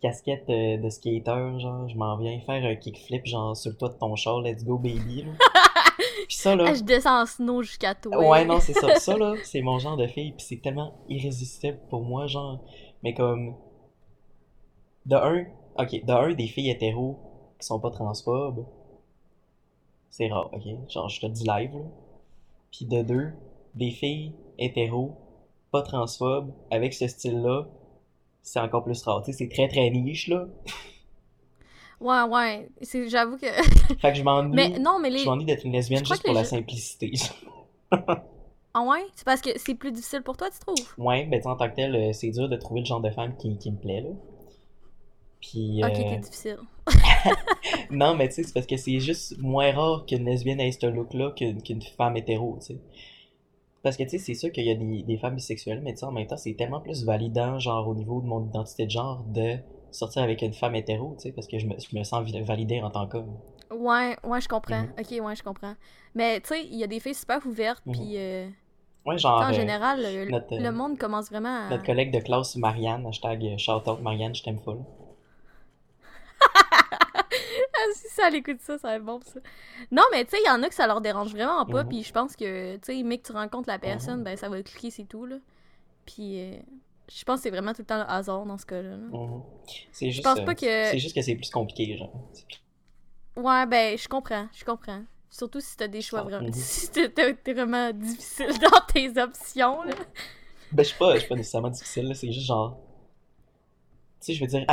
casquette 0.00 0.48
euh, 0.48 0.76
de 0.78 0.88
skater, 0.90 1.58
genre 1.58 1.88
je 1.88 1.96
m'en 1.96 2.16
viens 2.16 2.38
faire 2.40 2.64
un 2.64 2.74
kickflip 2.76 3.26
genre 3.26 3.56
sur 3.56 3.70
le 3.72 3.76
toit 3.76 3.88
de 3.90 3.94
ton 3.98 4.14
char, 4.16 4.40
let's 4.40 4.64
go 4.64 4.78
baby. 4.78 5.22
Là. 5.24 5.32
Puis 6.28 6.36
ça 6.36 6.54
là, 6.56 6.64
Ah, 6.68 6.74
je 6.74 6.82
descends 6.82 7.22
en 7.22 7.26
snow 7.26 7.62
jusqu'à 7.62 7.94
toi. 7.94 8.16
ouais 8.28 8.44
non 8.44 8.60
c'est 8.60 8.72
ça, 8.74 8.96
ça 8.96 9.16
là 9.16 9.34
c'est 9.44 9.60
mon 9.62 9.78
genre 9.78 9.96
de 9.96 10.06
fille 10.06 10.32
puis 10.32 10.44
c'est 10.46 10.60
tellement 10.62 10.92
irrésistible 11.08 11.78
pour 11.90 12.02
moi 12.02 12.26
genre, 12.26 12.60
mais 13.02 13.14
comme 13.14 13.54
de 15.06 15.16
un, 15.16 15.44
ok 15.78 16.04
de 16.04 16.12
un 16.12 16.34
des 16.34 16.46
filles 16.46 16.70
hétéros 16.70 17.18
qui 17.58 17.66
sont 17.66 17.80
pas 17.80 17.90
transphobes, 17.90 18.64
c'est 20.10 20.28
rare, 20.28 20.50
ok, 20.52 20.62
genre 20.90 21.08
je 21.08 21.20
te 21.20 21.26
dis 21.26 21.44
live 21.44 21.72
là. 21.74 21.84
Puis 22.70 22.84
de 22.84 23.02
deux, 23.02 23.32
des 23.74 23.90
filles 23.90 24.32
hétéros 24.58 25.16
pas 25.70 25.82
transphobes 25.82 26.52
avec 26.70 26.94
ce 26.94 27.06
style-là, 27.06 27.66
c'est 28.42 28.60
encore 28.60 28.84
plus 28.84 29.02
rare. 29.02 29.22
Tu 29.22 29.32
sais, 29.32 29.38
c'est 29.38 29.48
très 29.48 29.68
très 29.68 29.90
niche 29.90 30.28
là. 30.28 30.46
Ouais, 32.00 32.22
ouais. 32.22 32.68
C'est- 32.82 33.08
J'avoue 33.08 33.38
que. 33.38 33.46
Fait 34.00 34.12
que 34.12 34.14
je 34.18 34.22
m'ennuie. 34.22 34.54
Mais 34.54 34.78
non, 34.78 34.98
mais 35.00 35.10
les. 35.10 35.18
Je 35.20 35.24
m'ennuie 35.26 35.44
d'être 35.44 35.64
une 35.64 35.72
lesbienne 35.72 36.04
juste 36.06 36.22
pour 36.22 36.32
les 36.32 36.40
la 36.40 36.44
simplicité. 36.44 37.12
Ah 38.74 38.82
ouais? 38.82 39.04
C'est 39.16 39.24
parce 39.24 39.40
que 39.40 39.50
c'est 39.58 39.74
plus 39.74 39.90
difficile 39.92 40.22
pour 40.22 40.36
toi, 40.36 40.48
tu 40.50 40.58
trouves? 40.60 40.94
Ouais, 40.98 41.24
ben 41.26 41.38
tu 41.38 41.42
sais, 41.42 41.48
en 41.48 41.56
tant 41.56 41.68
que 41.68 41.74
tel, 41.74 41.96
euh, 41.96 42.12
c'est 42.12 42.30
dur 42.30 42.48
de 42.48 42.56
trouver 42.56 42.80
le 42.80 42.86
genre 42.86 43.00
de 43.00 43.10
femme 43.10 43.36
qui, 43.36 43.56
qui 43.58 43.72
me 43.72 43.76
plaît 43.78 44.02
là. 44.02 44.10
Puis 45.40 45.82
Ok, 45.84 45.90
euh, 45.98 46.10
t'es 46.10 46.16
difficile. 46.18 46.58
non, 47.90 48.14
mais 48.14 48.28
tu 48.28 48.34
sais, 48.36 48.42
c'est 48.44 48.52
parce 48.54 48.66
que 48.66 48.76
c'est 48.76 49.00
juste 49.00 49.38
moins 49.38 49.72
rare 49.72 50.04
qu'une 50.06 50.24
lesbienne 50.24 50.60
ait 50.60 50.72
ce 50.72 50.86
look-là 50.86 51.32
qu'une 51.32 51.62
qu'une 51.62 51.82
femme 51.82 52.16
hétéro, 52.16 52.58
tu 52.60 52.74
sais. 52.74 52.80
Parce 53.82 53.96
que 53.96 54.02
tu 54.02 54.10
sais, 54.10 54.18
c'est 54.18 54.34
sûr 54.34 54.50
qu'il 54.52 54.64
y 54.64 54.70
a 54.70 54.74
des, 54.74 55.02
des 55.02 55.18
femmes 55.18 55.36
bisexuelles, 55.36 55.80
mais 55.82 55.92
tu 55.92 55.98
sais, 56.00 56.06
en 56.06 56.12
même 56.12 56.26
temps, 56.26 56.36
c'est 56.36 56.54
tellement 56.54 56.80
plus 56.80 57.04
validant, 57.04 57.58
genre 57.58 57.86
au 57.88 57.94
niveau 57.94 58.20
de 58.20 58.26
mon 58.26 58.44
identité 58.46 58.86
de 58.86 58.90
genre, 58.90 59.22
de 59.28 59.56
sortir 59.92 60.22
avec 60.22 60.42
une 60.42 60.52
femme 60.52 60.74
hétéro, 60.74 61.14
tu 61.16 61.22
sais, 61.24 61.32
parce 61.32 61.46
que 61.46 61.58
je 61.58 61.66
me, 61.66 61.74
je 61.78 61.96
me 61.96 62.02
sens 62.04 62.24
vi- 62.24 62.42
validé 62.42 62.80
en 62.82 62.90
tant 62.90 63.06
qu'homme. 63.06 63.36
Ouais, 63.70 64.16
ouais, 64.24 64.40
je 64.40 64.48
comprends. 64.48 64.82
Mhm. 64.82 64.92
Ok, 64.98 65.24
ouais, 65.26 65.36
je 65.36 65.42
comprends. 65.42 65.74
Mais 66.14 66.40
tu 66.40 66.48
sais, 66.48 66.64
il 66.64 66.74
y 66.76 66.84
a 66.84 66.86
des 66.86 67.00
filles 67.00 67.14
super 67.14 67.38
ouvertes, 67.46 67.82
Mhm. 67.86 67.92
puis 67.94 68.12
euh, 68.16 68.48
Ouais, 69.06 69.16
genre, 69.16 69.40
en 69.42 69.50
euh, 69.50 69.52
général, 69.52 70.02
le, 70.02 70.30
notre, 70.30 70.54
euh, 70.54 70.58
le 70.60 70.72
monde 70.72 70.98
commence 70.98 71.28
vraiment 71.30 71.66
à. 71.66 71.70
notre 71.70 71.84
collègue 71.84 72.12
de 72.12 72.18
classe, 72.20 72.56
Marianne, 72.56 73.06
hashtag 73.06 73.44
euh, 73.44 73.58
shoutout 73.58 73.96
Marianne, 74.02 74.34
je 74.34 74.42
t'aime 74.42 74.58
full. 74.58 74.78
Ah, 76.40 77.86
si 78.18 78.22
ça, 78.22 78.28
elle 78.28 78.34
écoute 78.36 78.60
ça, 78.60 78.78
ça 78.78 78.88
va 78.88 78.96
être 78.96 79.04
bon 79.04 79.20
ça. 79.24 79.40
Non, 79.90 80.02
mais 80.12 80.24
tu 80.24 80.30
sais, 80.32 80.38
il 80.44 80.46
y 80.46 80.50
en 80.50 80.62
a 80.62 80.68
que 80.68 80.74
ça 80.74 80.86
leur 80.86 81.00
dérange 81.00 81.30
vraiment 81.32 81.64
pas, 81.66 81.82
Mhm. 81.84 81.88
puis 81.88 82.02
je 82.02 82.12
pense 82.12 82.36
que, 82.36 82.76
tu 82.76 82.80
sais, 82.98 83.02
mais 83.02 83.18
que 83.18 83.26
tu 83.26 83.32
rencontres 83.32 83.68
la 83.68 83.78
personne, 83.78 84.18
Mhm. 84.18 84.24
ben 84.24 84.36
ça 84.36 84.48
va 84.48 84.62
cliquer, 84.62 84.90
c'est 84.90 85.04
tout, 85.04 85.24
là. 85.26 85.36
Puis 86.06 86.40
euh, 86.40 86.56
je 87.14 87.24
pense 87.24 87.36
que 87.36 87.42
c'est 87.44 87.50
vraiment 87.50 87.72
tout 87.72 87.82
le 87.82 87.86
temps 87.86 87.98
le 87.98 88.10
hasard 88.10 88.44
dans 88.46 88.58
ce 88.58 88.66
cas-là. 88.66 88.90
là. 88.90 88.96
Mhm. 88.96 89.42
C'est 89.92 90.06
Je 90.06 90.10
juste, 90.16 90.24
pense 90.24 90.38
euh, 90.38 90.44
pas 90.44 90.54
que. 90.54 90.60
c'est 90.66 90.98
juste 90.98 91.14
que 91.14 91.22
c'est 91.22 91.34
plus 91.36 91.50
compliqué, 91.50 91.96
genre. 91.96 92.12
Ouais, 93.36 93.66
ben, 93.66 93.96
je 93.96 94.08
comprends, 94.08 94.48
je 94.52 94.64
comprends. 94.64 95.02
Surtout 95.30 95.60
si 95.60 95.76
t'as 95.76 95.88
des 95.88 96.00
choix 96.00 96.22
vraiment. 96.22 96.48
Si 96.52 96.90
t'es 96.90 97.52
vraiment 97.52 97.92
difficile 97.92 98.48
dans 98.62 98.80
tes 98.92 99.20
options, 99.20 99.82
là. 99.82 99.94
Ben, 100.72 100.82
je 100.82 100.88
suis 100.88 100.98
pas, 100.98 101.14
je 101.14 101.20
suis 101.20 101.28
pas 101.28 101.34
nécessairement 101.36 101.70
difficile, 101.70 102.08
là, 102.08 102.14
c'est 102.14 102.32
juste 102.32 102.46
genre. 102.46 102.78
Tu 104.20 104.26
sais, 104.26 104.34
je 104.34 104.40
veux 104.40 104.48
dire, 104.48 104.64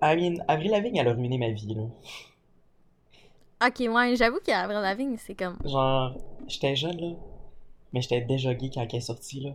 Avril 0.00 0.40
Lavigne, 0.70 0.96
elle 0.96 1.08
a 1.08 1.12
ruiné 1.12 1.36
ma 1.38 1.50
vie, 1.50 1.74
là. 1.74 1.82
Ok, 3.64 3.80
ouais, 3.88 4.16
j'avoue 4.16 4.38
qu'Avril 4.44 4.78
Lavigne, 4.80 5.16
c'est 5.18 5.34
comme. 5.34 5.56
Genre, 5.64 6.14
j'étais 6.46 6.76
jeune, 6.76 7.00
là, 7.00 7.16
mais 7.92 8.02
j'étais 8.02 8.20
déjà 8.20 8.52
gay 8.54 8.70
quand 8.72 8.82
elle 8.82 8.96
est 8.96 9.00
sortie, 9.00 9.40
là. 9.40 9.50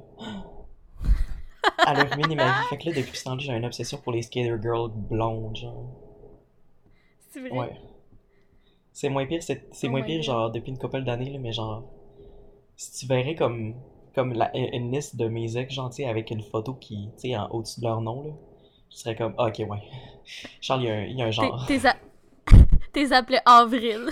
Elle 1.87 1.99
a 1.99 2.03
ruiné 2.05 2.35
ma 2.35 2.45
vie. 2.45 2.67
Fait 2.69 2.77
que 2.77 2.89
là, 2.89 2.95
depuis 2.95 3.17
ce 3.17 3.23
temps-là, 3.25 3.39
j'ai 3.39 3.53
une 3.53 3.65
obsession 3.65 3.97
pour 3.99 4.11
les 4.11 4.21
skater 4.23 4.55
girls 4.61 4.91
blondes, 4.91 5.55
genre. 5.55 5.85
C'est 7.29 7.39
vrai? 7.39 7.51
Ouais. 7.51 7.75
C'est 8.93 9.09
moins 9.09 9.25
pire, 9.25 9.41
c'est 9.41 9.67
c'est 9.71 9.87
Oh 9.87 9.91
moins 9.91 10.01
pire, 10.01 10.17
God. 10.17 10.23
genre, 10.23 10.51
depuis 10.51 10.71
une 10.71 10.77
couple 10.77 11.03
d'années, 11.03 11.31
là, 11.31 11.39
mais 11.39 11.53
genre, 11.53 11.83
si 12.75 12.91
tu 12.99 13.05
verrais 13.07 13.35
comme 13.35 13.75
comme 14.15 14.33
la, 14.33 14.55
une 14.55 14.91
liste 14.91 15.15
de 15.15 15.27
mes 15.27 15.57
ex 15.57 15.73
gentils 15.73 16.05
avec 16.05 16.31
une 16.31 16.41
photo 16.41 16.73
qui, 16.73 17.09
tu 17.15 17.29
sais, 17.29 17.37
en 17.37 17.47
au-dessus 17.49 17.79
de 17.79 17.85
leur 17.85 18.01
nom, 18.01 18.23
là. 18.23 18.33
Je 18.91 18.97
serais 18.97 19.15
comme, 19.15 19.33
ah, 19.37 19.47
ok, 19.47 19.59
ouais. 19.69 19.81
Charles, 20.61 20.83
il 20.83 21.15
y 21.17 21.21
a 21.21 21.25
un, 21.25 21.31
genre. 21.31 21.63
A... 21.85 21.95
T'es 22.93 23.13
appelé 23.13 23.39
Avril. 23.45 24.09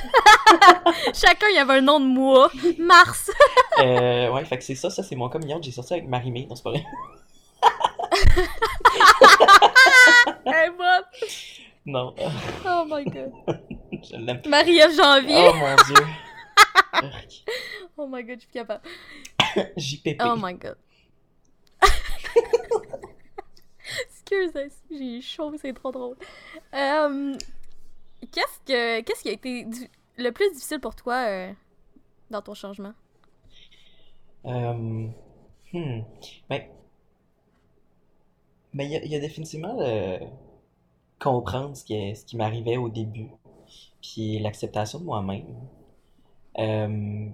Chacun, 1.14 1.48
il 1.50 1.56
y 1.56 1.58
avait 1.58 1.74
un 1.74 1.82
nom 1.82 2.00
de 2.00 2.06
mois. 2.06 2.50
Mars. 2.78 3.30
euh, 3.80 4.32
ouais, 4.32 4.46
fait 4.46 4.58
que 4.58 4.64
c'est 4.64 4.76
ça, 4.76 4.90
ça 4.90 5.04
c'est 5.04 5.16
mon 5.16 5.28
communion. 5.28 5.60
J'ai 5.62 5.72
sorti 5.72 5.94
avec 5.94 6.08
Marie-Mé, 6.08 6.48
non, 6.48 6.56
c'est 6.56 6.64
pas 6.64 6.72
vrai. 6.72 6.86
hey. 10.46 10.70
Non. 11.86 12.16
Oh 12.66 12.86
my 12.88 13.04
god. 13.04 13.34
Je 13.92 14.16
l'aime. 14.16 14.42
Marie-Ève 14.48 14.96
Janvier. 14.96 15.50
Oh 15.50 15.54
mon 15.54 15.76
dieu. 15.88 16.06
oh 17.98 18.08
my 18.08 18.24
god, 18.24 18.36
je 18.36 18.42
suis 18.42 18.52
capable. 18.52 18.84
JPP. 19.76 20.22
Oh 20.24 20.36
my 20.38 20.54
god. 20.54 20.78
Excusez, 24.06 24.70
j'ai 24.92 25.22
chaud, 25.22 25.54
c'est 25.60 25.74
trop 25.74 25.92
drôle. 25.92 26.16
Euh, 26.74 27.36
qu'est-ce 28.32 28.60
que 28.66 29.02
qu'est-ce 29.02 29.24
qui 29.24 29.30
a 29.30 29.34
été 29.34 29.66
le 30.18 30.32
plus 30.32 30.52
difficile 30.52 30.80
pour 30.80 30.96
toi 30.96 31.16
euh, 31.28 31.54
dans 32.30 32.42
ton 32.42 32.54
changement? 32.54 32.94
Euh, 34.46 35.08
hmm. 35.74 36.02
Ben, 36.50 36.62
ben, 38.74 38.84
il 38.84 38.92
y 38.92 38.96
a, 38.96 39.04
il 39.04 39.12
y 39.12 39.16
a 39.16 39.20
définitivement 39.20 39.76
le- 39.80 40.20
comprendre 41.20 41.76
ce 41.76 41.84
qui, 41.86 42.16
ce 42.16 42.26
qui 42.26 42.38
m'arrivait 42.38 42.78
au 42.78 42.90
début, 42.90 43.30
puis 44.02 44.40
l'acceptation 44.40 45.00
de 45.00 45.06
moi-même. 45.06 45.46
Euh, 46.58 47.28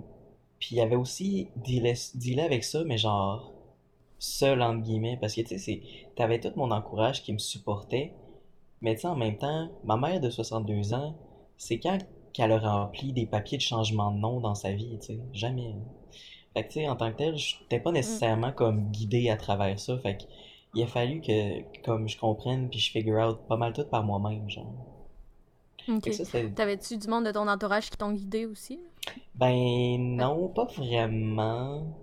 puis 0.60 0.70
il 0.72 0.78
y 0.78 0.82
avait 0.82 0.96
aussi 0.96 1.50
dealer, 1.58 1.96
dealer 2.16 2.44
avec 2.44 2.64
ça, 2.64 2.84
mais 2.86 2.98
genre 2.98 3.54
seul 4.20 4.62
entre 4.62 4.82
guillemets, 4.84 5.18
parce 5.22 5.36
que 5.36 5.42
tu 5.42 5.60
sais, 5.60 5.82
t'avais 6.16 6.40
tout 6.40 6.52
mon 6.56 6.72
encourage 6.72 7.24
qui 7.24 7.34
me 7.34 7.38
supportait, 7.40 8.14
mais 8.82 8.95
tu 8.95 9.01
sais, 9.01 9.07
en 9.07 9.15
même 9.15 9.38
temps, 9.38 9.69
ma 9.84 9.97
mère 9.97 10.19
de 10.19 10.30
62 10.30 10.93
ans, 10.93 11.15
c'est 11.57 11.80
quand 11.80 11.97
qu'elle 12.34 12.51
a 12.51 12.59
rempli 12.59 13.13
des 13.13 13.26
papiers 13.26 13.57
de 13.57 13.63
changement 13.63 14.11
de 14.11 14.19
nom 14.19 14.39
dans 14.39 14.55
sa 14.55 14.71
vie, 14.71 14.97
tu 14.99 15.07
sais, 15.07 15.19
jamais. 15.34 15.76
Fait 16.53 16.63
que 16.63 16.67
tu 16.67 16.80
sais, 16.80 16.89
en 16.89 16.95
tant 16.95 17.11
que 17.11 17.17
tel, 17.17 17.38
j'étais 17.38 17.80
pas 17.80 17.91
nécessairement 17.91 18.51
comme 18.51 18.91
guidé 18.91 19.30
à 19.30 19.38
travers 19.38 19.80
ça, 19.80 19.97
fait 19.99 20.17
que 20.17 20.23
il 20.76 20.84
a 20.84 20.88
fallu 20.88 21.21
que 21.21 21.82
comme 21.84 22.07
je 22.07 22.17
comprenne 22.17 22.69
puis 22.69 22.80
je 22.80 22.91
figure 22.91 23.26
out 23.26 23.39
pas 23.47 23.55
mal 23.55 23.73
tout 23.73 23.86
par 23.86 24.03
moi-même, 24.03 24.49
genre. 24.49 24.73
Ok. 25.88 26.03
Fait 26.03 26.09
que 26.09 26.15
ça, 26.17 26.26
c'est 26.26 26.53
T'avais-tu 26.53 26.97
du 26.97 27.07
monde 27.07 27.26
de 27.26 27.32
ton 27.32 27.47
entourage 27.47 27.89
qui 27.89 27.97
t'ont 27.97 28.11
guidé 28.11 28.45
aussi? 28.45 28.80
Ben 29.36 29.97
non, 29.97 30.49
pas 30.49 30.65
vraiment. 30.65 31.95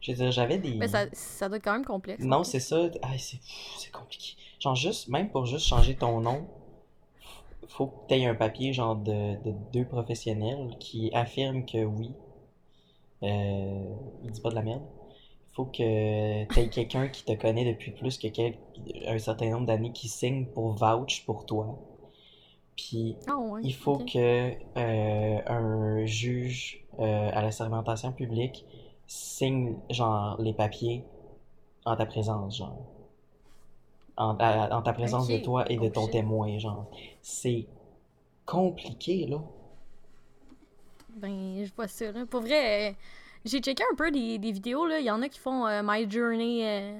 Je 0.00 0.12
veux 0.12 0.16
dire, 0.16 0.30
j'avais 0.30 0.58
des... 0.58 0.74
Mais 0.74 0.88
ça, 0.88 1.06
ça 1.12 1.48
doit 1.48 1.58
être 1.58 1.64
quand 1.64 1.72
même 1.72 1.84
complexe. 1.84 2.24
Non, 2.24 2.44
c'est 2.44 2.60
ça. 2.60 2.88
Ah, 3.02 3.18
c'est 3.18 3.38
c'est 3.76 3.90
compliqué. 3.90 4.34
Genre 4.60 4.74
juste, 4.74 5.08
même 5.08 5.30
pour 5.30 5.46
juste 5.46 5.66
changer 5.66 5.94
ton 5.94 6.20
nom, 6.20 6.46
faut 7.68 7.86
que 7.86 8.08
tu 8.08 8.14
aies 8.14 8.26
un 8.26 8.34
papier 8.34 8.72
genre 8.72 8.96
de, 8.96 9.40
de 9.44 9.54
deux 9.72 9.84
professionnels 9.84 10.76
qui 10.80 11.10
affirment 11.14 11.64
que 11.64 11.84
oui, 11.84 12.12
euh, 13.22 13.94
il 14.24 14.30
dit 14.30 14.40
pas 14.40 14.50
de 14.50 14.54
la 14.54 14.62
merde. 14.62 14.82
Faut 15.52 15.64
que 15.64 16.44
tu 16.52 16.60
aies 16.60 16.68
quelqu'un 16.70 17.08
qui 17.08 17.24
te 17.24 17.32
connaît 17.32 17.64
depuis 17.64 17.90
plus 17.90 18.16
que 18.18 18.28
quel- 18.28 18.58
un 19.06 19.18
certain 19.18 19.50
nombre 19.50 19.66
d'années 19.66 19.92
qui 19.92 20.08
signe 20.08 20.46
pour 20.46 20.72
vouch 20.72 21.24
pour 21.26 21.46
toi. 21.46 21.78
Puis 22.76 23.16
Ah 23.26 23.36
il 23.62 23.74
faut 23.74 23.98
que 23.98 24.52
euh, 24.76 25.40
un 25.46 26.04
juge 26.06 26.84
euh, 27.00 27.30
à 27.32 27.42
la 27.42 27.50
sermentation 27.50 28.12
publique 28.12 28.64
signe 29.08 29.76
genre 29.90 30.40
les 30.40 30.52
papiers 30.52 31.04
en 31.84 31.96
ta 31.96 32.06
présence, 32.06 32.58
genre. 32.58 32.78
En, 34.18 34.36
à- 34.40 34.76
en 34.76 34.82
ta 34.82 34.92
présence 34.92 35.28
de 35.28 35.38
toi 35.38 35.64
et 35.70 35.78
de 35.78 35.88
ton 35.88 36.08
témoin, 36.08 36.58
genre. 36.58 36.90
C'est 37.22 37.66
compliqué, 38.44 39.26
là. 39.26 39.38
Ben, 41.10 41.64
je 41.64 41.72
vois 41.74 41.88
ça, 41.88 42.10
là. 42.12 42.26
Pour 42.26 42.40
vrai, 42.40 42.90
euh, 42.90 42.92
j'ai 43.44 43.60
checké 43.60 43.82
un 43.92 43.96
peu 43.96 44.10
des, 44.10 44.38
des 44.38 44.52
vidéos, 44.52 44.86
là. 44.86 45.00
Il 45.00 45.06
y 45.06 45.10
en 45.10 45.22
a 45.22 45.28
qui 45.28 45.38
font 45.38 45.66
euh, 45.66 45.82
My 45.84 46.10
Journey, 46.10 46.66
euh, 46.66 46.98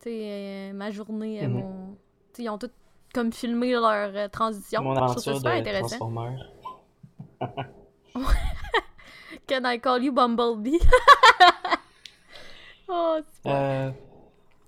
tu 0.00 0.10
sais, 0.10 0.72
ma 0.74 0.90
journée, 0.90 1.46
Mhm. 1.46 1.52
mon... 1.54 1.96
Ils 2.38 2.48
ont 2.48 2.58
tout 2.58 2.70
comme 3.12 3.32
filmé 3.32 3.72
leur 3.72 4.30
transition. 4.30 4.82
Mon 4.82 4.94
Je 4.94 5.00
trouve 5.00 5.18
ça 5.18 5.30
aventure 5.30 5.36
super 5.36 5.54
de 5.54 5.58
intéressant. 5.60 6.10
Can 9.48 9.64
I 9.64 9.78
call 9.78 10.02
you 10.02 10.12
Bumblebee? 10.12 10.80
oh, 12.88 13.18
c'est 13.32 13.42
pas... 13.42 13.92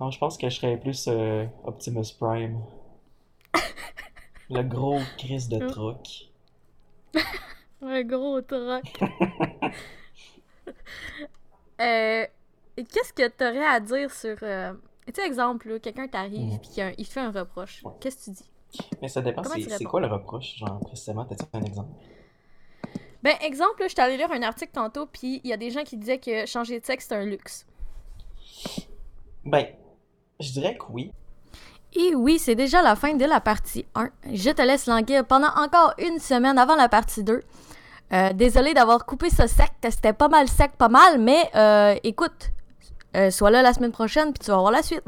Non, 0.02 0.10
je 0.10 0.18
pense 0.18 0.36
que 0.36 0.48
je 0.48 0.56
serais 0.56 0.76
plus 0.76 1.04
euh, 1.06 1.46
Optimus 1.62 2.06
Prime. 2.18 2.60
Le 4.50 4.62
gros 4.64 4.98
Chris 5.16 5.46
de 5.48 5.62
Hein? 5.62 5.66
truck. 5.68 6.08
Un 7.82 8.02
gros 8.02 8.40
truc. 8.40 9.00
euh, 11.80 12.26
Qu'est-ce 12.74 13.12
que 13.12 13.28
t'aurais 13.28 13.64
à 13.64 13.78
dire 13.78 14.10
sur... 14.12 14.36
euh, 14.42 14.72
Tu 15.06 15.12
sais, 15.14 15.24
exemple, 15.24 15.78
quelqu'un 15.78 16.08
t'arrive 16.08 16.58
puis 16.58 16.70
qu'il 16.70 16.94
il 16.98 17.06
fait 17.06 17.20
un 17.20 17.30
reproche. 17.30 17.84
Ouais. 17.84 17.92
Qu'est-ce 18.00 18.16
que 18.16 18.24
tu 18.24 18.30
dis? 18.42 18.90
Mais 19.00 19.06
ça 19.06 19.22
dépend, 19.22 19.44
c'est 19.44 19.60
tu 19.60 19.70
c'est 19.70 19.84
quoi 19.84 20.00
le 20.00 20.08
reproche, 20.08 20.56
genre, 20.56 20.80
précisément, 20.80 21.24
t'as-tu 21.26 21.44
un 21.52 21.62
exemple? 21.62 21.92
Ben, 23.22 23.36
exemple, 23.40 23.80
je 23.84 23.88
suis 23.90 24.00
allée 24.00 24.16
lire 24.16 24.32
un 24.32 24.42
article 24.42 24.72
tantôt, 24.72 25.06
puis 25.06 25.40
il 25.44 25.50
y 25.50 25.52
a 25.52 25.56
des 25.56 25.70
gens 25.70 25.84
qui 25.84 25.96
disaient 25.96 26.18
que 26.18 26.44
changer 26.44 26.80
de 26.80 26.84
sexe, 26.84 27.06
c'est 27.08 27.14
un 27.14 27.24
luxe. 27.24 27.66
Ben, 29.44 29.66
je 30.42 30.52
dirais 30.52 30.76
que 30.76 30.84
oui. 30.90 31.12
Et 31.94 32.14
oui, 32.14 32.38
c'est 32.38 32.54
déjà 32.54 32.82
la 32.82 32.96
fin 32.96 33.14
de 33.14 33.24
la 33.24 33.40
partie 33.40 33.84
1. 33.94 34.08
Je 34.32 34.50
te 34.50 34.62
laisse 34.62 34.86
languir 34.86 35.26
pendant 35.26 35.50
encore 35.56 35.92
une 35.98 36.18
semaine 36.18 36.58
avant 36.58 36.74
la 36.74 36.88
partie 36.88 37.22
2. 37.22 37.40
Euh, 38.12 38.32
désolé 38.32 38.74
d'avoir 38.74 39.06
coupé 39.06 39.30
ça 39.30 39.48
sec, 39.48 39.72
c'était 39.82 40.12
pas 40.12 40.28
mal 40.28 40.48
sec, 40.48 40.72
pas 40.76 40.88
mal, 40.88 41.18
mais 41.18 41.50
euh, 41.54 41.94
écoute, 42.02 42.50
euh, 43.16 43.30
sois 43.30 43.50
là 43.50 43.62
la 43.62 43.72
semaine 43.72 43.92
prochaine, 43.92 44.32
puis 44.32 44.44
tu 44.44 44.50
vas 44.50 44.58
voir 44.58 44.72
la 44.72 44.82
suite. 44.82 45.04